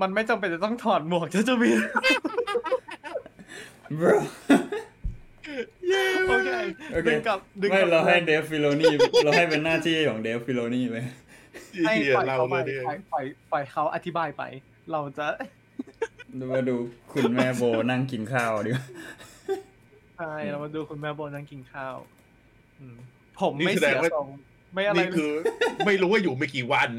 [0.00, 1.70] มันไม่จำเป็นจะต้องถอดหมวกจะจะมี
[4.00, 4.14] bro
[6.28, 6.50] โอเค
[6.92, 8.92] โอเคดึงกลับดึงไม่กลับเราให้ Dave Filoni
[9.24, 10.96] เราให้เป็นหน้าที่ของ Dave Filoni ไป
[11.86, 14.42] ให้เหี้ยปล่อยเราเขาไปเลยเนี่ยปล่อยปล่อยปล่อยเขาอธิบายไป
[14.92, 15.26] เราจะ
[16.38, 16.76] ดูมาดู
[17.12, 18.84] คุณแม่โบนั่งกินข้าวดีกว่า
[20.16, 21.96] ใช่เรามาดูคุณแม่โบนั่งกินข้าว
[22.78, 22.96] อืม
[23.40, 24.28] ผมนี่ไม่แสดเสีงยว่าทรง
[24.72, 25.32] ไม่อะไรนี่เลยคือ
[25.86, 26.90] ไม่รู้ว่าอยู่ไม่กี่วัน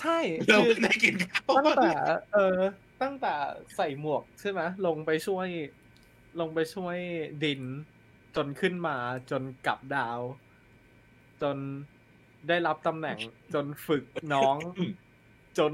[0.00, 1.90] ใช่เราคือได้กินข้าวตั้งแต่
[2.32, 2.58] เออ
[3.02, 3.34] ตั้งแต่
[3.76, 5.48] ใส่หมวกใช่ไหมลงไปช่วย
[6.40, 6.96] ลงไปช่วย
[7.44, 7.62] ดิน
[8.36, 8.96] จนขึ้นมา
[9.30, 10.20] จนกลับดาว
[11.42, 11.56] จน
[12.48, 13.18] ได้รับตำแหน่ง
[13.54, 14.56] จนฝึกน้อง
[15.58, 15.72] จน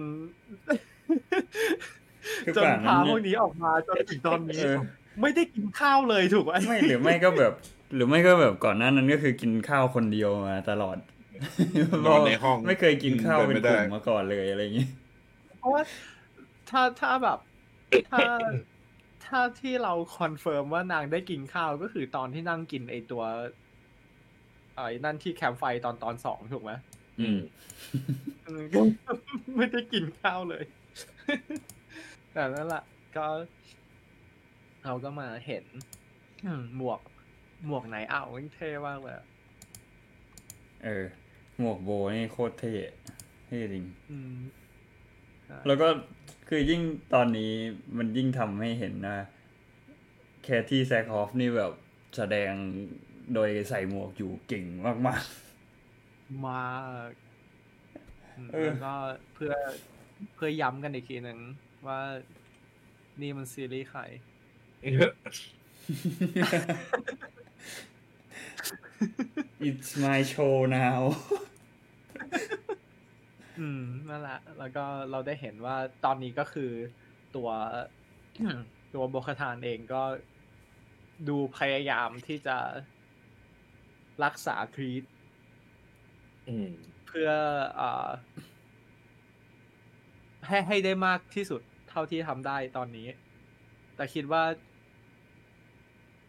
[0.69, 2.02] คือ
[2.57, 4.77] จนป่านพานั้นพวกเนี่ยนี้ออกมาจนถึงตอนนี้เออ
[5.21, 7.53] ไม่ได้กินข้าวเลยถูกไหมไม่หรือไม่ก็แบบ
[7.95, 10.97] หรือไม่ก็แบบก่อนหน้านั้นก็คือกินข้าวคนเดียวมาตลอด
[12.07, 14.87] นอนในห้องไม่เคยกินข้าวเป็นไม่กได้ลุ่มมาก่อนเลยอะไรอย่างงี้
[15.59, 15.83] เพราะว่า
[16.71, 17.39] ถ้าถ้าแบบ
[18.11, 18.25] ถ้า
[19.27, 23.23] ถ้าที่เรา confirm ว่านางได้กินข้าวก็คือตอนที่นั่งกินไอตัว
[24.75, 26.73] ไอ้นั่นที่แคมป์ไฟตอนตอนสองถูกไหม
[27.21, 27.39] อืม
[28.47, 28.63] อืม
[29.57, 30.65] ไม่ได้กินข้าวเลย
[32.33, 32.83] แต่นั่นแหละ
[33.17, 33.27] ก็
[34.85, 35.65] เราก็มาเห็น
[36.45, 37.01] อืมหมวก
[37.67, 39.27] หมวกไหนอ้าวมันเท่มากเลยอะ
[40.85, 41.05] เออ
[41.59, 42.75] หมวกโบนี่โคตรเท่
[43.47, 44.37] เท่จริงอืม
[45.45, 45.89] ใช่แล้วก็
[46.49, 46.83] คือยิ่ง
[47.15, 47.53] ตอนนี้
[47.97, 49.19] มันยิ่งทำให้เห็นนะ
[50.43, 51.73] แคที่แซคฮอฟนี่แบบ
[52.17, 52.53] แสดง
[53.35, 55.23] โดยใส่หมวกอยู่เก่งมากมาก
[58.37, 58.95] อืมเออแล้วก็
[59.35, 59.53] เพื่อ
[60.35, 61.39] เพื่อย้ำกันอีกทีหนึ่ง
[61.87, 62.01] ว่า
[63.21, 64.13] นี่มันซีรีส์ใครๆ
[69.69, 71.03] It's my show now
[73.61, 76.71] อืมนั่นแหละ แล้วก็เราได้เห็นว่าตอนนี้ก็คือ
[77.37, 77.51] ตัว
[78.95, 80.03] ตัวโบคาทานเองก็
[81.29, 82.57] ดูพยายามที่จะ
[84.25, 85.05] รักษาครีต
[86.49, 86.71] อืม
[87.07, 87.31] เพื่อ
[87.81, 88.09] อ่า
[90.47, 91.63] ให้ให้ได้มากที่สุด
[91.93, 93.09] เท่าที่ทำได้ตอนนี้
[93.97, 94.43] แต่คิดว่า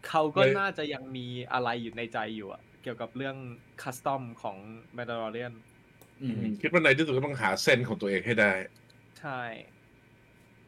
[0.08, 3.36] เขาก็เลยน่าจะยังมีอะไรอยู่ในใจอยู่อะเกี่ยวกับเรื่อง
[3.82, 4.58] คัสตอมของ
[4.98, 5.54] m a n d a l o r i a n
[6.22, 8.52] อืมคิดว่าในที่สุดก็ต้องหาเส้นของตัวเองให้ได้
[9.20, 9.42] ใช่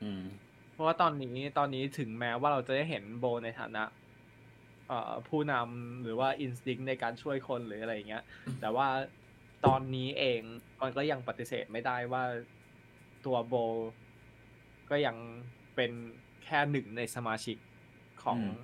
[0.01, 0.23] อืม
[0.71, 3.83] เพราะว่าตอนนี้ตอนนี้ถึงแม้ว่าเราจะได้เห็นโบในฐานะ
[4.87, 8.23] เอ่อผู้นำหรือว่าอินสติ้งในการช่วยคนหรืออะไรอย่างเงี้ย
[8.61, 8.87] แต่ว่า
[9.65, 10.41] ตอนนี้เอง
[10.81, 12.23] มันก็ยังปฏิเสธไม่ได้ว่า
[13.25, 13.55] ตัวโบ
[14.89, 15.15] ก็ยัง
[15.75, 15.91] เป็น
[16.43, 17.57] แค่หนึ่งในสมาชิก
[18.23, 18.57] ขของอืม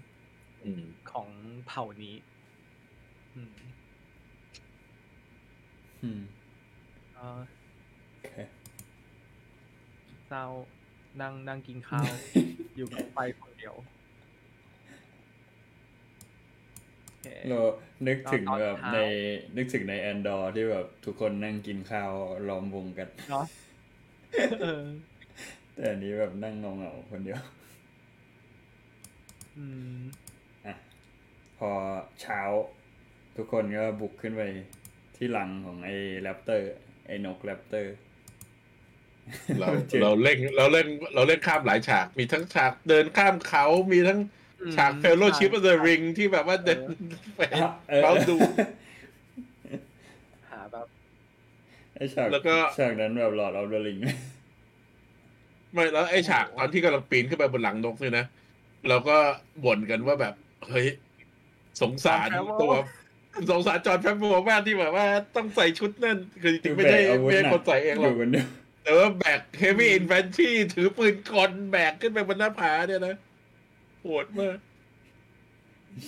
[0.65, 1.27] อืมของ
[1.67, 2.15] เผ่านี้
[3.35, 3.53] อืม
[6.03, 6.21] อืม
[7.13, 7.39] เอ่อ
[8.09, 8.31] โอเค
[10.27, 10.45] เศร้า
[11.21, 12.09] นั่งนั่งกินข้าว
[12.75, 13.75] อยู่กับไฟคนเดียว
[17.05, 17.59] โอเคเรา
[18.07, 18.99] นึกถึงตอนแบบเช้าใน
[19.57, 22.11] นึกถึงใน Andor ที่แบบทุกคนนั่งกินข้าว
[22.47, 23.45] ล้อมวงกันเนาะ
[24.61, 24.83] เออ
[25.81, 27.39] แต่อันนี้แบบนั่งเงาเงาๆคนเดียว
[29.57, 29.65] อื
[29.97, 29.99] ม
[30.65, 30.73] อะ
[31.57, 31.69] พอ
[32.21, 32.41] เช้า
[33.35, 34.41] ทุกคนก็บุกขึ้นไป
[35.15, 36.65] ที่รังของไอ้ raptor
[37.07, 37.93] ไอ้นก raptor
[39.59, 44.19] เราจริงเราเล่นเราเล่นเราเล่นข้ามหลายฉาก มีทั้งฉากเดินข้ามเขา มีทั้ง
[44.61, 46.89] อืมฉาก Fellowship of the Ring ที่แบบว่าเดิน
[47.37, 48.37] ไปอะเออเขาดู
[50.49, 50.87] หาแบบ
[51.95, 53.99] ไอ้ฉากแล้วก็ฉากนั้นแบบหลอดเอาเดลิง
[55.73, 58.25] ไม่แล้วไอ้ฉากตอนที่กำลังปีนขึ้นไปบนหลังนกเนี่ยนะ
[58.89, 59.17] เราก็
[59.65, 60.33] บ่นกันว่าแบบ
[60.69, 60.87] เฮ้ย
[61.81, 62.73] สงสารจอห์นแฟรโวตัว
[63.51, 65.05] สงสารจอห์นแฟรโวมากที่แบบว่า
[65.35, 68.47] ต้องใส่ชุดนั่น คือจริงๆไม่ได้แบกอาวุธไม่ได้หนักคนใส่เองหรออกยู่คนเดียว
[68.83, 73.15] แต่ว่าแบกเฮฟวี่อินแฟนที่ถือปืนกลแบกขึ้นไปบนหน้าผาเนี่ยนะ
[74.01, 74.57] โหดมาก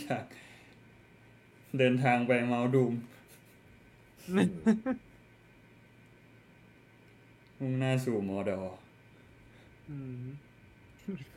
[0.03, 0.26] ฉาก
[1.78, 2.93] เดินทางไปเมาส์ดูม
[7.59, 8.82] มุ่งหน้าสู่มอดออืม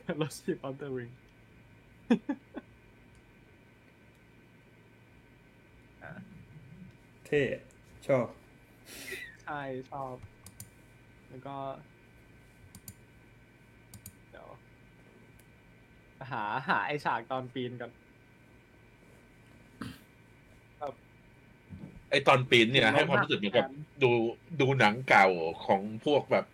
[0.05, 1.13] Fellowship of the Ring
[7.25, 7.43] เท่
[8.07, 8.27] ชอบ
[9.43, 10.15] ใช่ชอบ
[11.29, 11.57] แล้วก็
[14.29, 14.47] เดี๋ยว
[16.31, 17.91] หาหาไอฉากตอนปีนกัน
[22.09, 23.67] ไอตอนปีนเนี่ยให้ความรู้สึกเหมือนกับ
[24.03, 24.09] ดู
[24.61, 25.27] ดูหนังเก่า
[25.65, 26.45] ของพวกแบบ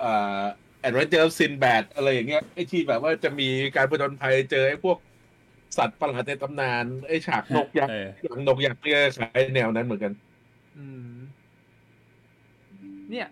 [0.00, 0.42] เอ่อ
[0.86, 4.98] adventure Sinbad อะไรอย่างเงี้ยไอที่แบบว่าจะมีการผจญภัยเจอไอพวก
[5.76, 10.12] สัตว์ประหลาดในตำนาน ไอฉากนกยักษ์เออหลังนกยักษ์เนี่ยคล้ายแนวนั้นเหมือนกัน
[10.78, 11.16] อืม
[13.10, 13.28] เนี่ย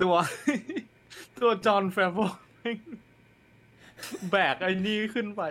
[0.00, 0.14] ตัว
[1.38, 2.18] ตัวจอห์นแฟรโบ
[4.30, 5.42] แบกไอ้นี่ขึ้นไป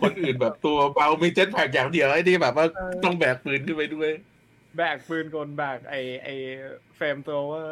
[0.00, 4.10] คนอื่นแบบตัวเบามีเจ็ตแพ็กอย่างเดียวไอ้นี่แบบว่าเออต้องแบกปืนขึ้นไปด้วย
[4.76, 6.28] แบกปืนกลแบกไอไอ
[6.96, 7.62] เฟรมตัวว่า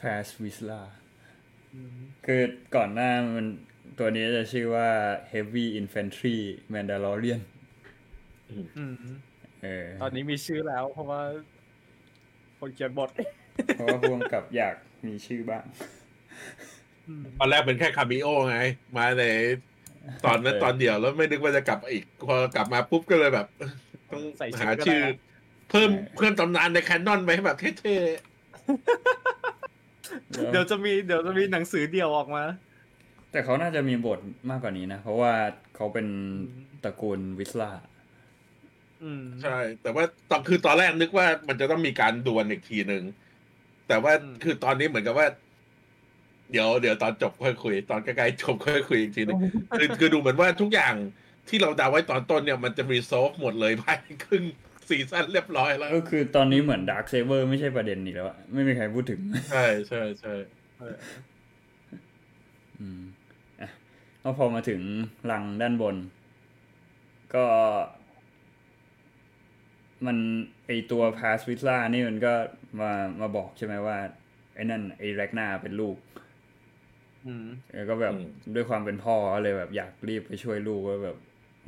[0.00, 0.82] พาสวิสลา
[2.26, 2.42] คือ
[2.76, 3.46] ก่อนหน้ามัน
[3.98, 4.88] ตัวนี้จะชื่อว่า
[5.32, 6.36] Heavy Infantry
[6.72, 7.40] Mandalorian
[8.78, 8.94] อืม
[9.62, 11.20] เออตอนนี้มีชื่อแล้วเพราะว่า
[12.58, 13.10] คนเขียนบท
[13.74, 14.74] เพราะว่าพ่วงกับอยาก
[15.06, 15.64] มีชื่อบ้าง
[17.08, 18.58] อืมตอนแรกเป็นแค่คาเมิโอไง
[18.96, 19.24] มาใน
[20.26, 23.46] ตอนนั้นเออตอนเดียวแล้วไม่นึกว่าจะกลับมาอีก พอกลับมาปุ๊บก็เลยแบบ
[24.12, 25.16] ต้องใส่ชื่อหาก็ได้ชื่อนะ
[25.70, 27.96] เพิ่มเพิ่มตำนานในแคนนอนไปให้แบบเท่
[30.52, 32.44] เดี๋ยวจะมีเดี๋ยวจะมีหนังสือเดี่ยวออกมา
[33.32, 35.32] แต่เขาน่าจะมีบทมากกว่านี้นะ เพราะว่า
[35.76, 37.70] เขาเป็นอืมตระกูลวิสลา
[39.02, 43.02] อืมๆใช่ แต่ว่าตอนคือตอนแรกนึกว่ามันจะต้องมีการดวลอีกทีหนึ่ง
[43.88, 45.26] แต่ว่าอืมคือตอนนี้เหมือนกับว่า
[46.52, 49.38] เดี๋ยวเดี๋ยวตอนจบค่อยคุย ตอนใกล้ๆจบค่อยคุยอีกทีหนึง
[49.78, 50.94] คือคือดูเหมือนว่าทุกอย่าง
[51.48, 54.44] ที่เราเดาไว้ตอนต้นเนี่ยมันจะ resolve หมดเลยภายในครึ่ง
[54.88, 59.20] season เรียบร้อยแล้วก็คือตอนนี้เหมือนดาร์ s เซเ e อร์ไม่ใช่ประเด็นอีกแล้วอะไม่มีใครพูดถึง
[59.50, 60.34] ใช่ใช่ใช่
[60.78, 60.96] เออ
[62.80, 63.00] อืม
[63.60, 63.70] อะ
[64.20, 64.80] แล้วพอมาถึง
[65.26, 65.96] รังด้านบน
[67.34, 67.44] ก็
[70.06, 70.16] มัน
[70.66, 72.32] ไอตัว Paz Vizsla นี่มันก็
[72.80, 73.96] มามาบอกใช่ไหมว่า
[74.54, 75.96] ไอ้นั่นไอ Ragnar เป็นลูก
[77.26, 78.14] อืมแล้วก็แบบ
[78.54, 81.16] ด้วยความเป็นพ่อก็เลยแบบอยากรีบไปช่วยลูกก็แบบ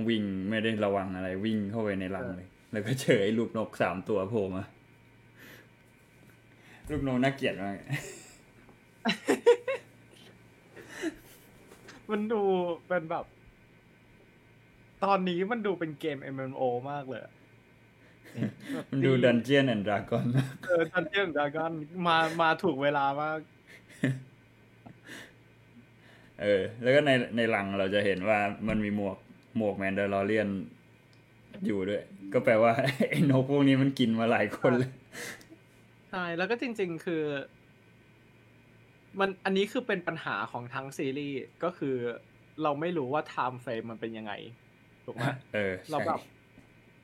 [0.09, 4.65] วิ่งไม่ได้ระวังอะไร วิ่งเข้าไปในรังเลย แล้วก็เจอไอ้ลูกนกสามตัวโผล่มา
[6.91, 7.77] ลูกนกน่าเกลียดมาก
[12.11, 12.43] มันดู
[12.87, 13.25] เป็นแบบ
[15.05, 17.33] ตอนนี้มันดูเป็นเกม MMO มากเลยอะ
[18.73, 20.27] แบบมันดูดันเจียนแอนด์ดราก้อน
[20.67, 21.73] เออ Dungeons & Dragons
[22.07, 23.39] มามาถูกเวลามาก
[26.43, 29.17] เออ แล้วก็ในในรังเราจะเห็นว่ามันมีหมวก
[29.57, 30.49] หมวก Mandalorian
[31.67, 32.73] อยู่ด้วย ก็แปลว่า
[33.09, 34.91] ไอ้นกพวกนี้มันกินมาหลายคนเลย
[36.11, 37.23] ใช่แล้วก็จริง ๆ คือ
[39.21, 41.97] มันอันนี้คือเป็นปัญหาของทั้งซีรีส์ก็คือ
[42.63, 44.33] เราไม่รู้ว่า time frame มันเป็นยังไง
[45.05, 45.25] ถูกไหม
[45.55, 46.21] เออเราใช่แบบ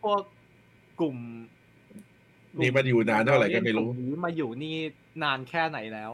[0.03, 0.21] พวก
[1.01, 1.17] กลุ่ม
[2.63, 4.77] นี่มันอยู่นานเท่าไหร่ก็ไม่รู้กลุ่นี้มาอยู่นี่
[5.23, 6.13] นานแค่ไหนแล้ว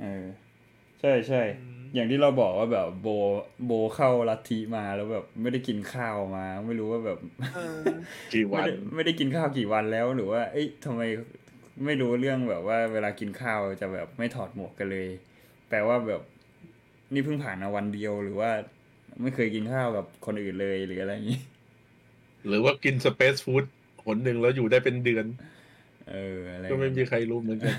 [0.00, 0.24] เออ
[1.00, 3.08] ใช่ใช่อืม อย่างที่เราบอกว่าแบบโบ
[3.66, 7.18] โบเข้าลัทธิมาแล้วแบบไม่ได้กินข้าวมา ไม่รู้ว่าแบบ
[7.54, 7.82] เออ
[8.32, 11.00] กี่ไม่วันได้ไม่ได้กินข้าวกี่วันแล้วหรือว่า เอ้ยทำไม
[11.84, 15.08] ไม่รู้เรื่องแบบว่าเวลากินข้าวจะแบบไม่ถอดหมวกกันเลย
[15.68, 16.22] แปลว่าแบบ
[17.12, 18.50] นี่เพิ่งผ่านมาวันเดียวหรือว่า
[19.22, 21.40] ไม่เคยกินข้าวกับคนอื่นเลยหรืออะไรอย่างนี้
[22.48, 23.64] หรือว่ากินสเปซฟู้ด
[24.04, 25.26] หนหนึ่งแล้วอยู่ได้เป็นเดือน
[26.10, 27.74] เอออะไรก็ไม่มีใครรู้เหมือนกัน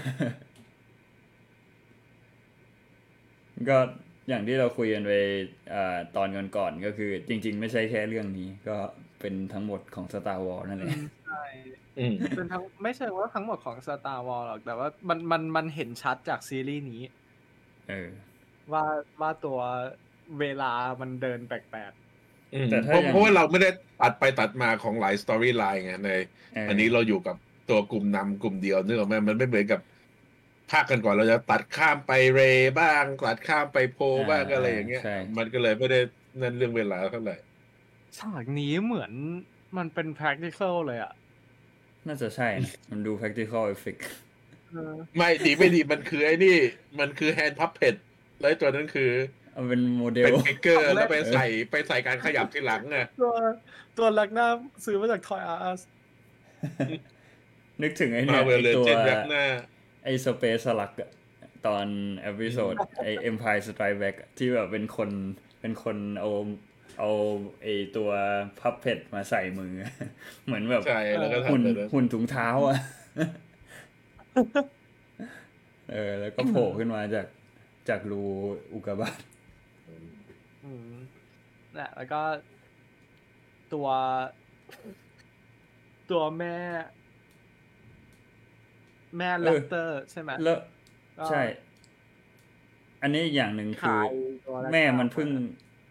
[3.70, 3.78] ก็
[4.30, 5.14] อย่างที่เราคุยกันไป
[5.74, 8.78] อ่าตอนก่อนๆก็คือจริง ๆ ไม่ใช่แค่เรื่องนี้ ก็
[9.20, 10.88] เป็นทั้งหมดของ Star Wars นั่นแหละ
[11.28, 11.44] ใช่
[12.00, 17.02] อืมเป็นทั้งไม่ใช่ว่าทั้งหมดของ Star Wars หรอกแต่ว่ามันมันมันเห็นชัดจากซีรีส์นี้
[17.90, 18.10] เออ
[18.72, 18.84] ว่า
[19.22, 19.60] ว่าตัว
[20.40, 21.92] เวลามันเดินแปลก
[22.54, 23.70] อืมแต่เพถ้าราะอย่างเพราะว่าเราไม่ได้
[24.02, 26.10] ตัดไปตัดมาของหลายสตอรี่ไลน์ไงใน
[26.54, 27.36] เอออันนี้เราอยู่กับ
[27.70, 29.80] ตัวกลุ่มนำกลุ่มเดียวนึกออกไหมมันไม่เหมือนกับ
[30.72, 34.00] ภาคกันก่อนเราจะตัดข้ามไปเรย์บ้าง ตัดข้ามไปโพ
[34.30, 36.00] บ้างอะไรอย่างเงี้ยใช่มันก็เลยไม่ได้
[36.42, 39.12] นั่นเรื่องเวลาเท่าไหร่ๆฉากนี้เหมือน
[39.78, 41.14] มันเป็น practical เลยอะ
[42.08, 44.02] น่าจะใช่นะมันดู practical effect
[44.72, 46.58] เออไม่ดีไม่ดีมันคือไอ้นี่
[47.00, 47.96] มันคือแฮนด์พับเพ t
[48.40, 49.12] แล้วไอ้ตัวนั้นคือ
[49.54, 53.34] เอาเป็นโมเดเป็นลฟิกเกอร์แล้วไปใส่ไปใส่การขยับทีหลังไงตัว
[53.98, 54.48] ตัวลักหน้า
[54.86, 55.80] ซื้อมาจาก Toy R Us
[57.82, 59.44] นึกถึงไอ้มาเนี่ยเวลไอ้เลตัวเจนยักหน้า
[60.04, 60.92] ไอ้สเปซสลัก
[61.68, 61.86] ตอน
[62.22, 65.10] เอพิโซดไอ้ Empire Strike Back อะที่แบบเป็นคน
[65.62, 66.30] เป็นคนเอา
[67.00, 67.10] เอา
[67.62, 68.10] ไอ้ตัว
[68.60, 69.74] พับเพ t มาใส่มือ
[70.46, 72.78] เหมือนแบบใช่แล้วก็หุ่นทำเลยนะหุ่นถุงเท้าอะ
[75.92, 77.28] เออ แล้วก็โผล่ขึ้นมาจาก
[77.90, 78.24] จากรู
[78.74, 79.20] อุกกาบาต
[80.64, 80.94] อืม
[81.78, 82.22] นะแล้วก็
[83.74, 83.88] ตัว
[86.12, 86.56] ตัวแม่
[89.18, 90.58] แม่แรปเตอร์ใช่ไหมแล้ว
[91.18, 91.42] ก็ใช่
[93.02, 94.12] อันนี้อีกอย่างหนึ่งคือขาย
[94.46, 95.30] ตัวแรกแม่มันเพิ่ง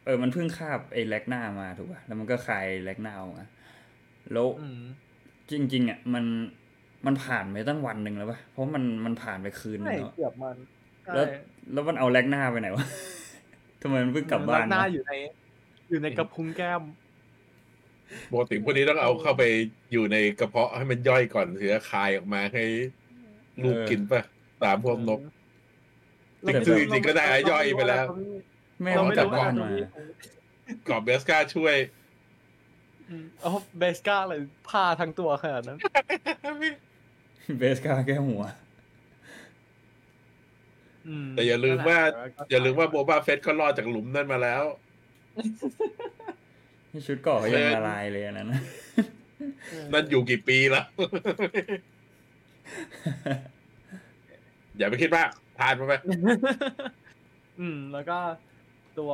[0.04, 3.44] เออ มันเพิ่งคาบไอ้แลกหน้ามาถูกป่ะ แล้วมันก็คายแลกหน้าออกมา
[4.32, 4.80] แล้วอืม
[5.50, 6.24] จริง ๆอะมัน
[7.06, 10.56] มันผ่านไปตั้งวันหนึ่งแล้วป่ะ เพราะมันมันผ่านไปคืนหนึใช่งแล้วเกือบมัน
[11.12, 11.24] แล้วใช่
[11.72, 12.84] แล้วมันเอาแลกหน้าไปไหนวะ
[13.80, 15.12] ทำไมมันเพิ่งกลับบ้านหน้าวะอยู่ใน
[15.88, 16.82] อยู่ในกระพุ้งแก้ม
[18.30, 19.42] ปกติพวกนี้ต้องเอาเข้าไป
[19.92, 22.62] อยู่ในกระเพาะให้มันย่อยก่อนถึงจะคายออกมาให้
[23.64, 24.20] ลูกกินป่ะ
[24.64, 25.20] ตามพวกนก
[26.40, 28.06] แต่คือจริงๆก็ได้ย่อยไปแล้ว
[28.82, 29.86] แม่เรามันไม่กลับรู้ว่าบ้านตรงมานี้
[30.86, 31.76] กรอบเบสกาช่วย
[33.08, 35.78] อืมอ๋อเบสกาเลยผ้าทั้งตัวขนาดนั้น
[37.58, 38.42] เบสกาแก้หัว
[41.08, 44.62] อืมแต่อย่าลืมว่านั่นแหละอย่าลืมว่าโบบาเฟสก็รอดจากหลุมนั่นมาแล้ว
[46.92, 48.62] นี่ชุดเก่อเขายังเออละลายเลยอันนั้นนะ
[49.92, 50.84] นั่นอยู่กี่ปีแล้ว
[54.78, 55.92] อย่าไปคิดมากผ่านมาไป
[57.60, 58.18] อืม แล้วก็
[58.98, 59.12] ตัว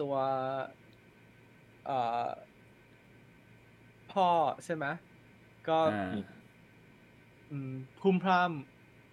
[0.00, 0.14] ตัว
[1.86, 2.26] เอ่อ
[4.12, 4.28] พ่อ
[4.64, 4.86] ใช่ไหม
[5.68, 6.12] ก็อ่า
[7.50, 8.44] อืมพุ่มพร่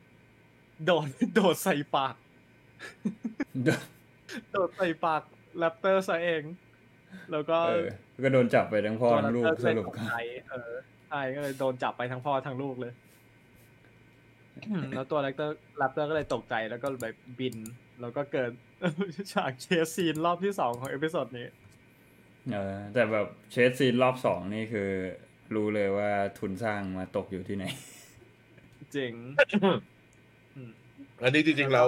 [0.07, 2.15] ำโดดโดดใส่ปาก
[4.51, 5.21] โดดใส่ปาก
[5.57, 6.43] แรปเตอร์ซะเอง
[7.31, 7.85] แล้วก็เออ
[8.23, 10.13] ก็โดนจับไปทั้งพ่อตัวทั้งลูกแรปเตสอร์รุปตกก็ใจ
[10.49, 10.71] เออ
[11.09, 12.93] ใช่ก็เลยโดนจับไปทั้งพ่อทั้งลูกเลย
[14.67, 17.55] อืมแล้วตัว raptor raptor ก็เลยตกใจแล้วก็แบบบิน
[18.01, 18.51] แล้วก็เกิด
[19.33, 21.47] ฉาก chase scene รอบที่สองของ episode นี้
[22.53, 24.89] เออแต่แบบ chase scene รอบสองนี่คือ
[25.55, 27.65] รู้เลยว่าทุนสร้างมาตกอยู่ที่ไหน
[28.95, 29.13] จริง
[30.55, 30.71] อืม
[31.23, 31.83] อันนี้จริงๆเรา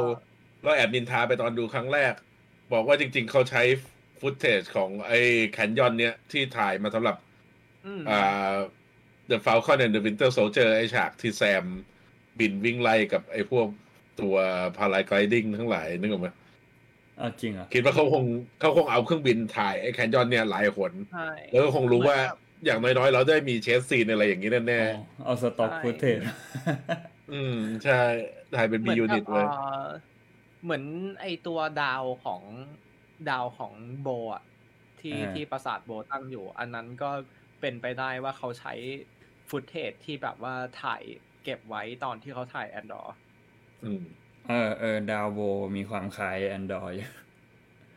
[0.63, 2.13] เราแอบนินทาไปตอนดูครั้งแรก
[2.73, 3.63] บอกว่าจริง ๆ เขาใช้
[4.19, 5.19] footage ของไอ้
[5.49, 7.15] แคนยอนเนี้ยที่ถ่ายมาสำหรับ
[7.85, 8.53] อืมอ่า
[9.31, 11.65] The Falcon and the Winter Soldier ไอ้ฉากที่แซม
[12.39, 13.67] บินวิ่งไล่กับไอ้พวก
[14.19, 14.35] ตัว
[14.77, 16.27] paragliding ทั้งหลายนึกออกไหม
[17.19, 18.23] อ้าวจริงเหรอคิดว่าเขาคง
[18.59, 22.17] เขาคงเอาเครื่องบินถ่ายไอ้แคนยอนเนี่ยหลายหนใช่แล้วก็คงรู้ว่า
[22.65, 26.19] อย่างน้อยๆ เราได้มี chase scene อะไรอย่างนี้แน่อ๋อเอา stock footage
[26.75, 27.99] ๆอืม ใช่
[28.55, 29.87] ถ่ายเป็นเหบีมือนกับ B unit เลยเอ่อ
[30.63, 30.83] เหมือน
[31.21, 32.41] ไอตัวดาวของ
[33.29, 34.43] ดาวของโบอะ
[35.01, 37.09] ที่อ่าที่ปราสาทโบตั้งอยู่ อันนั้นก็
[37.61, 38.73] เป็นไปได้ว่าเขาใช้
[39.49, 41.01] footage ที่แบบว่าถ่าย
[41.43, 43.15] เก็บไว้ตอนที่เขาถ่าย Andor
[43.83, 44.03] อืม
[44.49, 45.39] เออเออดาวโบ
[45.75, 46.93] มีความคล้าย Andor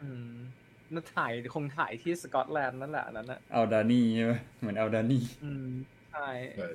[0.02, 0.32] อืม
[0.92, 5.66] นั่นถ่ายคงถ่ายที่สกอตแลนด์นั่นแหละอันนั้นนะ Aldhani ใช่ไหมเหมือน Aldhaniอืม
[6.12, 6.68] ใช่ใช่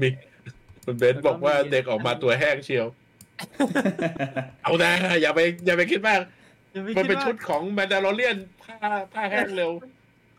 [0.00, 0.08] มี
[0.84, 2.86] คุณเบนซ์บอกว่าเด็กออกมาตัวแห้งเชียว
[4.62, 4.92] เอานะ
[5.22, 6.20] อย่าไป อย่าไปคิดมาก
[6.74, 8.76] ยังไมันเป็นคิว่าชุดของแมนดา l เ r ียนผ้า
[9.12, 9.72] ผ้าแห้งเร็ว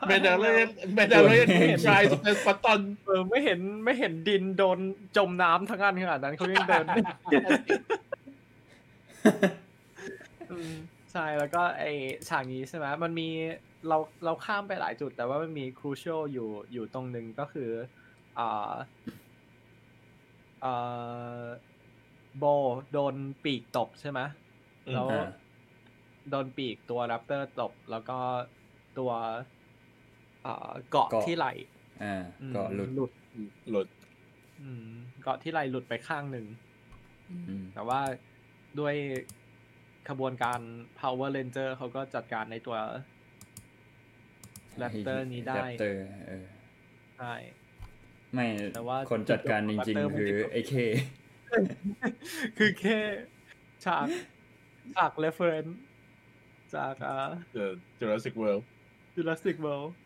[0.08, 1.48] แมนดา l เ r ียนแมนดา l เ r ียน
[1.88, 4.80] ชายสเปนสปอตตอนเออไม่เห็นไม่เห็นดินโดน
[5.18, 6.86] จมน้ำทั้งอันขนาดนั้นเขายังเดิน
[10.52, 10.74] อืม
[11.12, 11.84] ใช่แล้วก็ไอ
[12.28, 13.30] ฉากนี้ใช่ไหมมันมี
[13.88, 17.72] เราเราข้ามไปหลายจุด แต่ว่ามันมีครูเช l อยู่อยู่ตรงหนึ่งก็คือ
[18.40, 18.74] อ่า
[20.66, 21.44] อ่า
[22.38, 22.46] โบ
[22.92, 24.20] โดนปีกตบใช่ไหม
[24.94, 25.28] แล้วอ่า
[26.30, 28.20] โดนปีกตัวแรปเตอร์ตบแล้วก็
[28.98, 29.12] ตัว
[30.44, 31.54] เอ่อเกาะเกาะที่ไหล่
[32.04, 33.12] อ่าอืมก็หลุดหลุด
[33.72, 33.88] หลุด
[34.62, 34.88] อืม
[35.24, 36.46] เกาะที่ไหล่หลุดไปข้างหนึ่ง
[37.48, 38.02] อืมแต่ว่า
[38.80, 38.96] ด้วย
[40.10, 40.60] ขบวนการ
[41.00, 42.78] Power Ranger เขาก็จัดการในตัว
[44.82, 46.46] Raptor นี้ได้ raptor เออ
[47.18, 47.34] ใช่
[48.34, 50.74] ไม่แต่ว่าคนจัดการจริง Raptor ๆคือมันจะไอ้เค
[52.58, 52.98] คือแค่
[53.86, 54.08] ฉาก
[54.96, 55.74] ฉาก reference
[56.76, 57.66] จากอ่า The
[58.00, 58.64] Jurassic World
[59.16, 60.03] Jurassic World อืม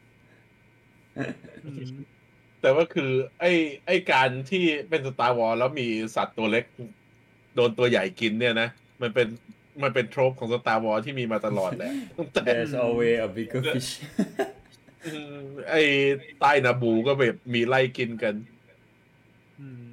[2.62, 3.52] แต่ว่าคือ ไอ้
[3.86, 6.66] ไอ้การที่เป็น Star Wars แล้วมีสัตว์ตัวเล็ก
[7.56, 8.70] โดนตัวใหญ่กินเนี่ยนะ
[9.02, 9.28] มันเป็น
[9.84, 13.92] มันเป็นโทรปของสตาร์วอลที่มีมาตลอดแหละตั้งแต่ there's always a bigger fish
[15.14, 15.40] อืม
[15.70, 15.84] ไอ้
[16.40, 18.36] ใต้นาบูก็แบบมีไล่กินกัน
[19.60, 19.92] อืม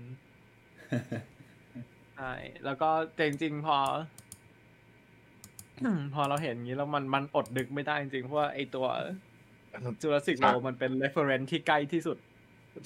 [2.17, 2.33] ใช่
[2.65, 3.79] แล้วก็แต่จริงๆพอ
[6.15, 8.87] พอเราเห็นอย่างนี้แล้วมันมันอดดึกไม่ได้จริงๆเพราะว่าไอตัว
[10.03, 12.17] Jurassic ครับ World มันเป็น reference ที่ใกล้ที่สุด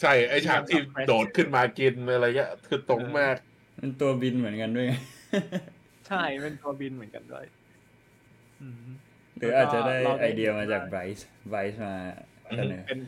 [0.00, 3.36] ใช่ไอ้ฉากที่โดดขึ้นมากินอะไรเงี้ยคือตรงมาก
[3.80, 4.94] มันตัวบินเหมือนกันด้วยไง
[6.08, 7.44] ใช่เป็นตัวบินเหมือนกันด้วย
[8.60, 8.86] อืม
[9.38, 11.94] หรืออาจจะได้เราได้ไอเดียมาจาก Bryce Bryce มา
[12.56, 13.00] เสนอเป็น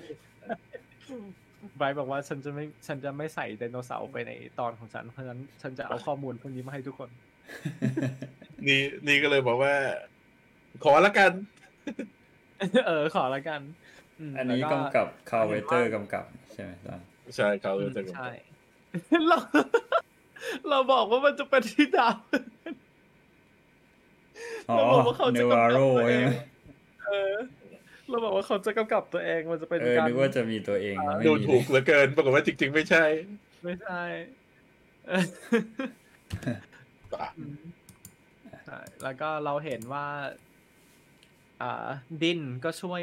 [1.76, 7.10] Bryce บอกว่าฉันจะไม่ฉันจะไม่ใส่ไดโนเสาร์ไปในตอนของฉัน เพราะฉะนั้นฉันจะเอาข้อมูลพวกนี้มาให้ทุกคน
[8.66, 9.74] นี่นี่ก็เลยบอกว่า
[10.84, 11.32] ขอละกัน
[12.86, 13.60] เออขอละกัน
[14.32, 17.00] มอันนี้แล้วกำกับ Carl Weathers กำกับ ใช่ไหมตอน
[17.36, 18.28] ใช่เขาอืมจะใช่
[19.28, 19.38] เรา
[20.68, 22.16] เราบอกว่ามันจะเป็นที่ดาว
[24.70, 26.32] อ๋อเราบอกว่าเขาเนจะวากำกับโรตัวเอใช่งไหม
[27.06, 27.34] เออ
[28.10, 33.04] เราบอกว่าเขาจะกำกับตัวเองมันจะเป็นเออการนึกว่าจะมีตัวเองไม่ดูมีถูกเหลือเกินปรากฏว่าจริง ๆ ไม่ใช่
[33.64, 34.02] ไม่ใช่
[35.08, 35.24] เออ
[37.38, 37.60] อืม
[38.66, 40.49] ใช่แล้วก็เราเห็นว่าอ่า
[42.22, 43.02] ดินก็ช่วย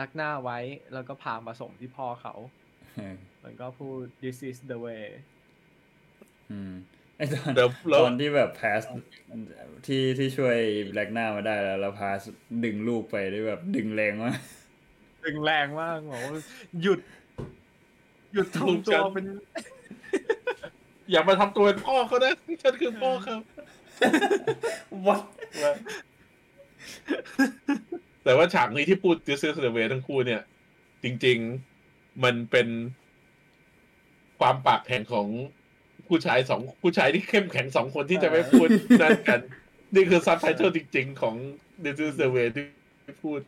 [0.00, 0.58] ลักหน้าไว้
[0.92, 2.34] แล้วก็พามาส่งที่พ่อเขา
[2.96, 5.04] เออมันก็พูด this is the way
[6.50, 6.72] อืม
[7.16, 8.82] ไอตอนเดี๋ยวเราตอนที่แบบพาส
[9.86, 10.56] ที่ที่ช่วย
[10.90, 12.20] แบล็กหน้ามาได้แล้วแล้วพาส
[12.64, 14.38] ดึงลูกไปด้วยแบบ ดึงแรงมาก
[15.24, 16.34] ดึงแรงมากบอกว่า
[16.82, 17.00] หยุด
[18.32, 19.24] หยุดลูกทำตัฉัวนเป็น
[21.10, 22.32] อย่ามาทำตัวเป็นพ่อเขานะ
[22.62, 23.36] ฉันคือพ่อเขา
[25.06, 25.22] วัด
[28.24, 30.42] แต่ว่าฉากนี้ที่พูด This is the way ทั้งคู่เนี่ย
[31.02, 31.38] จริง
[31.80, 32.68] ๆมันเป็น
[34.38, 35.26] ความปากแข็งของ
[36.08, 38.68] ผู้ชายสองผู้ชายที่เข้มแข็งสองคนที่จะไม่พูด
[39.02, 39.40] นั่นกัน
[39.94, 41.34] นี่คือซับไตเติลจริง ๆ ของ
[41.84, 42.64] This is the way ที่
[43.24, 43.40] พูด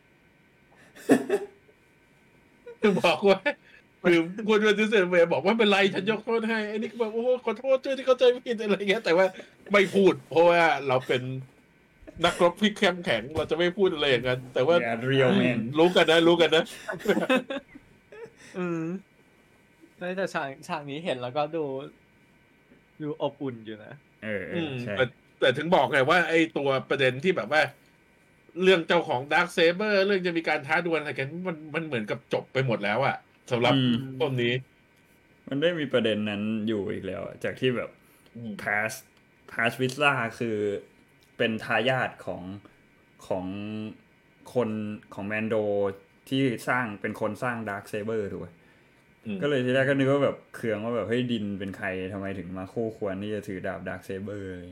[2.81, 3.39] คือบอกว่า
[4.03, 9.25] คือพูดว่า This is the way บอกว่าเป็นไรฉันยกโทษให้ไอ้นี่ก็แบบโอ้ขอโทษช่วยที่เข้าใจผิดอะไรเงี้ยแต่ว่า
[9.71, 11.21] ไม่พูด เพราะว่าเราเป็น
[12.25, 16.61] นักรบที่เข้มแข็งเราจะไม่พูดอะไรอย่างนั้น แต่ว่า real man รู้กันนะ รู้กันนะ
[18.53, 18.77] อืม
[19.97, 21.59] ใช่แต่ฉากฉากนี้เห็นแล้วก็ดู
[23.01, 23.89] ดูอบอุ่นอยู่นะ
[24.19, 25.01] เออเออือมใช่แต่
[25.39, 27.61] แต่ถึงบอกไงว่าไอ้ตัวประเด็นที่แบบว่า
[28.61, 33.13] เรื่องเจ้าของ Darksaber เรื่องจะมีการท้าดวลอะไรกันมันมันเหมือนกับจบไปหมดแล้วอะ
[33.49, 34.47] สำหรับอืมตอนนี้
[35.49, 37.89] มันได้มีประเด็นนั้นอยู่อีกแล้วอะจากที่แบบ
[38.35, 38.93] อืม Paz
[39.49, 40.47] Paz Vizsla คือ
[41.41, 42.43] เป็นทายาทของ
[43.27, 43.45] ของ
[44.53, 44.69] คน
[45.13, 45.55] ของ Mando
[46.29, 48.47] ที่สร้างเป็นคนสร้าง Darksaber ถูกไหม
[49.25, 54.67] อืมก็เลยทีแรกก็นึกว่าแบบเคืองว่าแบบเฮ้ยดินเป็นใครทำไมถึงมาคู่ควรที่จะถือดาบ Darksaber เลย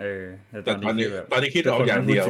[0.00, 2.26] เออแต่แต่ตอนตอนนี้นี้คือแบบตอนนี้คิดออกอย่างเดียว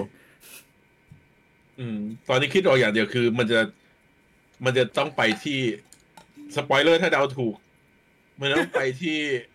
[1.80, 1.98] อืม
[2.28, 3.60] ตอนนี้คิดออกอย่างเดียวคือ มันจะ
[4.64, 5.60] มันจะต้องไปที่
[6.56, 7.54] สปอยเลอร์ถ้าเดาถูก
[8.40, 9.53] มันต้องไปที่อ่า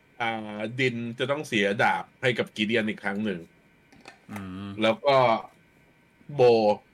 [0.79, 3.39] ดินจะต้องเสียดาบให้กับกีเดียนอีกครั้งหนึ่ง
[4.31, 5.15] อืมแล้วก็
[6.35, 6.41] โบ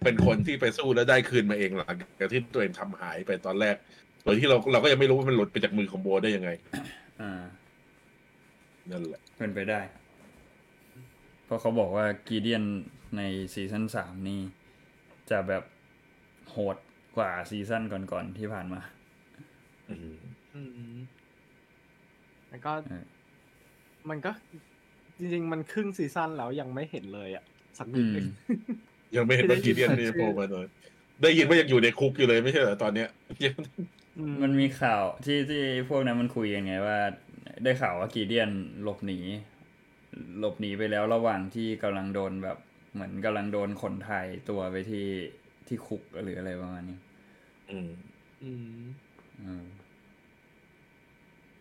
[0.04, 3.76] เป็นคนที่ไปสู้แล้วได้คืนมาเองหลังจากที่ตัวเองทำหายไปตอนแรก
[4.24, 6.50] โดยที่เราเราก็ยังไม่รู้ว่ามันหลุดไปจากมือของโบได้ยังไง
[7.22, 7.44] อ่า
[8.92, 9.80] นั่นแหละเป็นไปได้
[11.46, 12.64] เพราะเขาบอกว่ากีเดียน
[13.18, 13.22] ใน
[13.54, 14.42] ซีซั่นสามนี่
[15.30, 15.64] จะแบบ
[16.50, 16.78] โหด
[17.18, 18.82] กว่าซีซั่นก่อนๆที่ผ่านมา
[19.90, 20.16] อืม
[20.54, 20.62] อื
[20.96, 20.98] ม
[22.50, 23.06] แล้วก็เออ
[24.10, 24.32] มันก็
[25.20, 27.44] จริง ๆ มันครึ่งซีซั่นแล้วยังไม่เห็นเลยอะ
[27.78, 28.26] สักนิดหนึง
[29.16, 30.66] ยังไม่เห็นว่ากีเดียนนี่โผล่มาเลย
[31.22, 33.08] ได้ยินว่ายังอยู่ในคุกอยู่เลยไม่ใช่เหรอตอนเนี้ย
[33.44, 33.62] ยัง
[34.16, 35.58] อืมมันมีข่าวที่ที่
[35.88, 36.98] พวกนั้นมันคุยกันไงว่า
[37.64, 38.50] ได้ข่าวว่ากีเดียน
[38.82, 39.14] หลบหนี
[40.40, 42.58] หลบหนีไปแล้วระหว่างที่กำลังโดนแบบ
[42.94, 45.08] เหมือนกำลังโดนคนไทยตัวไปที่
[45.68, 46.98] ที่คุกหรืออะไรประมาณนี้
[47.70, 47.90] อืม
[48.42, 48.66] อืม
[49.40, 49.62] อืม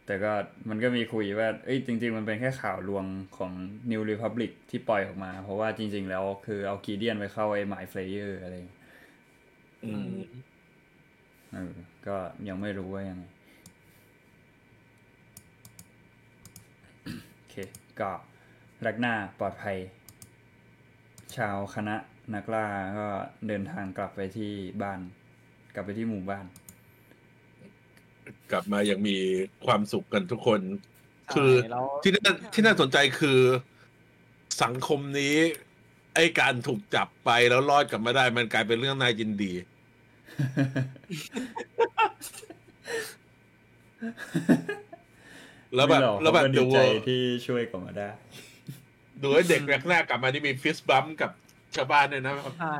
[0.06, 0.32] แต่ก็
[0.68, 3.04] มันก็มีคุยว่า เอ้ยจริง ๆ มันเป็นแค่ข่าวลวง
[3.36, 3.52] ของ
[3.90, 8.80] New Republic ที่ปล่อยออกมา เพราะว่าจริง ๆ แล้วคือเอากีเดียนไปเข้าไอ้หมายเฟลเยอร์อะไรอย่างเงี้ย
[9.84, 10.22] อืม
[11.52, 11.74] เออ
[12.06, 12.16] ก็
[12.48, 13.24] ยังไม่รู้ว่ายังไง
[17.34, 17.54] โอเค
[18.00, 18.10] ก็
[18.82, 19.76] แรกหน้าปลอดภัย
[21.36, 21.96] ชาวคณะ
[22.34, 22.66] นักล่า
[22.98, 23.08] ก็
[23.48, 24.52] เดินทางกลับไปที่
[24.82, 25.00] บ้าน
[25.74, 26.44] กลับไปที่หมู่บ้าน
[28.52, 29.16] กลับมายังมี
[29.66, 30.60] ความสุขกันทุกคน
[31.32, 33.40] คือใช่แล้วที่น่าที่น่าสนใจคือ
[34.62, 35.36] สังคมนี้
[36.14, 39.52] ไอการถูกจับไปแล้วรอดกลับมาได้มันกลายเป็นเรื่องน่ายินดี
[45.74, 46.78] แล้วแบบไม่หรอกแล้วแบบเขาก็ดีดูใจ
[47.08, 48.08] ที่ช่วยกลับมาได้
[49.22, 51.30] ดูไอ้เด็กแรกหน้ากลับมานี่มีฟิสบัมกับ
[51.74, 52.76] ชาวบ้านด้วยนะใช่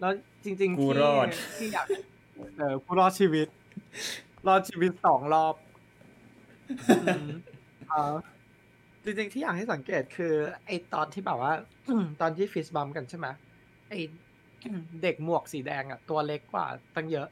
[0.00, 0.12] แล้ว
[0.44, 1.26] จริงๆกูที่รอด
[1.58, 1.86] ที่อยาก
[2.58, 3.48] เออกูรอดชีวิต
[4.46, 5.54] รอดชีวิตสองรอบ
[7.02, 7.26] อืม
[7.90, 8.14] อ่า
[9.04, 10.34] จริงๆที่อยากให้สังเกตคือ
[10.66, 11.52] ไอตอนที่แบบว่า
[12.20, 13.26] ตอนที่ฟิสบัมกันใช่ไหม
[13.88, 13.94] ไอ
[15.02, 17.28] เด็กหมวกสีแดงอะ ตัวเล็กกว่าตั้งเยอะ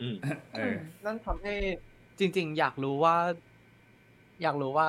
[0.00, 0.16] อืม
[0.54, 0.74] เออ
[1.04, 1.54] นั่นทำให้
[2.18, 3.16] จริง ๆ อยากรู้ว่า
[4.42, 4.86] อยากรู้ว่า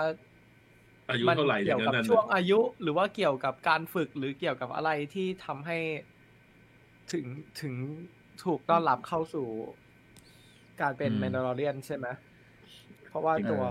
[1.10, 5.77] อายุมันเท่าไหร่เกี่ยวเนี่กับนั่นช่วงน่ะอายุ หรือว่าเกี่ยวกับการฝึกหรือเกี่ยวกับอะไรที่ทำให้
[7.11, 7.26] ถึง
[7.61, 7.73] ถึง
[8.45, 9.48] ถูกต้อนรับเข้าสู่
[10.81, 12.07] การเป็นอืมแมนดาร์เรียนใช่ไหม
[13.07, 13.63] เพราะว่าเออตัว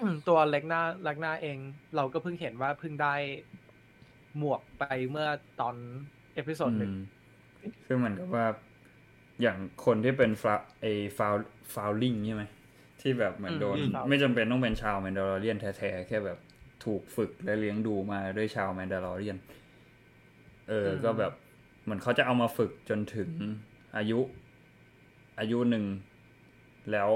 [0.00, 1.58] อืมตัวเล็กหน้าเล็กหน้าเอง
[1.96, 3.14] เราก็เพิ่งเห็นว่าเพิ่งได้
[4.36, 5.28] หมวกไปเมื่อ
[5.60, 5.76] ตอน
[6.34, 6.96] episode หนึ่งอืม
[7.84, 8.46] คือเหมือนกับว่า
[9.42, 10.86] อย่างคนที่เป็นฟาไอ
[11.18, 11.34] ฟาว
[11.74, 12.44] ฟาวลิงใช่ไหม
[13.00, 16.38] ที่แบบเหมือนโดนอืมไม่จำเป็นต้องเป็นชาว Mandalorian แท้ๆแค่แบบ
[16.84, 19.36] ถูกฝึกและเลี้ยงดูมาด้วยชาว Mandalorian
[20.68, 21.32] เออ ก็แบบ
[21.82, 23.30] เหมือนเขาจะเอามาฝึกจนถึง
[23.96, 24.20] อายุ
[25.38, 25.84] อายุหนึ่ง
[26.92, 27.10] แล้ว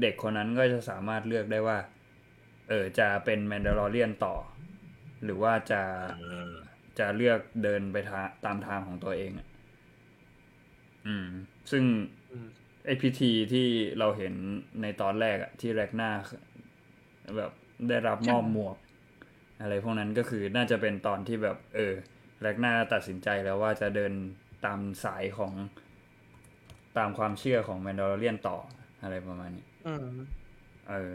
[0.00, 1.78] เด็กคนนั้นก็จะสามารถเลือกได้ว่า
[2.68, 4.34] เออจะเป็นแมนดาลอเรียนต่อ
[5.24, 6.54] หรือว่าจะอ่า
[6.98, 9.48] จะเลือกเดินไปทาตามทางของตัวเองอะ
[11.06, 11.28] อืม
[11.70, 11.84] ซึ่ง
[12.30, 12.48] อืม
[12.86, 13.68] ไอพิธีที่
[13.98, 14.34] เราเห็น
[14.82, 16.10] ในตอนแรกอะที่แรกหน้า
[17.38, 17.52] แบบ
[17.88, 18.76] ได้รับมอบหมวก
[19.60, 21.94] อะไรพวกนั้นก็คือน่าจะเป็นตอนที่แบบ เออ
[22.42, 24.12] แรกหน้าตัดสินใจแล้วว่าจะเดิน
[24.64, 25.52] ตามสายของ
[26.98, 28.56] ตามความเชื่อของแมนดาร์เรียนต่อ
[29.02, 30.06] อะไรประมาณนี้อืม
[30.90, 31.14] เออ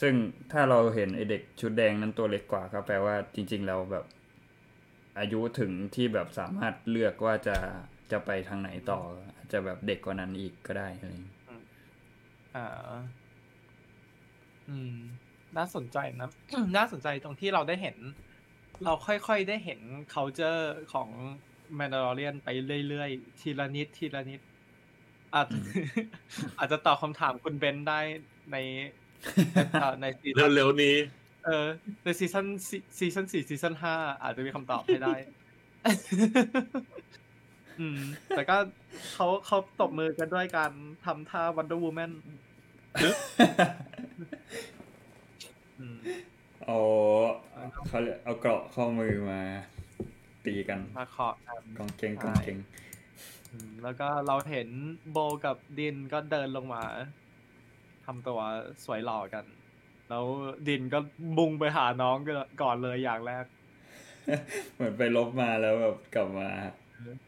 [0.00, 0.14] ซึ่ง
[0.52, 4.04] ถ้าเราเห็นไอเด็กชุดแดงนั้นตัวเล็กกว่าก็แปลว่าจริง ๆ เราแบบ
[5.18, 7.56] อายุถึงที่แบบสามารถเลือกว่าจะ
[8.12, 9.00] จะไปทางไหนต่อ
[9.36, 11.38] อาจจะแบบเด็กกว่านั้นอีกก็ได้อะไรอย่างเงี้ย
[12.56, 12.66] อ่า
[14.68, 14.94] อืม
[15.56, 16.30] น่าสนใจนะ
[16.76, 17.96] น่าสนใจตรงที่เราได้เห็น
[18.84, 19.80] เราค่อยๆได้เห็น
[20.14, 20.62] culture
[20.92, 21.08] ของ
[21.78, 22.48] Mandalorian ไป
[22.88, 24.40] เรื่อยๆ ทีละนิดทีละนิด
[25.34, 25.46] อาจ
[26.58, 28.00] อาจจะตอบคำถามคุณเบนได้
[28.52, 28.56] ใน
[29.80, 30.96] เอ่อในซีซั่นเร็วๆนี้
[31.44, 31.66] เออ
[32.04, 32.46] ในซีซั่น
[32.98, 35.14] ซีซั่นสี่ซีซั่นห้าอาจจะมีคำตอบให้ได้
[37.80, 38.56] อืม แต่ก็
[39.14, 40.72] เขาเขาตบมือกันด้วยการ
[41.04, 42.12] ทำท่า Wonder Woman
[45.80, 45.98] อืม
[46.64, 46.78] เอา
[47.88, 49.40] เขาเรียกเอาเกราะข้อมือมา
[50.44, 52.89] ตีกันมาเคาะกันกองเกงกองเกงอืม
[53.82, 54.68] แล้วก็เราเห็น
[55.12, 56.82] โบกับดินก็เดินลงมา
[58.06, 58.38] ทำตัว
[58.84, 59.44] สวยหล่อกัน
[60.08, 60.24] แล้ว
[60.68, 60.98] ดินก็
[61.38, 62.16] บุงไปหาน้อง
[62.62, 63.44] ก่อนเลยอย่างแรก
[64.74, 66.48] เหมือนไปลบมาแล้วแบบกลับมา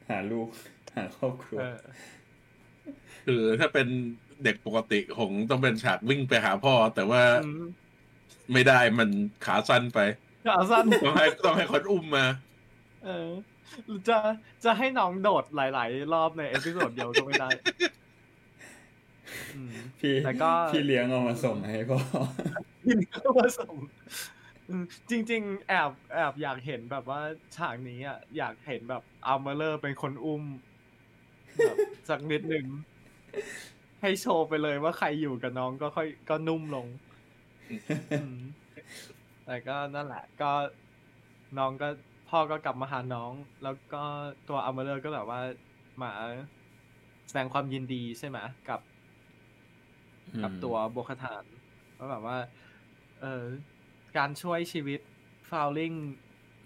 [0.09, 0.49] หาลูก
[0.97, 1.81] หาครอบครัวเออ
[3.27, 3.89] คือถ้าเป็น
[4.45, 7.65] เด็กปกติคงต้องเป็นฉากวิ่งไปหาพ่อ แต่ว่าอืม
[8.53, 9.09] ไม่ได้มัน
[9.45, 10.01] ขาสั้นไป
[10.49, 12.27] ขาสั้นต้องให้ต้องให้คนอุ้มมา
[13.05, 13.29] เออ
[14.09, 14.19] จะ
[14.65, 17.49] จะให้น้องโดดหลาย ๆ รอบใน episode เดียวก็ไม่ได้
[19.55, 21.99] อืมพี่แต่ก็พี่เลี้ยงเอามาส่งให้พ่อ
[22.89, 23.75] ยินเข้ามาส่ง
[24.69, 27.21] อืมจริง ๆ แอบแอบอยากเห็นแบบว่า
[27.57, 30.43] ฉากนี้อะอยากเห็นแบบอัลเมเลอร์เป็นคนอุ้ม
[31.57, 31.77] แบบ
[32.09, 32.67] สักนิดหนึ่ง
[34.01, 36.87] ให้โชว์ไปเลยว่าใครอยู่กับน้องก็ค่อยก็นุ่มลง
[38.11, 38.37] อืม
[39.47, 40.51] แต่ก็นั่นแหละ ก็
[41.59, 41.89] น้องก็
[42.33, 43.33] พ่อก็กลับมาหาน้อง
[43.63, 44.03] แล้วก็
[44.49, 45.41] ตัวอัลเมเลอร์ก็แบบว่า
[46.03, 46.11] มา
[47.29, 48.39] แสดงความยินดีใช่ไหม
[48.69, 48.81] กับ
[50.43, 51.45] กับตัวโบคาทาน
[51.99, 52.37] ว่าแบบว่า
[53.21, 53.45] เออ
[54.17, 55.01] การช่วยชีวิต
[55.51, 55.93] ฟาวลิง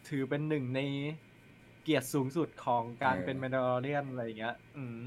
[0.09, 0.81] ถือเป็นหนึ่งใน
[1.83, 4.99] เกียรติสูงสุดของการเออเป็นแมนดาร์เรียนอะไรอย่างเงี้ย อืม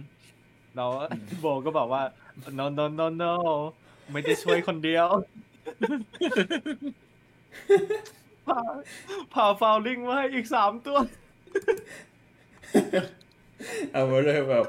[0.76, 0.91] แล้ว
[1.40, 2.03] โบก็บอกว่า
[2.57, 3.34] no no no no
[4.11, 5.07] ไม่ได้ช่วยคนเดียว
[8.49, 8.61] พา
[9.34, 10.97] พาฟาวลิงมาให้อีกสามตัว
[13.91, 14.65] เอามาเลยแบบ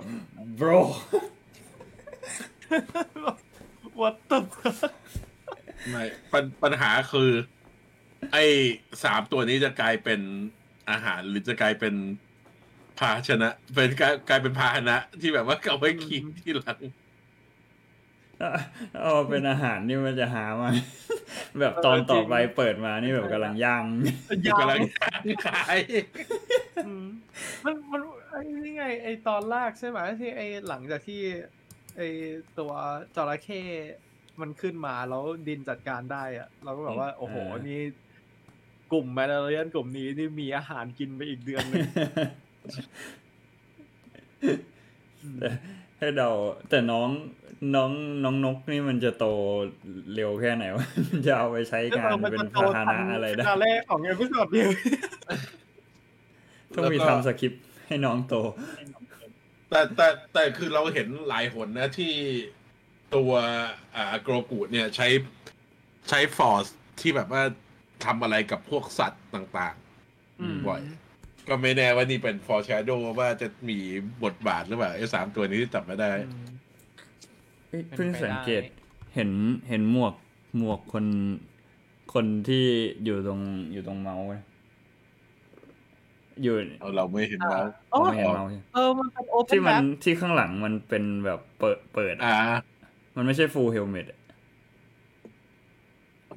[0.61, 0.81] bro
[4.01, 4.95] what the fuck
[5.91, 6.03] ไม่
[6.33, 7.31] ปัญปัญหาคือ
[8.33, 8.45] ไอ้
[9.05, 10.21] สามตัวนี้จะกลายเป็น
[10.91, 11.95] อาหารหรือจะกลายเป็น
[12.99, 16.79] ภาชนะ เป็นกลายกลายเป็นพาหนะ ที่แบบว่าเอาไว้กินที่หลัง
[19.01, 20.69] เอาเป็นอาหารนี่มันจะหามา
[21.61, 23.85] แบบตอนต่อไปเปิดมานี่แบบกำลังย่าง
[24.43, 24.81] อยู่กำลัง
[25.47, 25.79] ขาย
[26.87, 27.07] อืม
[27.65, 31.21] มันมันไอ้นี่ไงไอ้ตอนแรกใช่ไหมที่ไอ้หลังจากที่
[31.97, 32.09] ไอ้
[32.59, 32.73] ตัว
[33.17, 33.63] จระเข้
[34.41, 37.81] มันขึ้นมาแล้วดินจัดการได้อะเราก็แบบว่า โอ้โหเออนี่
[38.93, 41.87] กลุ่มแมนดาเรียนกลุ่มนี้นี่มีอาหารกินไปอีกเดือนหนึง
[45.41, 45.51] แต่
[46.01, 46.31] ให้เดา
[46.71, 47.09] แต่น้อง
[47.75, 47.91] น้อง
[48.25, 49.27] น้องนกนี่มันจะโต
[50.15, 54.71] เร็วแค่ไหนวะมันจะเอาไปใช้งานเป็นพาหนะอะไรได้นาเล่ของ episode เดียว
[56.75, 58.35] ต้องมีทำคริปต์ให้น้องโต
[59.71, 62.13] แต่แต่แต่คือเราเห็นหลายหนนะที่
[63.15, 63.33] ตัว
[63.97, 65.09] อ่าโกรกูเนี่ยใช้
[66.09, 66.67] ใช้ force
[67.01, 67.43] ที่แบบว่า
[68.05, 69.75] ทำอะไรกับพวกสัตว์ต่าง
[70.41, 70.81] อืมๆบ่อย
[71.49, 73.79] ก็ไม่แน่ว่านี่เป็นฟอร์ช d โดว่าจะมี
[74.25, 76.51] บทบาทหรือเปล่าไอ้สามตัวนี้ที่จับมาได้อืม
[77.69, 78.63] เอ้ยเป็นเพิ่งไปได้สังเกต
[79.15, 79.31] เห็น
[79.69, 80.15] เห็นหมวก
[80.59, 81.07] หมวกคน
[82.15, 82.65] คนที่
[83.05, 83.41] อยู่ตรง
[83.73, 84.43] อยู่ตรงเมาส์เว้ย
[86.43, 92.37] อยู่เอาเราไม่เห็นแล้วอ๋อ ไม่เห็นเมาส์ใช่ไหมเออมันเป็นโอเพที่นมันแบ็ที่ข้างหลังมันเป็นแบบเปิดเปิดอะอ่า
[93.17, 94.07] มันไม่ใช่ฟูลเฮลเมต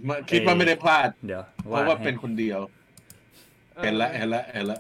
[0.08, 2.60] มาคิดว่าไม่ได้พลาด เดี๋ยวเพราะว่าให้เป็นคนเดียว
[3.84, 4.80] เห็นละเห็นละเห็นละ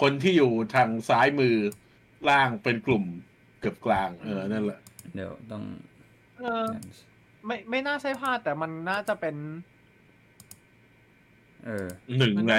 [0.00, 1.54] คนที่อยู่ทางซ้ายมือ
[2.28, 3.04] ล่างเป็นกลุ่ม
[3.60, 4.80] เกือบกลาง เออนั่นแหละ
[5.14, 5.62] เดี๋ยวต้อง
[6.38, 6.64] เออ
[7.46, 9.36] ไม่ไม่น่าใช่พลาดแต่มันน่าจะเป็น
[11.66, 11.86] เออ
[12.18, 12.54] หนึ่งใน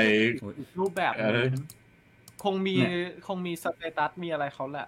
[0.59, 1.63] อีกรูปแบบหเออนึ่ง
[2.43, 2.91] คงมีเนี่ย
[3.27, 4.87] คงมี status มีอะไรเขาแหละ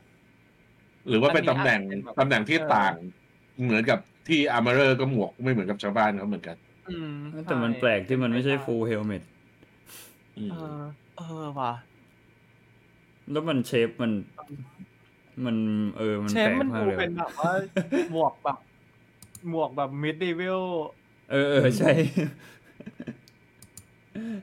[1.08, 2.94] หรือว่าเป็นตำแหน่งอันนี้อาจจะเป็นแบบตำแหน่งที่เออต่าง
[3.64, 6.58] เหมือนกับที่อาร์เมอร์ก็หมวกไม่เหมือนกับชาวบ้านเขาเหมือนกัน
[6.90, 7.12] อืม
[7.46, 9.24] แต่มันใช่แปลกที่มันไม่ใช่ full helmet
[10.38, 10.82] อืมเออ
[11.18, 11.74] เออว่ะ
[13.32, 14.12] แล้วมัน shape มัน
[15.46, 15.58] มัน
[15.98, 17.52] เออมันเชแปฟลกมันมากดูเลยเป็นแบบว่า
[18.12, 18.58] หมวกแบบ
[19.50, 20.62] หมวกแบบ medieval
[21.32, 21.92] เออเออใช่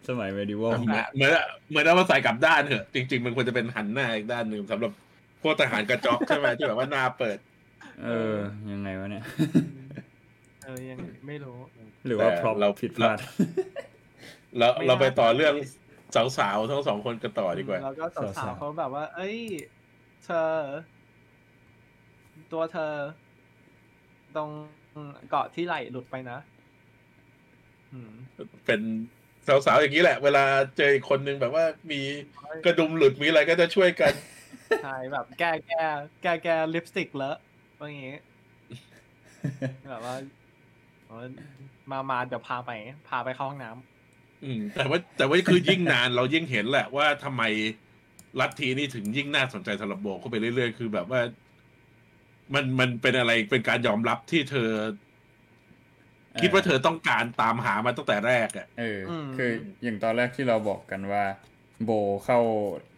[0.09, 1.31] สมัย medieval เหมือนเหมือน
[1.69, 4.93] เหมือนเอามาใส่กลับด้านเถอะ จริง ๆ มันควรจะเป็นหันหน้าอีกด้านหนึ่งสำหรับ
[5.43, 7.39] พวกทหารกระจอกใช่ไหมที่แบบว่าหน้าเปิด
[8.05, 8.35] เออ
[8.73, 9.25] ยังไงวะเนี่ย
[10.65, 11.59] เออยังไม่รู้
[12.07, 13.19] หรือว่าแต่พร็อพเราผิดพลาด
[14.59, 15.55] แล้วไม่เราไปน่าต่อเรื่อง
[16.39, 19.37] สาวๆทั้งสองคนกันต่อดีกว่า แล้วก็สาสาววๆๆเขาแบบว่า เอ้ย
[20.25, 20.51] เธอ
[22.53, 22.93] ตัวเธอ
[24.37, 24.51] ตรง
[25.31, 26.39] เกาะที่ไหลหลุดไปนะ
[27.93, 28.13] อืม
[28.67, 28.81] เป็น
[29.47, 30.45] สาวๆอย่างนี้แหละ เวลา
[30.77, 32.01] เจออีกคนนึงแบบว่ามี
[32.65, 34.13] กระดุมหลุดมีอะไรก็จะช่วยกัน
[34.85, 35.83] ใช่แบบแก้แก้
[36.23, 37.37] แก้แก้ลิปสติกเลอะ
[37.79, 38.17] ว่าอย่างงี้
[39.91, 40.15] แบบว่า
[41.09, 41.17] อ๋อ
[41.91, 42.71] มามาเดี๋ยวพาไป
[43.09, 43.90] พาไปเข้าห้องน้ำ
[44.45, 47.43] อืมแต่ว่าแต่ว่าคือยิ่งนานเรายิ่งเห็นแหละว่าทำไม
[48.41, 51.21] ลัทธินี่ถึงยิ่งน่าสนใจสำหรับโบเข้าไปเรื่อยๆ คือแบบว่า
[52.55, 54.71] มันมันเป็นอะไรเป็นการยอมรับที่เธอ
[56.41, 59.51] คิดว่าเธอต้องการตามหามาตั้งแต่แรกอะเอออมคือ
[59.83, 61.25] อย่างตอนแรกที่เราบอกกันว่า
[61.85, 61.91] โบ
[62.25, 62.39] เข้า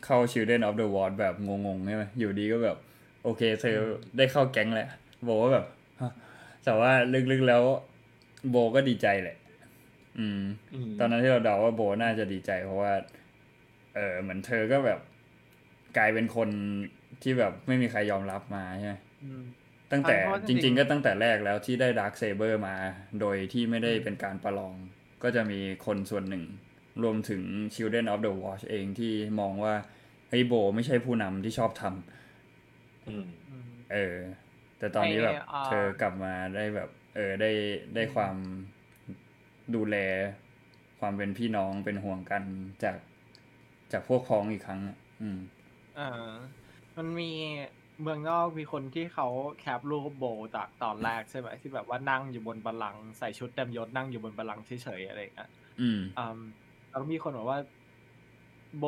[0.04, 2.76] เข้า Children of the World แบบงงๆใช่ไหมอยู่ดีก็แบบ
[3.24, 3.76] โอเค เธอ
[4.16, 4.88] ได้เข้าแก๊งแหละ
[5.24, 5.66] โบก็แบบ
[6.00, 6.12] ฮะ
[6.64, 6.90] แต่ว่า
[7.32, 7.62] ลึกๆแล้ว
[8.50, 9.36] โบก็ดีใจแหละ
[10.18, 10.40] อืม
[10.74, 12.92] อืม ตอนนั้นที่เราเดาว่าโบน่าจะดีใจ เพราะว่า
[13.94, 15.00] เออเหมือนเธอก็แบบ
[15.96, 16.48] กลายเป็นคน
[17.22, 18.94] ที่แบบไม่มีใครยอมรับมาใช่ไหม
[19.24, 19.42] อืม
[19.92, 22.76] ตั้งแต่ใช่เพราะว่าจจริริงงๆๆก็ตั้งแต่แรกแล้วที่ได้ดาร์ s เซเบอร์มา
[23.20, 24.74] โดยที่ไม่ได้เป็นการประลอง
[25.22, 26.44] ก็จะมีคนส่วนหนึ่ง
[27.02, 27.42] รวมถึง
[27.74, 29.74] Children of the Watch เองที่มองว่า
[30.28, 34.16] เฮ้ยโบไม่ใช่ผู้นำที่ชอบทำอืมอืมเออ
[34.78, 37.50] แต่ตอนนี้แบบไอ้อ่าเธอกลับมาได้แบบ เออได้
[37.94, 38.36] ได้ความ
[39.74, 39.96] ดูแล
[41.00, 42.42] ความเป็นพี่น้องเป็นห่วงกัน
[42.82, 42.96] จาก
[43.92, 45.38] จากพวกพ้องอีกครั้งอะอืม
[45.98, 46.32] อ่า
[46.96, 47.30] มันมี
[48.02, 49.28] เมืองนอกมีคนที่เขา
[49.60, 50.24] แคปรูปโบ
[50.56, 56.38] จากตอนแรกใช่ไหมที่แบบว่านั่งอยู่บนบัลลังก์ใส่ชุดเต็มยศนั่งอยู่บนบัลลังก์เฉยๆอะไรอย่างเงี้ยอืมอืม
[56.90, 57.60] แล้วมีคนบอกว่า
[58.78, 58.84] โบ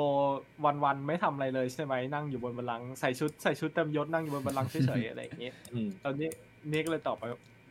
[0.84, 6.28] วันๆไม่ทำอะไรเลยใช่ไหมนั่งอยู่บนบัลลังก์ใส่ชุดใส่ชุดเต็มยศนั่งอยู่บนบัลลังก์เฉยๆอะไรอย่างเงี้ยอืมตอนนี้
[6.70, 7.24] นี่ก็เลยตอบไป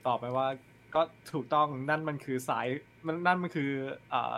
[0.08, 0.48] ตอบไปว่า
[0.96, 1.02] ก็
[1.32, 2.68] ถูกต้องนั่นมันคือสาย
[3.06, 3.72] มันนั่นมันคือ
[4.14, 4.36] อ่า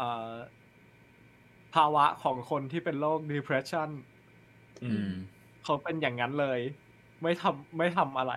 [0.00, 0.32] อ่า
[1.74, 3.88] ภาวะของคนที่เป็นโรค depression
[4.84, 5.12] อือืมม
[5.64, 6.60] เขาเป็นอย่างนั้นเลย
[7.22, 8.34] ไม่ทำไม่ทำอะไร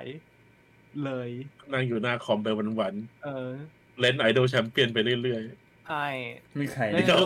[1.06, 1.30] เลย
[1.74, 2.94] นั่งอยู่หน้าคอมไปวัน
[3.24, 5.41] เออๆเล่นไอดอลแชมเปี้ยนไปเรื่อย
[5.88, 6.06] ใช่
[6.60, 7.24] มีใครเล่นเดี๋ยว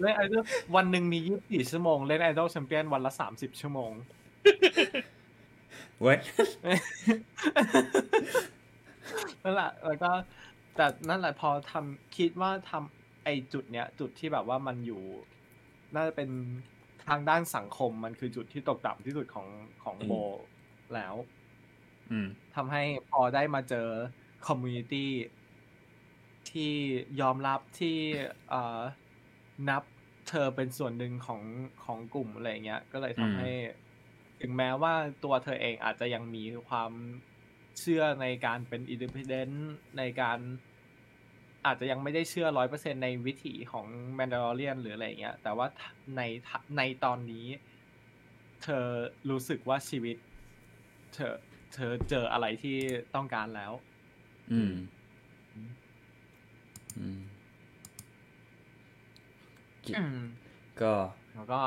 [0.00, 0.42] เล่นไอดอล
[0.76, 3.92] วันหนึ่งมียี่สิบสี่ชั่วโมง เล่นไอดอลแชมเปี้ยนวันละสามสิบชั่วโมง
[6.00, 6.18] เว้ย
[9.42, 10.10] นั่นแหละแล้วก็
[10.76, 15.02] แต่นั่นแหละพอทำคิดว่าทำไอจุดเนี้ยจุดที่แบบว่ามันอยู่
[15.94, 16.30] น่าจะเป็น
[17.08, 19.48] ทางด้านสังคมมันคือจุดที่ตกต่ำที่สุดของ
[19.84, 20.12] ของอืมโบ
[20.94, 21.14] แล้ว
[22.10, 23.88] อืมทำให้พอได้มาเจอ
[24.46, 25.10] community
[26.50, 26.72] ที่
[27.20, 27.96] ยอมรับที่
[28.50, 28.80] เอ่อ
[29.68, 29.82] นับ
[30.28, 31.42] เธอเป็นส่วนหนึ่งของ
[31.84, 33.50] ของกลุ่มอะไรเงี้ย ก็เลยอืมทำให้
[34.40, 36.90] ถึงแม้ว่าตัวเธอเองอาจจะยังมีความ
[37.80, 40.38] เชื่อในการเป็น independentในการ
[41.66, 45.66] อาจจะยังไม่ได้เชื่อร้อยเปอร์เซ็นในวิถีของ Mandalorian หรืออะไรเงี้ย แต่ว่า
[46.16, 46.22] ใน
[46.76, 47.46] ในตอนนี้
[48.62, 48.86] เธอ
[49.30, 50.16] รู้สึกว่าชีวิต
[51.14, 51.34] เธอ
[51.74, 52.76] เธอเจออะไรที่
[53.14, 53.72] ต้องการแล้ว
[54.52, 54.74] อืม
[56.96, 57.20] อืม
[59.98, 60.20] อืม
[60.82, 60.94] ก็
[61.34, 61.60] แล้วก็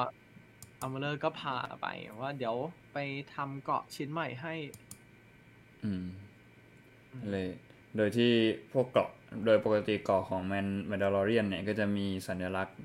[0.81, 1.87] Armorer ก็พาไป
[2.21, 2.55] ว่าเดี๋ยว
[2.93, 2.97] ไป
[3.35, 4.53] ทำเกาะชิ้นใหม่ให้
[5.85, 6.03] อืม
[7.13, 7.47] อืมเลย
[7.97, 8.31] โดยที่
[8.73, 9.09] พวกเกาะ
[9.45, 12.77] โดยปกติเกาะของแมนแมนดาลอเรียนเนี่ยก็จะมีสัญลักษณ์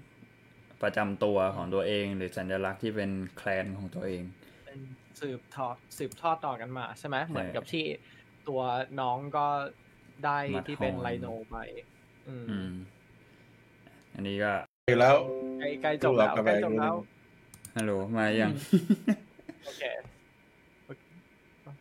[0.83, 4.23] ประจำตัวของตัวเอง หรือสัญลักษณ์ที่เป็นแคลนของตัวเอง
[4.65, 4.79] เป็น
[5.21, 7.85] สืบทอดสืบทอดต่อกันมาใช่ไหมเหมือนใช่กับที่
[8.49, 8.61] ตัว
[9.01, 9.47] น้องก็
[10.25, 11.57] ได้มัดที่เป็นฮอร์นไลโนไป
[12.29, 12.71] อืมอืม
[14.15, 14.53] อันนี้ก็
[15.01, 15.17] แล้ว
[15.61, 16.95] ใกล้ใกล้จบแล้วดูเรากลับใกล้ไปจบแล้ว
[17.77, 18.53] ฮัลโหลมายัง
[19.65, 20.10] โอเคโอเคโอ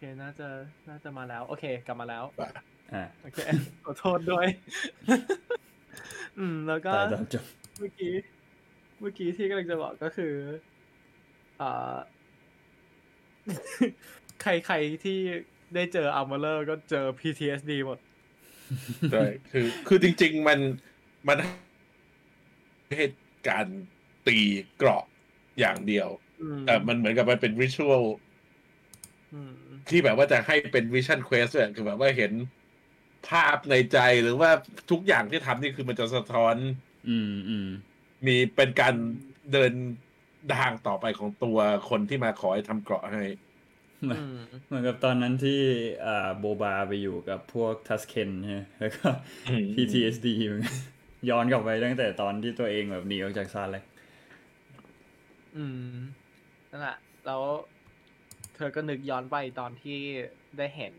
[0.01, 0.47] เคน่าจะ
[0.89, 2.23] น่าจะมาแล้ว โอเค กลับมาแล้ว
[2.93, 3.37] อ่าโอเค
[3.85, 4.45] ขอโทษด้วย
[6.39, 7.45] อืม แล้วก็ตายตอนจบ
[7.79, 8.13] เมื่อกี้
[8.99, 10.33] เมื่อกี้ที่กำลังจะบอกก็คือ
[11.61, 11.95] อ่า
[14.41, 15.17] ใครใครที่
[15.75, 17.99] ได้เจออัลเมเลอร์ก็เจอ PTSD หมด
[19.11, 20.59] ใช่คือ คือจริง ๆ มัน
[21.27, 21.37] มัน
[22.97, 23.83] เหตุการณ์
[24.27, 24.37] ตี
[24.77, 25.03] เกราะ
[25.59, 26.07] อย่างเดียว
[26.41, 28.28] อืมแต่มันเหมือนกับมันเป็น ritual อืม
[29.89, 32.31] ที่แบบว่าจะให้เป็น vision quest เนี่ยคือแบบว่าเห็น
[33.29, 34.49] ภาพในใจหรือว่า
[34.91, 36.55] ทุกอย่างที่ทำนี่คือมันจะสะท้อน
[37.09, 37.67] อืมอืม
[38.25, 38.95] มีเป็นการ
[39.53, 39.73] เดิน
[40.57, 41.57] ทางต่อไปของตัว
[41.89, 43.23] คนที่มาขอให้ทำเกราะให้
[44.03, 45.61] เหมือนอืมเหมือนกับตอนนั้นที่
[46.05, 49.07] อ่าโบบาไปอยู่กับพวกทัสเคนใช่ไหมแล้วก็
[49.49, 50.77] อืม PTSD เหมือนกัน
[51.29, 53.83] ย้อนกลับไปตั้งแต่ตอนที่ตัวเองแบบหนีออกจาก Sarlacc
[55.57, 55.91] อืม
[56.71, 57.41] นั่นแหละแล้ว
[57.78, 59.99] เธอก็นึกย้อนไปตอนที่
[60.57, 60.95] ได้เห็น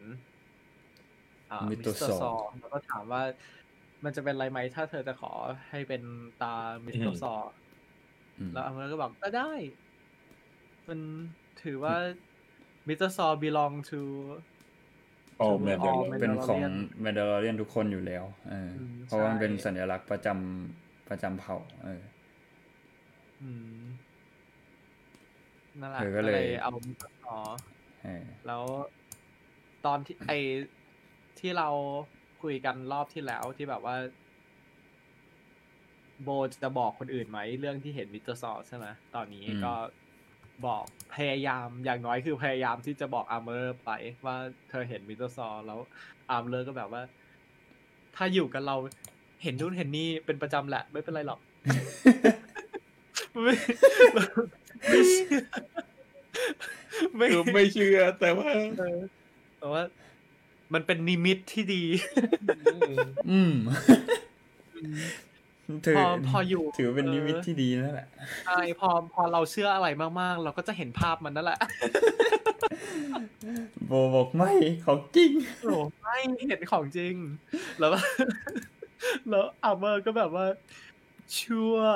[1.51, 3.23] อ่า Mythosaur แล้วก็ถามว่า
[4.05, 5.33] มันจะเป็นไรไหมถ้าเธอจะขอ
[5.71, 6.03] ให้เป็น
[6.43, 6.55] ตา
[6.85, 7.35] มิสเตอร์ซอ
[8.39, 9.53] อืมแล้ว Armorer ก็บอกก็ได้
[10.89, 11.01] มัน
[11.63, 11.95] ถือว่า
[12.89, 22.03] Mythosaur belong to all Mandalorian เป็นของ Mandalorian แมนดาลอเรียนทุกคนอยู่แล้วเอออมเพราะว่ามันใช่เป็นสัญลักษณ์ประจำประจำเผ่า เออ
[23.43, 23.81] อืม
[25.81, 27.37] นั่นแหละเธอก็ก็เลยเลยเอา Mythosaur
[28.03, 28.65] เออแล้ว
[29.87, 30.33] ตอนที่ไอ
[31.39, 31.69] ที่เรา
[32.43, 33.97] คุยกันรอบที่แล้วที่แบบว่า
[36.23, 36.29] โบ
[36.63, 39.73] จะบอกคนอื่นไหม เรื่องที่เห็น Mythosaur ใช่ไหมตอนนี้ก็
[40.67, 40.85] บอก
[41.15, 43.91] พยายามอย่างน้อยคือพยายามที่จะบอก Armorer ไป
[44.25, 44.37] ว่า
[44.71, 45.79] เธอเห็น Mythosaur แล้ว
[46.31, 47.03] Armorer ก็แบบว่า
[48.17, 48.77] ถ้าอยู่กันเรา
[49.43, 51.41] เห็นนู่นเห็นนี่เป็นประจำแหละ ไม่เป็นไรหรอก
[53.43, 53.55] ไม่
[54.89, 55.43] ไม่เชื่อ
[57.17, 58.99] ไม่คือไม่เชื่อ แต่ว่าเออ
[59.59, 59.83] แต่ว่า
[60.75, 61.83] มันเป็นนิมิตที่ดี
[63.31, 63.55] อืม
[65.87, 68.09] ถือพอพออยู่ ถือเป็นนิมิตเออที่ดีแล้วแหละ
[68.47, 69.89] ใช่พอพอเราเชื่ออะไร
[70.21, 71.61] มากๆ เราก็จะเห็นภาพมันนั่นแหละ
[73.87, 74.53] โบบอกไม่
[74.87, 75.33] ของจริง
[75.63, 76.17] โอ้ไม่
[76.49, 77.15] เห็นของจริง
[77.79, 78.03] แล้วว่า
[79.29, 80.47] แล้ว Armorer ก็แบบว่า
[81.39, 81.95] ชัวร์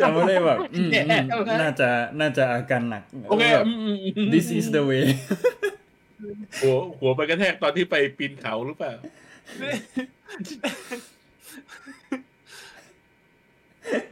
[0.00, 1.88] เราไม่ได้แบบอืมแย่อืมมากน่าจะ
[2.20, 5.06] น่าจะอาการหนักโอเคแบบอืมอืมอืม this is the way
[6.60, 8.92] หัวหัวไปกระแทกตอนที่ไปปีนเขาหรือเปล่า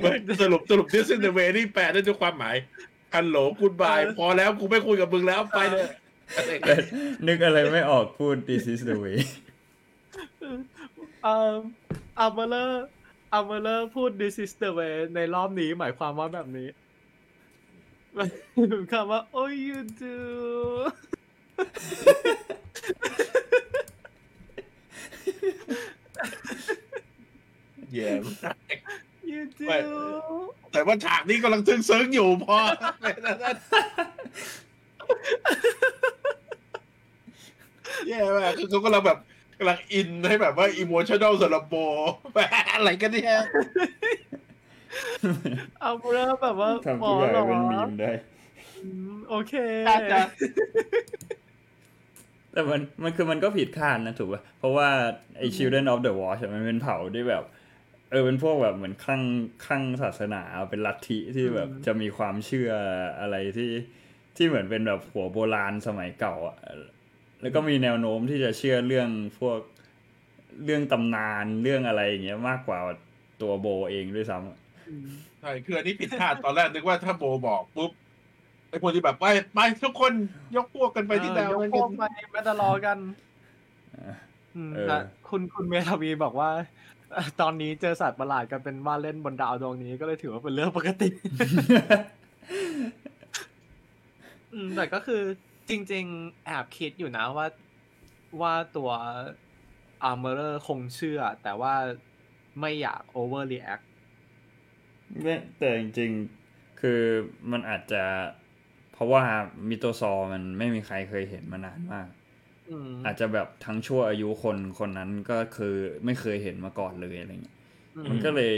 [0.00, 0.12] ไม่
[0.42, 2.56] สรุปสรุป this is the way นี่แปลได้ด้วยความหมาย
[3.14, 5.84] ฮัลโหลกูดบายเออพอแล้วกูไม่คุยกับมึงแล้วไปเลย
[6.66, 6.74] แต่
[7.26, 9.18] นึกอะไรไม่ออกพูด this is the way
[11.26, 11.56] อ่า
[12.18, 16.68] Armorer Armorer พูด this is the way ในรอบนี้หมายความว่าแบบนี้
[18.92, 20.18] คำว่า oh you do
[27.92, 28.10] เย่
[29.30, 29.78] you do ไม่
[30.72, 32.58] แต่ว่าฉากนี้กำลังซึ้งๆอยู่พอ
[38.08, 39.18] แย่มากคือเขากำลังแบบ
[39.58, 41.74] กำลังอินให้แบบว่าอิโมชั่นอลสำหรับโบ
[42.74, 43.40] อะไรกันเนี่ย
[45.82, 48.12] อาร์เมอร์แบบว่าทำหมทุอกอย่างเหรอเป็นมีมได้
[48.82, 49.54] อืมโอเค
[49.88, 50.20] อาจจะ
[52.52, 54.88] แต่มันมันคือมันก็ผิดคาดนะถูกป่ะ เพราะว่า
[55.38, 57.44] ไอ Children of the Watch อะมันเป็นเผ่าที่แบบ
[58.10, 59.22] เออเป็นพวกแบบเหมือนคลั่ง
[59.64, 62.70] คลั่งศาสนาเป็นลัทธิที่แบบจะมีความเชื่อ
[63.20, 63.70] อะไรที่
[64.36, 66.56] ที่เหมือนเป็นแบบหัวโบราณสมัยเก่าอะ
[67.44, 69.08] แล้วก็มีแนวโน้มที่จะเชื่อเรื่อง
[69.40, 69.58] พวก
[70.64, 72.78] เรื่องตำนานเรื่องอะไรอย่างเงี้ยมากกว่า
[73.42, 74.58] ตัวโบเองด้วยซ้ำอะ
[75.40, 77.90] ใช่คืออันนี้ผิดคาดตอนแรกนึกว่าถ้าโบบอกปุ๊บ
[78.70, 80.12] ไอ้คนที่แบบไปไปทุกคน
[80.56, 82.98] ยกพวกกันไปที่ดาวเออยนั้กนพกัวกนไปแมตาลอกัน
[83.96, 84.14] อะ
[84.54, 84.96] อืมเออแต่
[85.28, 86.50] คุณคุณเมทาวีบอกว่า
[87.14, 91.08] เอ่อตอนนี้เจอสัตว์ประหลาดกันเป็นว่าเล่นบนดาวดวงนี้ก็เลยถือว่าเป็นเรื่องปกติ
[94.52, 95.22] อืมแต่ก็คือ
[95.68, 97.46] จริงๆ แอบคิดอยู่นะว่า
[98.40, 98.90] ว่าตัว
[100.10, 101.74] Armorer คงเชื่อ แต่ว่า
[102.60, 103.84] ไม่อยาก overreact
[105.22, 107.00] ไม่แต่จริงๆ คือ
[107.50, 108.04] มันอาจจะ
[108.92, 109.22] เพราะว่า
[109.68, 112.08] มิโตซอร์มันไม่มีใครเคยเห็นมานานมาก
[112.70, 115.74] อืมอาจจะแบบทั้งชั่วอายุคนคนนั้นก็คือ
[116.04, 117.56] ไม่เคยเห็นมาก่อนเลยอะไรเงี้ย
[117.96, 118.52] อืมมันก็เลย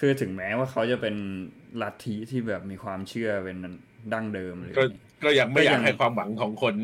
[0.00, 1.16] คือถึงแม้ว่าเขาจะเป็น
[1.82, 3.56] ลัทธิที่แบบมีความเชื่อเป็น
[4.12, 4.74] ดั้งเดิมเลย
[5.22, 6.74] ก็ก็ยังไม่อยากก็ยังให้ความหวังของคน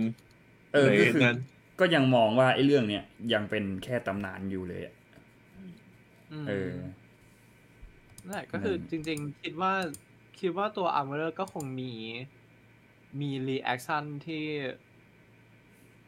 [0.75, 1.39] เออในก็คือนั้น
[1.81, 4.95] ก็ยังมองว่าไอ้เรื่องเนี้ยยังเป็นแค่ตำนานอยู่เลยอะ
[6.43, 6.75] มเออ
[8.25, 9.73] นั่นแหละก็คือนั่นจริง ๆ คิดว่า
[10.41, 11.93] คิดว่าตัว Armorer ก็คงมี
[13.21, 14.45] มี reaction ที่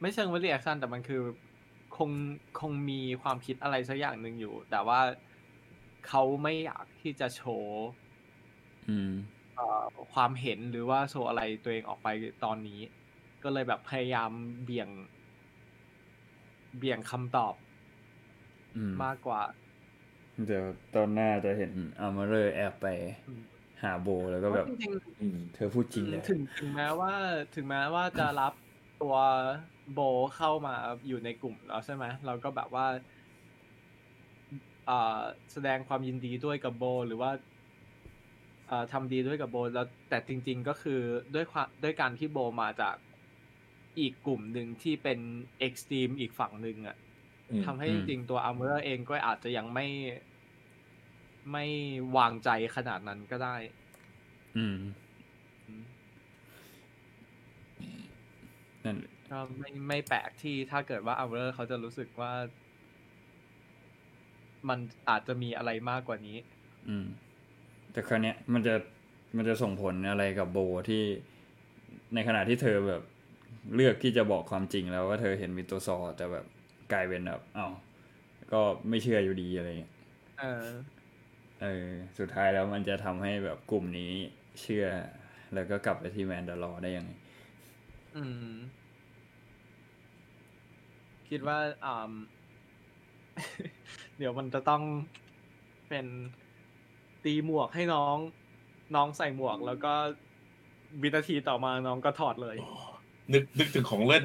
[0.00, 1.22] ไม่เชิงว่า reaction แต่มันคือ
[1.96, 2.10] คง
[2.60, 5.00] คงมีความคิดอะไรสักอย่างหนึ่งอยู่ แต่ว่า
[6.06, 7.88] เขาไม่อยากที่จะโชว์
[8.88, 9.39] อืมเอ่อ
[10.12, 12.08] ความเห็นหรือว่าโชว์อะไรตัวเองออกไป
[12.40, 12.80] ตอนนี้
[13.42, 14.30] ก็เลยแบบพยายาม
[14.62, 14.88] เบี่ยง
[16.76, 17.54] เบี่ยงคำตอบ
[18.74, 19.42] อืมมากกว่า
[20.44, 22.86] เดี๋ยวตอนหน้าจะเห็นอาร์เมอร์แอบไป
[23.26, 23.42] อืม
[23.82, 27.12] หาโบแล้วก็แบบจริงอืมเธอพูดจริงเลยๆถึงถึงแม้ว่า
[27.52, 28.52] ถึงแม้ว่าจะรับ
[28.98, 29.14] ตัว
[29.90, 29.96] โบ
[30.34, 30.72] เข้ามา
[31.06, 32.84] อยู่ในกลุ่มแล้วใช่ไหมเราก็แบบว่า
[34.86, 34.92] อ่า
[35.52, 37.49] แสดงความยินดีด้วยกับโบ หรือว่าอ่า
[38.92, 41.00] ทำดีด้วยกับโบแล้วแต่จริง ๆ ก็คือ
[41.34, 42.96] ด้วยความด้วยการที่โบมาจาก
[43.98, 45.18] อีกกลุ่มหนึ่งที่เป็น
[45.58, 46.96] extreme อีกฝั่งหนึ่งอะ
[47.50, 49.86] อืมทำให้อืมจริงๆตัว Armorer เองก็อาจจะยังไม่
[51.50, 51.64] ไม่
[52.16, 53.56] วางใจขนาดนั้นก็ได้
[54.56, 54.76] อืม
[55.66, 55.84] อืม
[58.84, 62.32] นั่นแหละก็ไม่ไม่แปลกที่ถ้าเกิดว่า Armorer เขาจะรู้สึกว่า
[64.68, 66.36] มันอาจจะมีอะไรมากกว่านี้
[66.88, 67.06] อืม
[67.92, 68.74] แต่คราวเนี้ยมันจะ
[69.36, 70.58] มันจะส่งผลอะไรกับโบ
[70.88, 71.02] ที่
[72.14, 73.02] ในขณะที่เธอแบบ
[73.74, 76.46] เลือกที่จะบอกความจริงแล้วว่าเธอเห็นมิโตซอร์แต่แบบ
[76.92, 77.72] กลายเป็นแบบอ้าว
[78.52, 79.92] ก็ไม่เชื่ออยู่ดีอะไรเงี้ย
[80.40, 80.66] เออ
[81.62, 81.88] เออ
[82.18, 84.12] สุดท้ายแล้วมันจะทำให้แบบกลุ่มนี้
[84.60, 84.86] เชื่อ
[85.54, 87.12] แล้วก็กลับไปที่แมนดาลอร์ได้ยังไง
[88.16, 88.56] อืม
[91.28, 92.12] คิดว่าอ่า
[94.18, 94.82] เดี๋ยวมันจะต้อง
[95.88, 96.06] เป็น
[97.24, 98.16] ตีหมวกให้น้อง
[98.94, 99.92] น้องใส่หมวก แล้วก็
[101.02, 102.56] วินาทีต่อมาน้องก็ถอดเลย
[103.32, 104.24] นึกนึกถึงของเล่น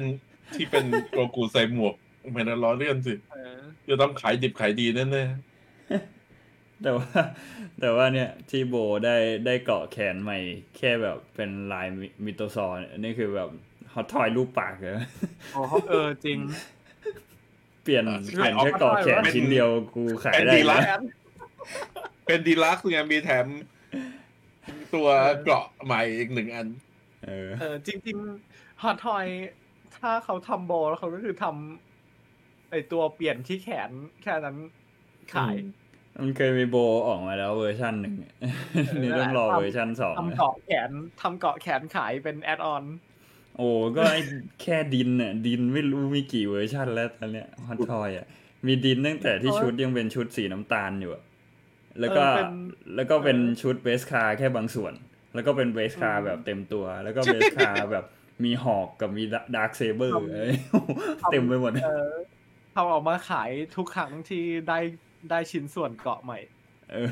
[0.54, 1.94] ที่เป็นโกกูใส่หมวก
[2.32, 3.56] แมนดาลอเรียนสิเออ
[3.88, 5.24] จะต้องขายดิบขายดีแน่
[6.82, 7.10] แต่ว่า
[7.80, 8.74] แต่ว่าเนี่ยที่โบ
[9.04, 9.16] ได้
[9.46, 10.38] ได้เกาะแขนใหม่
[10.76, 13.50] แค่แบบเป็นลายมิมิโตซอร์เนี่ยนี่คือแบบ
[13.92, 14.92] ฮอตทอยรูปปากเลย
[15.54, 16.38] โอ้เออจริง
[17.82, 18.04] เปลี่ยน
[18.34, 21.08] เปลี่ยนแค่เกาะแขนชิ้นเดียวกูขายเป็นได้ดีลักแล้วซ์
[22.26, 23.46] เป็นดีลักซ์ไงมีแถม
[24.94, 25.08] ตัว
[25.42, 26.68] เกราะใหม่อีกหนึ่งอัน
[27.24, 29.24] เออ เออจริงๆฮอตทอย
[29.96, 33.90] ถ้าเขาทำโบแล้วเขาก็คือทำไอตัวเปลี่ยนที่แขน
[34.22, 34.56] แค่นั้น
[35.34, 35.54] ขาย
[36.20, 36.76] มันเคยมีโบ
[37.08, 38.14] ออกมาแล้วเวอร์ชันหนึ่ง
[39.02, 40.90] นี่ต้องรอเวอร์ชันสองทำเกาะแขน
[41.20, 42.84] ทำเกาะแขนขายเป็นแอ on
[43.56, 44.20] โอ้ก็ไอ้
[44.62, 48.26] แค่ดินน่ะดินไม่รู้มีกี่เวอร์ชันแล้วตอนเนี้ย Hot Toys อะ
[48.66, 51.22] มีดินตั้งแต่ที่ชุดยังเป็นชุดสีน้ำตาลอยู่อะ
[52.00, 52.48] แล้วก็เออเป็น
[52.96, 54.92] แล้วก็เป็นเออชุด Beskar แค่บางส่วน
[55.34, 58.04] แล้วก็เป็น Beskar อืมแบบเต็มตัว แล้วก็ Beskar แบบ
[58.44, 59.24] มีหอกกับมี
[59.56, 60.14] Darksaber
[61.20, 62.12] ทำเต็มไปหมดเออ
[62.74, 64.78] ทำออกมาขายทุกครั้งที่ได้
[65.30, 66.38] ได้ชิ้นส่วนเกาะใหม่
[66.90, 67.08] เออ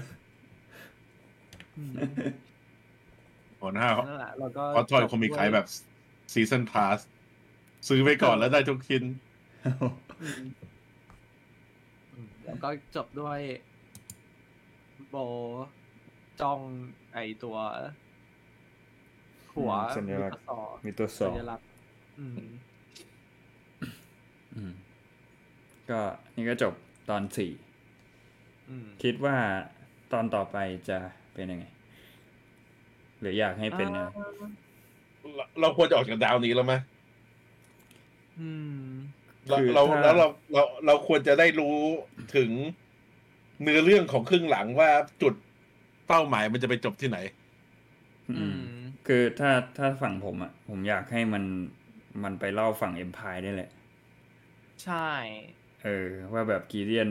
[3.60, 5.66] หัวหน้านั่นแหละแล้วก็เพราะทอยคงมีขายแบบ
[6.32, 6.98] ซีซันพาส
[7.88, 9.02] ซื้อไปก่อนแล้วได้ทุกชิ้น
[10.22, 10.38] อืม
[12.12, 13.38] อืมแล้วก็จบด้วย
[15.10, 15.16] โบ
[16.40, 16.60] จ้อง
[17.12, 17.56] ไอตัว
[19.54, 21.66] หัวสัญลักษณ์มิตรซอมีตัวสสัองญลักษณ์
[22.18, 22.36] อืม
[24.54, 24.72] อืม
[25.90, 26.00] ก็
[26.34, 26.74] นี่ก็จบ
[27.10, 27.52] ตอนสี่
[28.70, 29.36] อืมคิดว่า
[30.12, 30.56] ตอนต่อไป
[30.88, 30.98] จะ
[31.34, 31.64] เป็นยังไง
[33.20, 34.06] หรืออยากให้เป็นยังไง
[35.36, 36.74] เราเราควรจะออกจากดาวนี้แล้วไหม
[38.40, 38.48] อื
[38.86, 38.90] ม
[39.48, 41.76] เราคือเราถ้าแล้วเราเราเราควรจะได้รู้
[42.36, 42.50] ถึง
[43.62, 44.90] เนื้อเรื่องของครึ่งหลังว่า
[45.22, 45.34] จุด
[46.06, 47.18] เป้าหมายมันจะไปจบที่ไหน
[48.28, 48.64] อือืมม
[49.06, 51.44] คือถ้าถ้าฝั่งผมอะ ผมอยากให้มัน
[52.22, 53.70] มันไปเล่าฝั่งเอ็มพายได้แหละ
[54.76, 54.94] ใช่
[55.82, 57.08] เออ ว่าแบบกีเดียน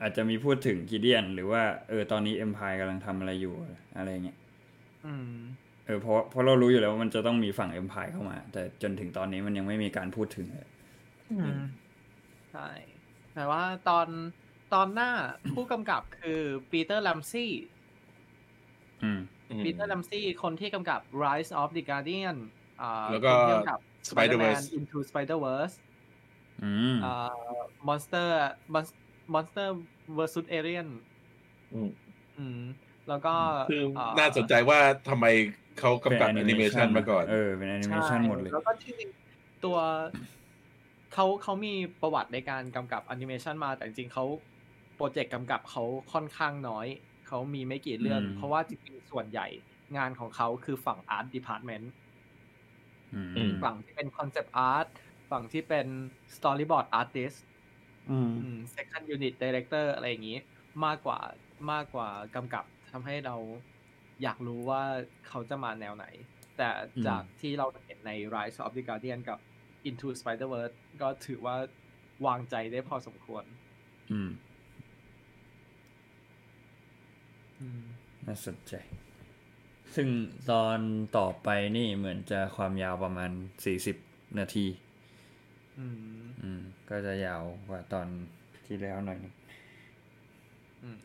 [0.00, 3.54] อาจจะมีพูดถึงกีเดียน หรือว่าเออตอนนี้เอ็มพายกำลังทำอะไรอยู่
[3.96, 4.38] อะไรเงี้ย
[5.04, 5.30] อืม
[5.84, 10.68] เออเพราะเพราะเรารู้อยู่แล้วว่ามันจะต้องมีฝั่งเอ็มพายเข้ามา แต่จนถึงตอนนี้มันยังไม่มีการพูดถึงเลย
[11.30, 11.58] อืม
[12.50, 12.68] ใช่
[13.34, 14.08] แต่ว่าตอน
[14.74, 15.10] ตอนหน้า
[15.54, 16.40] ผู้กำกับคือ
[16.70, 17.52] Peter Ramsey
[19.02, 19.20] อืม
[19.64, 22.36] Peter Ramsey คนที่กำกับ Rise of the Guardian
[22.80, 23.78] อ่าแล้วก็คนที่กำกับ
[24.08, 25.74] Spider-Verse Spider-Man Into Spider-Verse
[26.64, 28.28] อืมอ่า Monster
[28.74, 28.96] Mon-
[29.34, 29.68] Monster
[30.16, 30.88] vs Alien
[31.74, 31.90] อืม
[32.38, 32.60] อืม
[33.08, 33.34] แล้วก็
[33.70, 34.78] คืออ่น่าสนใจว่า
[35.08, 35.26] ทำไม
[35.78, 39.10] เขากำกับป็แอนิเมชันมาก่อน เออ เป็นแอนิเมชันหมดเลย แล้วก็ที่จริง
[39.64, 39.78] ตัว
[41.14, 44.24] เขาเขามีประวัติในการกำกับแอนิเมชันมาแต่จริงๆเขา
[44.96, 46.86] โปรเจกต์กำกับเขาค่อนข้างน้อย
[47.26, 49.46] เขามีไม่กี่เรื่องอืมเพราะว่าจริงๆส่วนใหญ่
[49.96, 51.86] งานของเขาคือฝั่ง Art Department
[53.14, 54.88] อืมอืมฝั่งที่เป็น Concept Art
[55.30, 55.86] ฝั่งที่เป็น
[56.34, 57.38] Storyboard Artist
[58.10, 60.38] อืมอืม Second Unit Director อะไรอย่างนี้
[60.84, 61.18] มากกว่า
[61.72, 63.36] มากกว่ากำกับทำให้เรา
[64.22, 64.82] อยากรู้ว่า
[65.28, 66.06] เขาจะมาแนวไหน
[66.56, 66.68] แต่
[67.06, 69.38] จากที่เราเห็นใน Rise of the Guardian กับ
[69.88, 71.56] Into Spider-Verse ก็ถือว่า
[72.26, 73.44] วางใจได้พอสมควร
[74.10, 74.30] อืม
[74.72, 74.84] อืม
[78.26, 78.74] น่าสนใจ
[79.94, 80.08] ซึ่ง
[80.50, 80.78] ตอน
[81.18, 83.30] ต่อไปนี่เหมือนจะความยาวประมาณ
[83.64, 83.96] สี่สิบ
[84.38, 84.66] นาที
[85.78, 85.96] อืม
[86.42, 86.60] อืม
[86.90, 88.06] ก็จะยาวกว่าตอน
[88.66, 89.34] ที่แล้วหน่อยนึง
[90.82, 90.98] อืม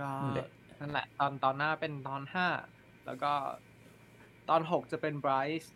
[0.00, 0.48] ก็นั่นแหละ
[0.80, 2.46] นั่นแหละ ตอนตอนหน้าเป็นตอนห้า
[3.06, 3.32] แล้วก็
[4.48, 5.68] ตอนหกจะเป็น Bryce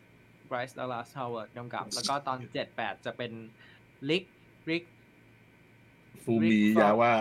[0.51, 3.33] Bryce Dallas Howard กำกับ แล้วก็ตอนเจ็ดแปดจะเป็น
[4.09, 4.25] Rick
[4.71, 4.85] Rick
[6.25, 7.13] ฟูมิยาว่า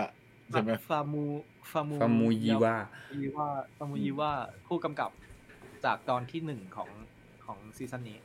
[0.50, 1.24] ใช่ไหมฟามู
[1.70, 2.76] ฟามูฟามูยีวา
[3.16, 4.32] ยีว่าฟามูยีว่า
[4.66, 5.10] ผู้กำกับ
[5.84, 6.90] จากตอนที่หนึ่งของ
[7.44, 8.18] ของซีซั่นนี้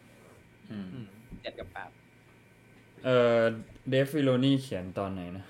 [0.71, 1.07] อืมอืม
[1.41, 1.89] เจ็ดกับแปด
[3.05, 3.39] เออ
[3.89, 5.45] Dave Filoni เขียนตอนไหนนะ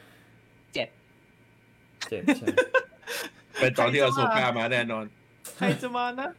[0.74, 0.90] เจ็ด
[2.10, 2.58] เจ็ดใช่ไหม
[3.60, 5.06] เป็นตอนที่ Ahsoka มาแน่นอน
[5.58, 6.30] ใครจะมานะ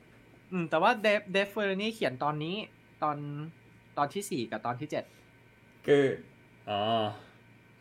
[0.53, 2.57] อืม แต่ว่า Dave Dave Filoni เขียนตอนนี้
[3.03, 3.17] ตอน
[3.99, 5.05] ตอนที่สี่กับตอนที่เจ็ด
[5.87, 6.05] คือ
[6.71, 6.81] อ๋อ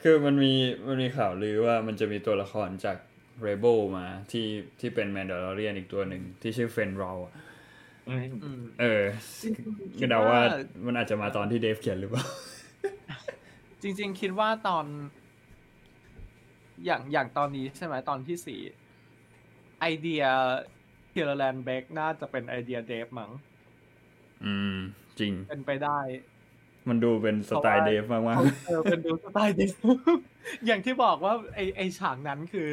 [0.03, 0.53] คือมันมี
[0.87, 2.97] มันมีข่าวลือว่ามันจะมีตัวละครจาก
[3.41, 4.47] Rebels มาที่
[4.79, 7.33] ที่เป็น Mandalorian อีกตัวหนึ่งที่ชื่อ Fenn Rau อะ
[8.07, 8.11] อื
[8.59, 9.03] มเออ
[9.41, 10.39] จริงๆคิก็ดเดาว่าว่า
[10.85, 12.25] มันอาจจะมาตอนที่เดฟเขียนหรือเปล่า
[13.81, 14.85] จริง ๆ คิดว่าตอน
[16.85, 18.61] อย่างอย่างตอนนี้ใช่ไหมตอนที่สี่
[19.79, 20.23] ไอเดีย
[21.13, 23.31] เฮลแลนด์เบกน่าจะเป็นไอเดียเดฟมั้ง
[24.43, 24.75] อืม
[25.19, 25.99] จริง เป็นไปได้
[26.89, 28.37] มันดูเป็นสไตล์เดฟมาก
[28.67, 29.71] เออเป็นดูสไตล์เดฟ
[30.65, 32.67] อย่างที่บอกว่าไอไอฉากนั้นคือ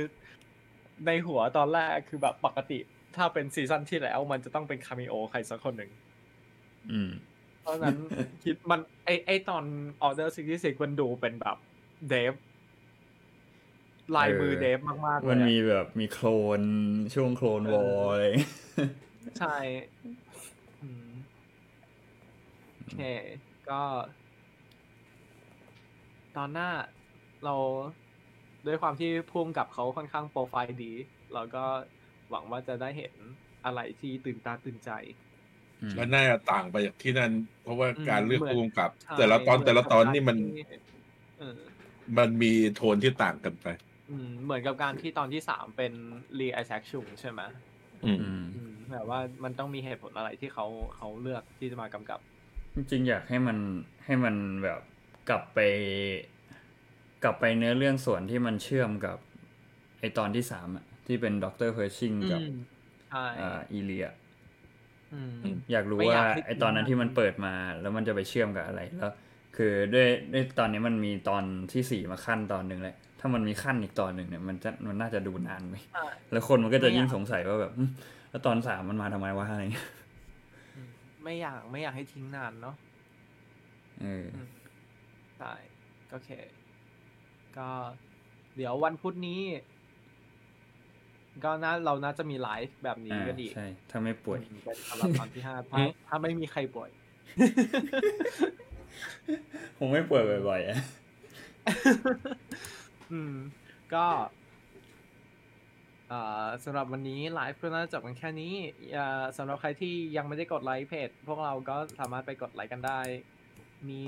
[1.06, 2.78] ในหัวตอนแรกคือแบบปกติ
[3.16, 7.10] ถ้าเป็น season ที่แล้ว มันจะต้องเป็น cameo ใครสักคนหนึ่งๆอืม
[7.62, 7.96] เพราะฉะนั้น
[8.44, 9.64] คิดมันไอไอตอน
[10.02, 11.56] Order Sixty-Six มันดูเป็นแบบ
[12.08, 12.34] Dave
[14.16, 16.26] ลายมือเออ Dave มากๆเลยมันอะมีแบบมีโคล
[16.60, 16.62] น
[17.14, 18.50] ช่วง Clone War อะไรอย่างเงี้ย
[19.38, 19.56] ใช่
[20.82, 21.08] อืม
[22.76, 23.00] โอเค
[23.70, 23.80] ก็
[26.36, 26.68] ตอนหน้า
[27.44, 27.54] เรา
[28.66, 30.92] ด้วยความที่พุ่มกับเขาค่อนข้างโปรไฟล์ดี
[31.34, 31.64] เราก็
[32.30, 33.14] หวังว่าจะได้เห็น
[33.64, 34.90] อะไรที่ตื่นตาตื่นใจ
[35.82, 37.32] อืมและน่าจะต่างไปจากที่นั่น
[37.62, 40.64] เพราะว่าการเลือกเหมือนผู้กำกับใช่แต่ละตอนเหมืแต่ละตอนกับนี่มันการที่
[41.38, 41.58] เออ
[42.18, 43.66] มันมีโทนที่ต่างกันไป
[44.10, 45.92] อืมเหมือนกับการที่ตอนที่สามเป็น
[46.38, 47.40] รีไอแซคชุงใช่ไหม
[48.04, 50.66] อืมอืมอืมแบบว่ามันต้องมีเหตุผลอะไรที่เขา
[50.96, 52.20] เขาเลือกที่จะมากำกับ
[52.78, 53.58] จริงๆอยากให้มัน
[54.04, 54.34] ให้มัน
[54.64, 54.80] แบบ
[55.28, 55.58] กลับไป
[57.24, 59.18] กลับไปเนื้อเรื่องส่วนที่มันเชื่อมกับ
[60.00, 62.56] ไอตอนที่สามอะที่เป็นด็อกเตอร์ Pershing กับอืม
[63.10, 64.08] ใช่อ่า Elia
[65.14, 65.42] อืม
[65.72, 69.12] อยากรู้ว่าไม่อยากให้ไอตอนนั้นที่มันเปิดมา แล้วมันจะไปเชื่อมกับอะไรแล้ว
[69.56, 71.42] คือด้วยด้วยตอนนี้มันมีตอน
[71.72, 77.84] ที่สี่มาคั่นตอนหนึ่งแหละถ้ามันมีคั่นอีกตอนหนึ่งเนี่ย มันจะมันน่าจะดูนานไหมใช่แล้วคนมันก็จะไม่อยากยิ่งสงสัยว่าแบบหึ
[78.30, 79.97] แล้วตอนสามมันมาทำไมวะอะไรเงี้ยอืม
[81.22, 82.76] ไม่อยากไม่อยากให้ทิ้งนานเนาะ
[84.00, 84.26] เออ
[85.38, 85.52] ใช่
[86.10, 86.30] โอเค
[87.56, 87.68] ก็
[88.56, 89.40] เดี๋ยววันพุธนี้
[91.44, 96.90] ก็น่าเราน่าจะมีไลฟ์แบบนี้อ่ากันอีกใช่ถ้าไม่ป่วยอืมเป็นสำหรับตอนที่ห้าถ้าถ้าไม่มีใครป่วย
[99.78, 100.78] คงไม่ป่วยบ่อยๆอะ
[103.12, 103.34] อืม
[103.94, 104.37] ก็กอ่า
[106.64, 108.54] สำหรับวันนี้ไลฟ์ก็น่าจะจบกันแค่นี้
[108.96, 113.00] อ่าสำหรับใครที่ยังไม่ได้กดไลค์เพจ พวกเราก็สามารถไปกดไลค์กันได้
[113.88, 114.02] มี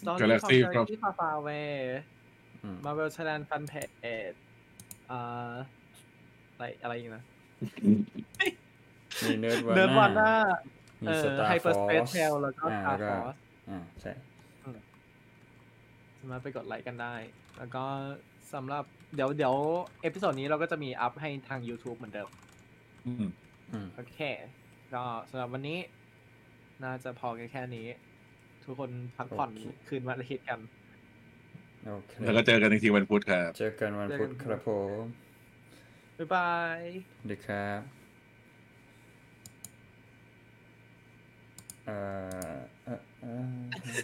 [0.00, 1.72] Story Galaxy of ครับ Galaxy Far Far Away
[2.62, 4.36] อืม Marvel Thailand Fan Page
[5.10, 5.52] อ่า
[6.52, 7.24] อะไรอะไรอีกนะ
[9.22, 10.32] มีเนิร์ดวาเดินวันหน้า
[11.02, 13.38] มีเอสอตาร์ Hyper ฟอ Space ร์ส Trail แล้วก็อ่า Star แล้วก็ Force
[13.70, 14.12] อ่าใช่
[16.18, 17.14] สามารถไปกดไลค์กันได้
[17.58, 17.84] แล้วก็
[18.54, 18.84] สำหรับ
[19.14, 19.54] เดี๋ยวเดี๋ยว
[20.02, 22.28] episode นี้เราก็จะมี up ให้ทาง YouTube เหมือนเดิม
[23.06, 23.26] อืม
[23.72, 24.18] อืม โอเค
[24.94, 25.78] ก็สำหรับวันนี้
[26.84, 27.86] น่าจะพอกันแค่นี้
[28.64, 29.50] ทุกคนพักผ่อน
[29.88, 30.60] คืนวันอาทิตย์กัน
[31.86, 34.70] โอเคแล้วก็เจอกันอีกทีวันพุธครับ เจอกันวันพุธครับผ
[35.00, 35.02] ม
[36.18, 36.80] บ๊ายบาย
[37.18, 37.80] สวัสดีครับ
[41.86, 41.96] เอ่
[42.54, 43.98] อเอ่อเอ่อ